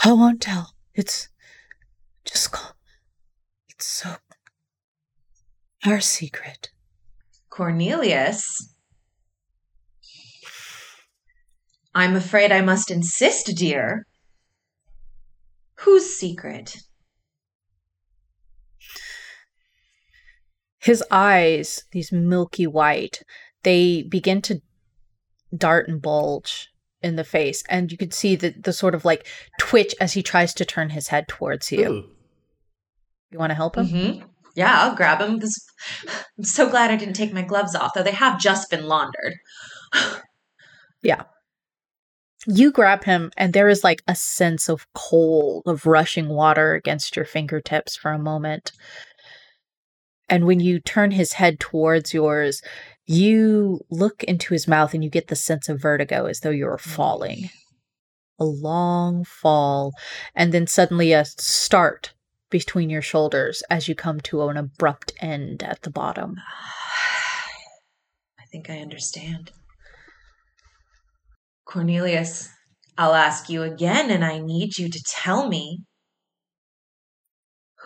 [0.00, 0.74] I won't tell.
[0.94, 1.28] It's
[2.24, 2.76] just call.
[3.68, 4.16] It's so.
[5.84, 6.70] Our secret.
[7.50, 8.74] Cornelius.
[11.94, 14.06] I'm afraid I must insist, dear.
[15.76, 16.76] Whose secret?
[20.82, 23.22] his eyes, these milky white,
[23.62, 24.60] they begin to
[25.56, 26.68] dart and bulge
[27.02, 29.26] in the face, and you can see the the sort of like
[29.60, 31.88] twitch as he tries to turn his head towards you.
[31.88, 32.10] Ooh.
[33.30, 33.86] You want to help him?
[33.86, 35.38] hmm Yeah, I'll grab him.
[35.38, 35.54] This,
[36.38, 39.34] I'm so glad I didn't take my gloves off, though they have just been laundered.
[41.04, 41.24] Yeah.
[42.46, 47.16] You grab him, and there is like a sense of cold, of rushing water against
[47.16, 48.70] your fingertips for a moment.
[50.28, 52.62] And when you turn his head towards yours,
[53.04, 56.78] you look into his mouth and you get the sense of vertigo as though you're
[56.78, 57.50] falling.
[58.38, 59.92] A long fall,
[60.36, 62.14] and then suddenly a start
[62.52, 66.36] between your shoulders as you come to an abrupt end at the bottom.
[68.38, 69.50] I think I understand.
[71.64, 72.48] Cornelius,
[72.96, 75.80] I'll ask you again, and I need you to tell me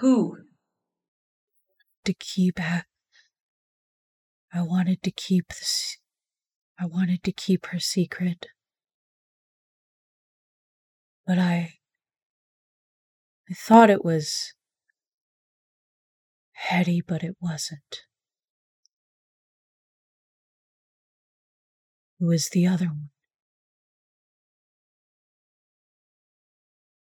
[0.01, 0.39] who
[2.05, 2.85] to keep ha-
[4.53, 5.97] I wanted to keep this
[6.79, 8.47] I wanted to keep her secret.
[11.27, 11.77] But I
[13.49, 14.56] I thought it was
[16.57, 18.03] Hetty, but it wasn't.
[22.21, 23.11] It was the other one.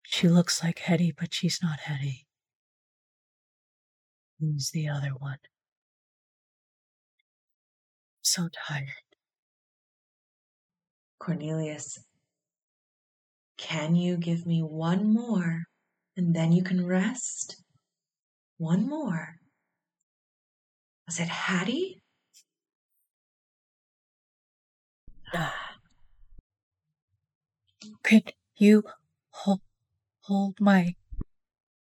[0.02, 2.26] She looks like Hetty, but she's not Hetty.
[4.38, 5.38] Who's the other one?
[8.30, 8.88] so tired.
[11.18, 11.98] Cornelius,
[13.58, 15.64] can you give me one more
[16.16, 17.62] and then you can rest?
[18.56, 19.39] One more.
[21.10, 22.00] Was it Hattie?
[28.04, 28.84] Could you
[29.30, 29.60] hold,
[30.20, 30.94] hold my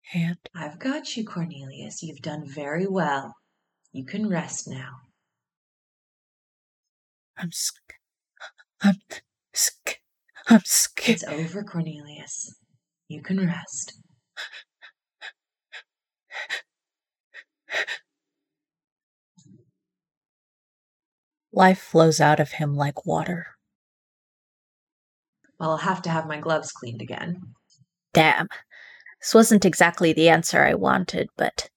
[0.03, 0.37] hand?
[0.53, 2.03] I've got you, Cornelius.
[2.03, 3.33] You've done very well.
[3.91, 4.97] You can rest now.
[7.35, 7.95] I'm sc-
[8.83, 8.99] I'm
[9.55, 10.01] sc-
[10.47, 11.15] I'm scared.
[11.15, 12.53] It's over, Cornelius.
[13.07, 13.97] You can rest.
[21.55, 23.47] Life flows out of him like water.
[25.57, 27.53] Well, I'll have to have my gloves cleaned again.
[28.13, 28.49] Damn.
[29.21, 31.69] This wasn't exactly the answer I wanted, but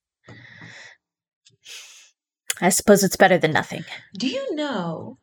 [2.61, 3.85] I suppose it's better than nothing.
[4.19, 5.19] Do you know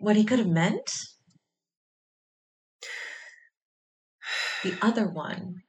[0.00, 0.90] what he could have meant?
[4.64, 5.62] The other one.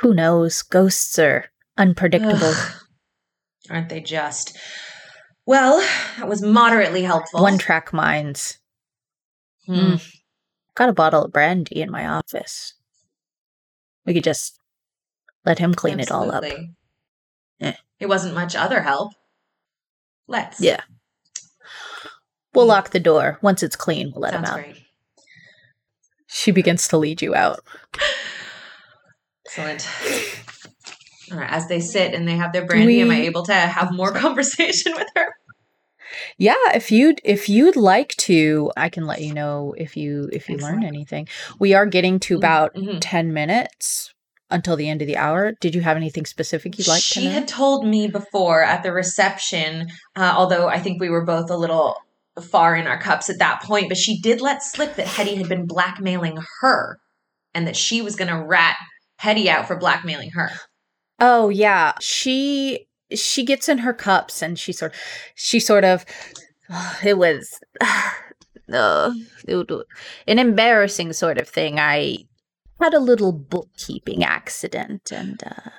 [0.00, 0.62] Who knows?
[0.62, 2.54] Ghosts are unpredictable.
[2.54, 2.72] Ugh.
[3.68, 4.56] Aren't they just?
[5.46, 5.78] Well,
[6.16, 7.42] that was moderately helpful.
[7.42, 8.58] One track minds.
[9.66, 9.96] Hmm.
[10.74, 12.74] Got a bottle of brandy in my office.
[14.06, 14.58] We could just
[15.44, 16.44] let him clean it all up.
[17.60, 17.72] Eh.
[18.00, 19.12] It wasn't much other help.
[20.26, 20.60] Let's.
[20.60, 20.80] Yeah.
[22.54, 23.38] We'll lock the door.
[23.42, 24.62] Once it's clean, we'll let Sounds him out.
[24.64, 24.76] great.
[26.26, 27.60] She begins to lead you out.
[29.46, 29.86] Excellent.
[31.32, 33.92] All right, as they sit and they have their brandy, am I able to have
[33.92, 35.26] more conversation with her?
[36.38, 40.48] Yeah, if you'd if you'd like to, I can let you know if you if
[40.48, 41.28] you learn anything.
[41.58, 42.98] We are getting to about Mhm.
[43.00, 44.12] 10 minutes
[44.50, 45.52] until the end of the hour.
[45.60, 47.30] Did you have anything specific you'd like she to know?
[47.30, 51.50] She had told me before at the reception, uh, although I think we were both
[51.50, 51.96] a little
[52.40, 55.48] far in our cups at that point, but she did let slip that Hetty had
[55.48, 56.98] been blackmailing her
[57.54, 58.76] and that she was going to rat
[59.18, 60.50] Hetty out for blackmailing her.
[61.20, 64.94] Oh yeah, she she gets in her cups and she sort
[65.34, 66.04] she sort of
[67.04, 67.60] it was
[68.72, 69.12] uh,
[70.26, 71.78] an embarrassing sort of thing.
[71.78, 72.18] I
[72.80, 75.70] had a little bookkeeping accident and uh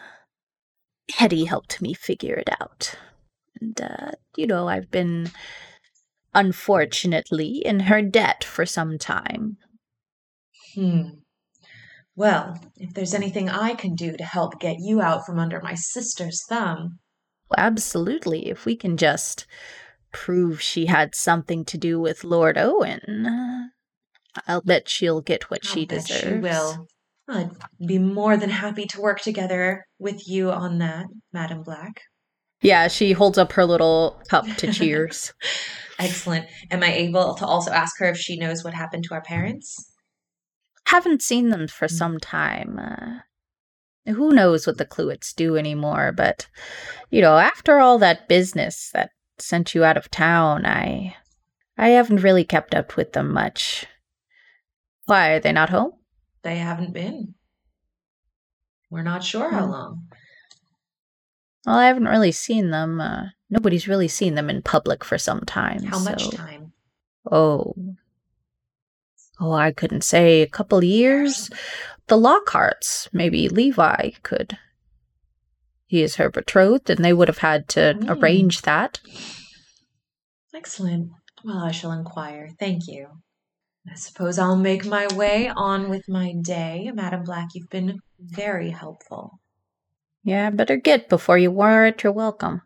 [1.13, 2.95] Hetty helped me figure it out.
[3.61, 5.31] And uh you know, I've been
[6.33, 9.57] unfortunately in her debt for some time.
[10.73, 11.09] Hmm.
[12.15, 15.75] Well, if there's anything I can do to help get you out from under my
[15.75, 16.99] sister's thumb,
[17.57, 19.45] Absolutely, if we can just
[20.11, 23.71] prove she had something to do with Lord Owen,
[24.47, 26.21] I'll bet she'll get what I'll she bet deserves.
[26.23, 26.87] she will.
[27.29, 27.51] I'd
[27.85, 32.01] be more than happy to work together with you on that, Madam Black.
[32.61, 35.33] Yeah, she holds up her little cup to cheers.
[35.99, 36.47] Excellent.
[36.71, 39.91] Am I able to also ask her if she knows what happened to our parents?
[40.87, 41.91] Haven't seen them for Mm.
[41.91, 42.79] some time.
[42.79, 46.11] Uh, who knows what the Cluetts do anymore?
[46.11, 46.47] But
[47.09, 51.15] you know, after all that business that sent you out of town, I,
[51.77, 53.85] I haven't really kept up with them much.
[55.05, 55.93] Why are they not home?
[56.43, 57.35] They haven't been.
[58.89, 59.71] We're not sure how Hmm.
[59.71, 60.07] long.
[61.65, 63.01] Well, I haven't really seen them.
[63.01, 65.81] Uh, nobody's really seen them in public for some time.
[65.83, 66.73] How much time?
[67.31, 67.73] Oh.
[69.39, 71.49] Oh, I couldn't say a couple of years.
[72.07, 74.57] The Lockharts, maybe Levi could.
[75.87, 78.09] He is her betrothed, and they would have had to Mm.
[78.21, 78.99] arrange that.
[80.53, 81.11] Excellent.
[81.43, 82.49] Well, I shall inquire.
[82.59, 83.07] Thank you.
[83.91, 86.89] I suppose I'll make my way on with my day.
[86.93, 89.39] Madam Black, you've been very helpful.
[90.23, 92.61] Yeah, better get before you wear it your welcome.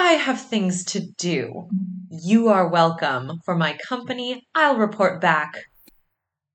[0.00, 1.68] I have things to do.
[2.10, 4.42] You are welcome for my company.
[4.54, 5.52] I'll report back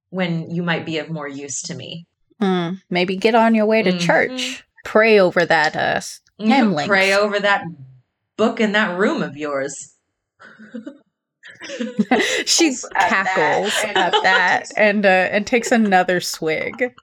[0.09, 2.07] when you might be of more use to me.
[2.41, 3.99] Hmm, maybe get on your way to Mhm.
[3.99, 4.63] church.
[4.84, 6.22] Pray over that uh, s-
[6.88, 7.63] Pray over that
[8.35, 9.93] book in that room of yours.
[12.45, 16.93] she Also at that, cackles at that and uh, and takes another swig.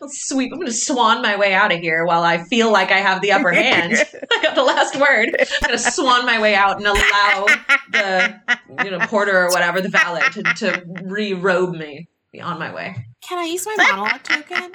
[0.00, 0.52] Let's sweep.
[0.52, 3.20] I'm going to swan my way out of here while I feel like I have
[3.20, 3.92] the upper hand.
[4.32, 5.36] I got the last word.
[5.38, 7.46] I'm going to swan my way out and allow
[7.92, 8.40] the
[8.84, 12.08] you know porter or whatever the valet to, to re-robe me.
[12.32, 12.94] Be on my way.
[13.28, 14.72] Can I use my monologue token?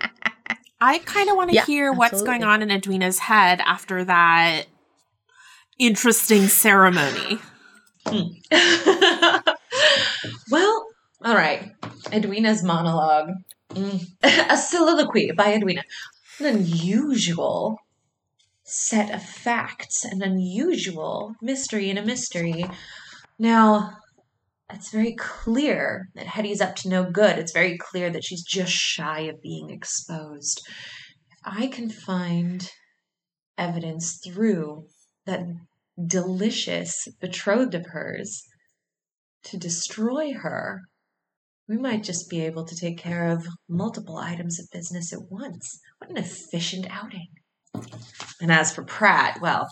[0.82, 4.66] I kind of want to Yeah, hear what's going on in Edwina's head after that
[5.80, 7.40] interesting ceremony.
[8.06, 8.28] Hmm.
[10.52, 10.86] well,
[11.24, 11.72] all right.
[12.12, 13.30] Edwina's monologue.
[13.76, 14.08] Mm.
[14.52, 15.84] A soliloquy by Edwina.
[16.40, 17.78] An unusual
[18.64, 22.66] set of facts, an unusual mystery in a mystery.
[23.38, 23.98] Now,
[24.72, 27.38] it's very clear that Hetty's up to no good.
[27.38, 30.62] It's very clear that she's just shy of being exposed.
[31.32, 32.70] If I can find
[33.58, 34.88] evidence through
[35.26, 35.42] that
[36.04, 38.42] delicious betrothed of hers
[39.44, 40.82] to destroy her,
[41.68, 45.80] we might just be able to take care of multiple items of business at once.
[45.98, 47.28] What an efficient outing.
[48.40, 49.68] And as for Pratt, well,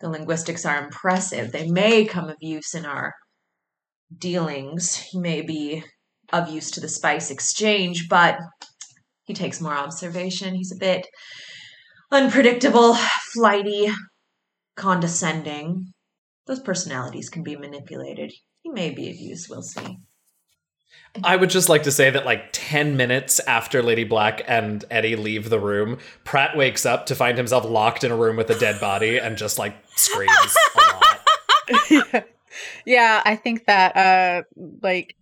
[0.00, 1.52] the linguistics are impressive.
[1.52, 3.14] They may come of use in our
[4.16, 4.96] dealings.
[4.96, 5.84] He may be
[6.32, 8.38] of use to the spice exchange, but
[9.24, 10.54] he takes more observation.
[10.54, 11.06] He's a bit
[12.10, 12.94] unpredictable,
[13.32, 13.90] flighty,
[14.76, 15.92] condescending.
[16.46, 18.32] Those personalities can be manipulated.
[18.62, 19.98] He may be of use, we'll see.
[21.22, 25.16] I would just like to say that, like, 10 minutes after Lady Black and Eddie
[25.16, 28.58] leave the room, Pratt wakes up to find himself locked in a room with a
[28.58, 32.26] dead body and just, like, screams a lot.
[32.84, 34.42] yeah, I think that uh
[34.82, 35.16] like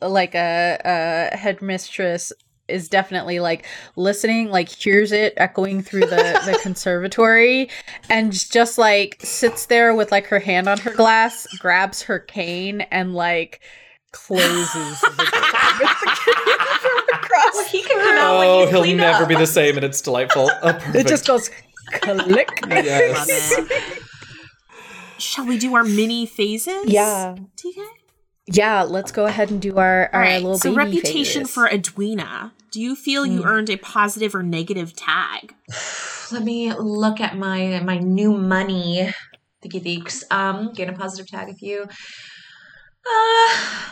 [0.00, 2.32] like a, a headmistress
[2.66, 3.66] is definitely like
[3.96, 7.68] listening, like hears it echoing through the the conservatory,
[8.08, 12.82] and just like sits there with like her hand on her glass, grabs her cane,
[12.82, 13.60] and like
[14.14, 15.50] closes the door
[15.80, 17.54] with the cane from across.
[17.54, 19.28] Well, he can come out when Oh, he's he'll never up.
[19.28, 20.48] be the same, and it's delightful.
[20.62, 21.50] Oh, It just goes
[21.92, 22.48] click.
[22.66, 23.60] Love Yes.
[25.18, 26.84] shall we do our mini phases?
[26.86, 27.36] Yeah.
[27.56, 27.84] TK?
[28.46, 30.42] Yeah, let's go ahead and do our, our All right.
[30.42, 31.50] little So baby reputation phases.
[31.54, 32.52] for Edwina.
[32.72, 33.48] Do you feel you Hmm.
[33.48, 35.54] earned a positive or negative tag?
[36.32, 39.12] Let me look at my my new money.
[39.64, 40.24] Thinky thinks.
[40.30, 41.86] Um, gain a positive tag if you.
[43.06, 43.90] Uh,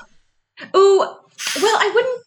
[0.76, 0.98] ooh.
[0.98, 2.22] Well, I wouldn't.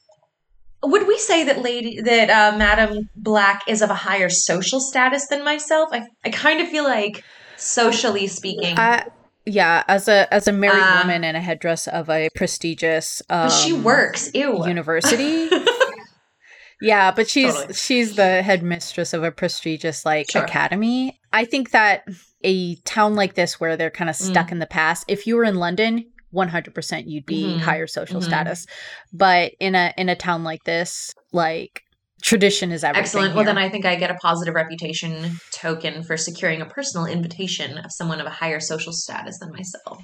[0.83, 5.27] Would we say that lady that uh, Madam Black is of a higher social status
[5.27, 5.89] than myself?
[5.91, 7.23] I I kind of feel like
[7.57, 9.03] socially speaking, Uh,
[9.45, 13.47] yeah, as a as a married Uh, woman in a headdress of a prestigious um,
[13.47, 14.29] but she works.
[14.35, 14.65] Ew.
[14.67, 15.49] university.
[16.81, 17.73] yeah, but she's Totally.
[17.73, 20.43] she's the headmistress of a prestigious like Sure.
[20.43, 21.19] academy.
[21.31, 22.03] I think that
[22.43, 24.29] a town like this where they're kind of Mm.
[24.29, 26.05] stuck in the past, if you were in London,
[26.35, 27.61] 100% you'd be Mhm.
[27.61, 28.25] higher social Mhm.
[28.25, 28.65] status.
[29.13, 31.81] But in a in a town like this, like
[32.21, 33.03] tradition is everything.
[33.03, 33.35] Excellent.
[33.35, 37.77] Well, then I think I get a positive reputation token for securing a personal invitation
[37.77, 40.03] of someone of a higher social status than myself.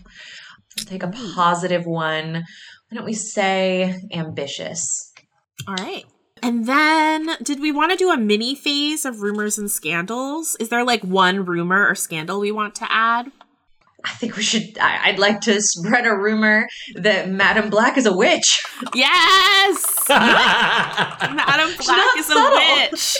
[0.80, 2.34] I'll take a positive one.
[2.36, 5.12] Why don't we say ambitious?
[5.68, 6.06] All right.
[6.44, 10.56] And then, did we want to do a mini phase of rumors and scandals?
[10.60, 13.32] Is there like one rumor or scandal we want to add?
[14.04, 14.78] I think we should.
[14.80, 18.64] I, I'd like to spread a rumor that Madam Black is a witch.
[18.96, 20.06] Yes!
[20.10, 22.52] Madam Black not is a
[22.92, 23.18] witch.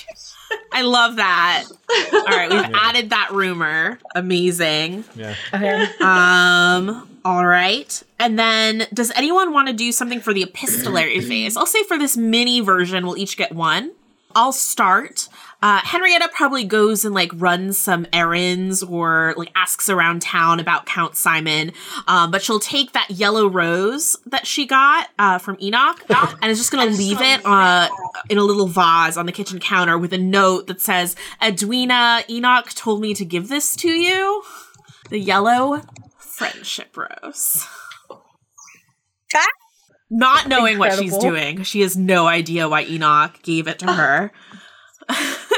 [0.74, 1.66] I love that.
[2.14, 2.70] All right, we've Yeah.
[2.74, 4.00] added that rumor.
[4.16, 5.06] Amazing.
[5.16, 5.36] yeah.
[5.54, 5.84] Okay.
[6.02, 8.04] Um, all right.
[8.20, 11.56] And then does anyone want to do something for the epistolary phase?
[11.56, 13.92] I'll say for this mini version, we'll each get one.
[14.36, 15.28] I'll start.
[15.62, 20.86] Uh, Henrietta probably goes and like runs some errands or like asks around town about
[20.86, 21.72] Count Simon.
[22.08, 26.04] Um, but she'll take that yellow rose that she got uh, from Enoch
[26.42, 27.88] and is just gonna leave it uh,
[28.30, 32.70] in a little vase on the kitchen counter with a note that says, "Edwina, Enoch
[32.74, 34.44] told me to give this to you."
[35.10, 35.82] The yellow
[36.18, 37.68] friendship rose.
[40.10, 41.64] Not knowing what she's doing.
[41.64, 44.32] She has no idea why Enoch gave it to her.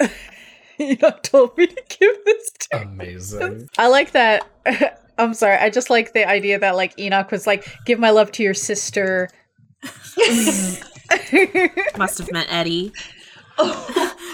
[0.78, 3.68] you know, told me to give this to Amazing.
[3.78, 4.48] I like that.
[5.18, 5.56] I'm sorry.
[5.56, 8.54] I just like the idea that like Enoch was like, "Give my love to your
[8.54, 9.30] sister."
[11.96, 12.92] Must have meant Eddie.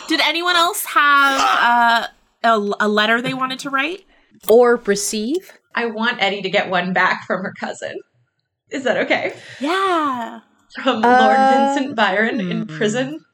[0.09, 2.07] Did anyone else have uh,
[2.43, 4.05] a, a letter they wanted to write?
[4.49, 5.59] or receive.
[5.75, 7.99] I want Eddie to get one back from her cousin.
[8.71, 9.35] Is that okay?
[9.61, 10.41] Yeah.
[10.83, 12.77] From Lord Uh, Vincent Byron in hmm.
[12.77, 13.25] prison.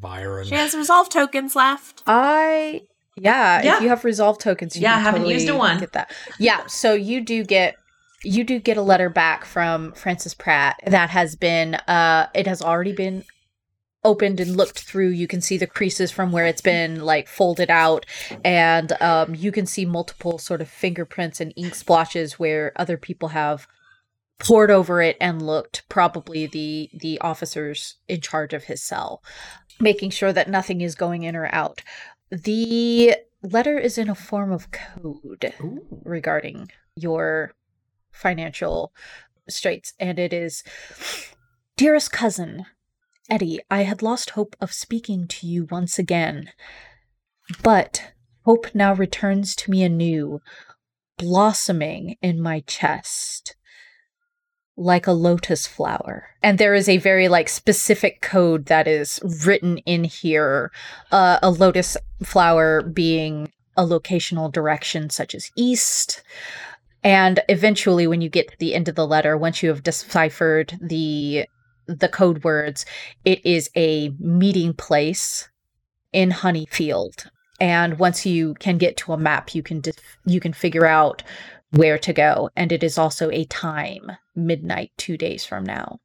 [0.00, 0.46] Byron.
[0.46, 2.02] She has resolve tokens left.
[2.06, 2.82] I
[3.16, 3.76] yeah, Yeah.
[3.76, 5.78] If you have resolve tokens, you Yeah, can haven't totally used a one.
[5.80, 6.12] Get that.
[6.38, 6.66] Yeah.
[6.66, 7.76] So you do get
[8.22, 12.62] you do get a letter back from Francis Pratt that has been uh it has
[12.62, 13.24] already been
[14.04, 17.68] opened and looked through you can see the creases from where it's been like folded
[17.68, 18.06] out
[18.44, 23.28] and um you can see multiple sort of fingerprints and ink splotches where other people
[23.30, 23.66] have
[24.38, 29.20] poured over it and looked probably the the officers in charge of his cell
[29.80, 31.82] making sure that nothing is going in or out.
[32.30, 35.54] The letter is in a form of code
[36.04, 37.54] regarding your
[38.10, 38.92] financial
[39.48, 40.62] straits and it is
[41.76, 42.66] dearest cousin
[43.30, 46.50] eddie i had lost hope of speaking to you once again
[47.62, 48.12] but
[48.44, 50.40] hope now returns to me anew
[51.16, 53.54] blossoming in my chest
[54.78, 56.28] like a lotus flower.
[56.42, 60.70] And there is a very like specific code that is written in here
[61.10, 66.22] uh, a lotus flower being a locational direction such as east.
[67.02, 70.78] And eventually when you get to the end of the letter once you have deciphered
[70.80, 71.46] the
[71.86, 72.84] the code words
[73.24, 75.48] it is a meeting place
[76.12, 77.26] in honeyfield
[77.60, 81.22] and once you can get to a map you can dif- you can figure out
[81.70, 82.50] where to go.
[82.56, 85.98] And it is also a time midnight 2 days from now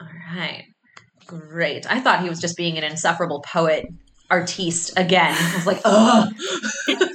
[0.00, 0.64] All right.
[1.26, 1.90] Great.
[1.90, 3.86] I thought he was just being an insufferable poet
[4.30, 5.34] artiste again.
[5.38, 6.32] I was like, ugh.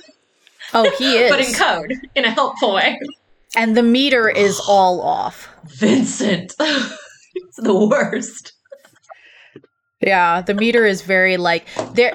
[0.74, 3.00] oh he is But in code, in a helpful way.
[3.56, 6.54] and the meter is all off Vincent.
[6.60, 8.54] it's the worst.
[10.02, 12.14] Yeah, the meter is very like there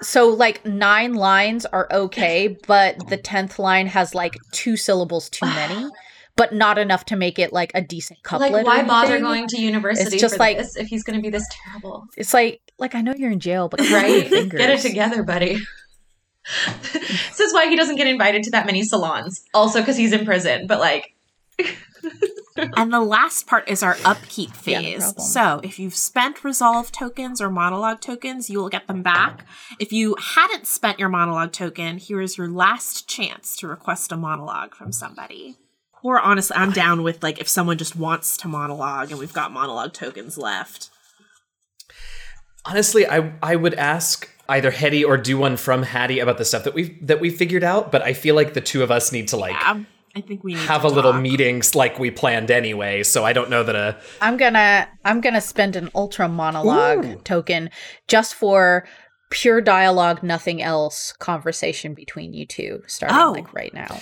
[0.00, 5.46] so like 9 lines are okay, but the 10th line has like two syllables too
[5.46, 5.86] many,
[6.40, 8.50] but not enough to make it like a decent couplet.
[8.52, 11.22] like, why bother going to university It's just for like- this if he's going to
[11.22, 12.06] be this terrible?
[12.16, 14.30] It's like like I know you're in jail, but Right?
[14.30, 14.48] right?
[14.50, 15.58] Get it together, buddy.
[16.92, 19.44] this is why he doesn't get invited to that many salons.
[19.54, 20.66] Also, because he's in prison.
[20.66, 21.14] But like,
[22.56, 25.02] and the last part is our upkeep Yeah, no phase.
[25.12, 25.26] problem.
[25.26, 29.44] so if you've spent resolve tokens or monologue tokens, you will get them back.
[29.78, 34.16] If you hadn't spent your monologue token, here is your last chance to request a
[34.16, 35.58] monologue from somebody.
[36.02, 39.52] Or honestly, I'm down with like if someone just wants to monologue and we've got
[39.52, 40.90] monologue tokens left.
[42.64, 46.64] Honestly, I I would ask either Hetty or do one from Hattie about the stuff
[46.64, 49.28] that we've that we figured out, but I feel like the two of us need
[49.28, 52.50] to like Um, I think we need have to a little meetings like we planned
[52.50, 53.02] anyway.
[53.02, 57.20] So I don't know that a I'm gonna I'm gonna spend an ultra monologue Ooh.
[57.24, 57.70] token
[58.08, 58.86] just for
[59.30, 63.32] pure dialogue, nothing else conversation between you two, starting Oh.
[63.32, 64.00] like right now.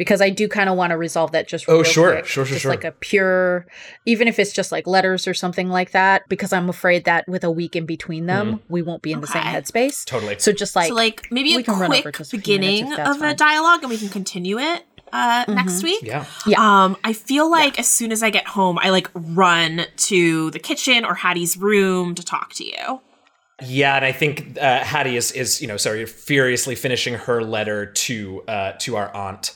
[0.00, 2.24] Because I do kind of want to resolve that just Oh, real sure, quick.
[2.24, 2.70] sure, sure, just sure.
[2.70, 3.66] like a pure,
[4.06, 6.26] even if it's just like letters or something like that.
[6.30, 9.26] Because I'm afraid that with a week in between them, we won't be in the
[9.26, 10.06] same headspace.
[10.06, 10.38] totally.
[10.38, 12.46] So just like, so like maybe we a can run over quick just a minutes
[12.46, 16.02] beginning if that's of a dialogue and we can continue it uh, next week.
[16.02, 16.24] yeah.
[16.56, 20.58] Um, I feel like as soon as I get home, I like run to the
[20.58, 23.02] kitchen or Hattie's room to talk to you.
[23.62, 27.84] Yeah, and I think uh, Hattie is is you know sorry furiously finishing her letter
[27.84, 29.52] to uh, to our aunt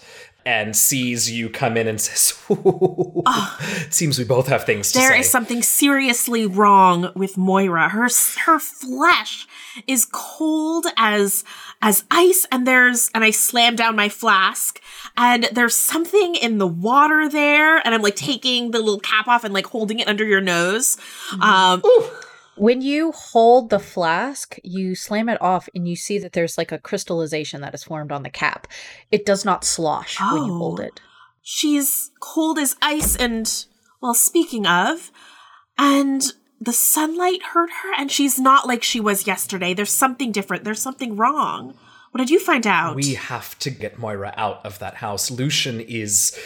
[0.46, 5.12] and sees you come in and says, "It seems we both have things to There
[5.12, 7.88] say." is something seriously wrong with Moira.
[7.88, 8.08] Her
[8.44, 9.46] her flesh
[9.86, 11.44] is cold as
[11.82, 14.80] as ice, and there's and I slam down my flask,
[15.16, 19.44] and there's something in the water there, and I'm like taking the little cap off
[19.44, 20.96] and like holding it under your nose.
[21.40, 21.82] Um,
[22.56, 26.72] when you hold the flask, you slam it off and you see that there's like
[26.72, 28.66] a crystallization that is formed on the cap.
[29.10, 30.84] It does not slosh when you hold Oh.
[30.84, 31.00] it.
[31.42, 33.66] she's cold as ice and
[34.00, 35.10] well speaking of
[35.76, 36.22] and
[36.60, 40.80] the sunlight hurt her and she's not like she was yesterday there's something different there's
[40.80, 41.74] something wrong
[42.12, 45.30] what did you find out We have to get Moira out of that house.
[45.32, 46.38] Lucian is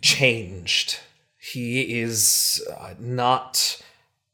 [0.00, 1.00] changed.
[1.38, 3.82] He is uh, not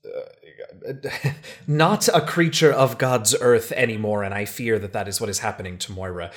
[0.05, 0.21] uh,
[1.66, 5.40] not a creature of God's earth anymore, and I fear that that is what is
[5.40, 6.30] happening to Moira.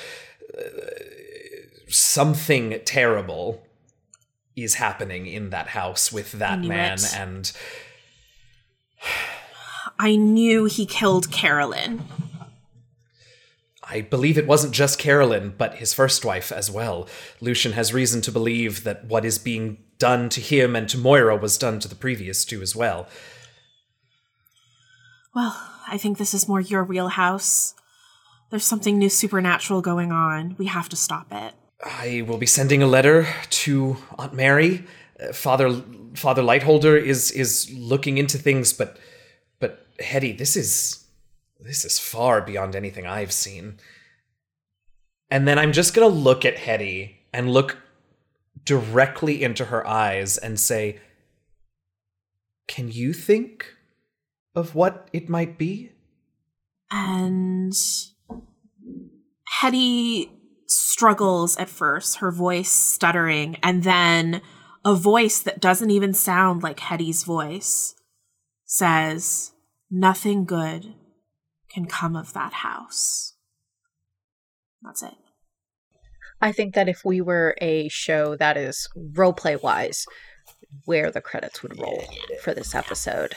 [0.57, 0.61] Uh,
[1.87, 3.63] something terrible
[4.55, 7.17] is happening in that house with that man, it.
[7.17, 7.51] and
[9.99, 12.03] i knew he killed carolyn
[13.87, 17.07] I believe it wasn't just Carolyn, but his first wife as well.
[17.39, 21.37] Lucian has reason to believe that what is being done to him and to Moira
[21.37, 23.07] was done to the previous two as well.
[25.35, 25.55] Well
[25.87, 27.75] i think this is more your wheelhouse
[28.49, 31.53] there's something new supernatural going on we have to stop it
[31.83, 34.85] I will be sending a letter to Aunt Mary.
[35.19, 35.81] Uh, Father
[36.15, 38.97] Father Lightholder is is looking into things, but
[39.59, 41.05] but Hetty, this is
[41.59, 43.77] this is far beyond anything I've seen.
[45.29, 47.77] And then I'm just gonna look at Hetty and look
[48.63, 50.99] directly into her eyes and say,
[52.67, 53.74] Can you think
[54.55, 55.91] of what it might be?
[56.91, 57.73] and
[59.59, 60.31] Hetty
[60.67, 64.41] struggles at first, her voice stuttering, and then
[64.83, 67.95] a voice that doesn't even sound like Hetty's voice
[68.65, 69.51] says,
[69.91, 70.93] Nothing good
[71.69, 73.33] can come of that house.
[74.81, 75.13] That's it.
[76.41, 80.05] I think that if we were a show that is roleplay wise,
[80.85, 82.03] where the credits would roll
[82.41, 83.35] for this episode.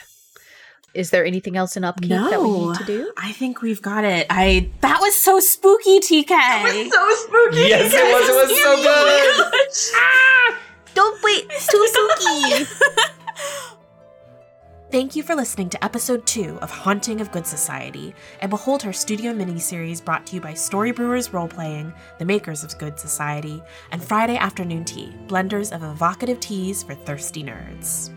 [0.93, 3.11] Is there anything else in upkeep that we need to do?
[3.17, 4.25] I think we've got it.
[4.29, 6.89] I that was so spooky, TK.
[6.89, 7.57] so spooky.
[7.57, 8.29] Yes, it was.
[8.29, 9.95] It was so good.
[9.95, 10.57] Ah!
[10.95, 12.65] Don't wait, too spooky.
[14.91, 18.91] Thank you for listening to episode 2 of Haunting of Good Society, and Behold Her
[18.91, 23.61] studio miniseries brought to you by Story Storybrewers Roleplaying, the makers of Good Society,
[23.91, 28.09] and Friday Afternoon Tea, blenders of evocative teas for thirsty nerds.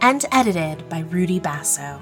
[0.00, 2.00] And edited by Rudy Basso.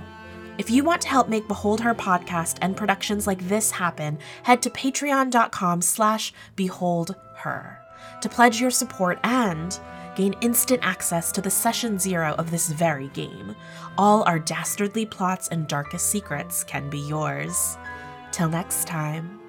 [0.59, 4.61] If you want to help make Behold Her podcast and productions like this happen, head
[4.63, 7.83] to patreon.com slash behold her
[8.21, 9.79] to pledge your support and
[10.15, 13.55] gain instant access to the session zero of this very game.
[13.99, 17.77] All our dastardly plots and darkest secrets can be yours.
[18.31, 19.42] Till next time.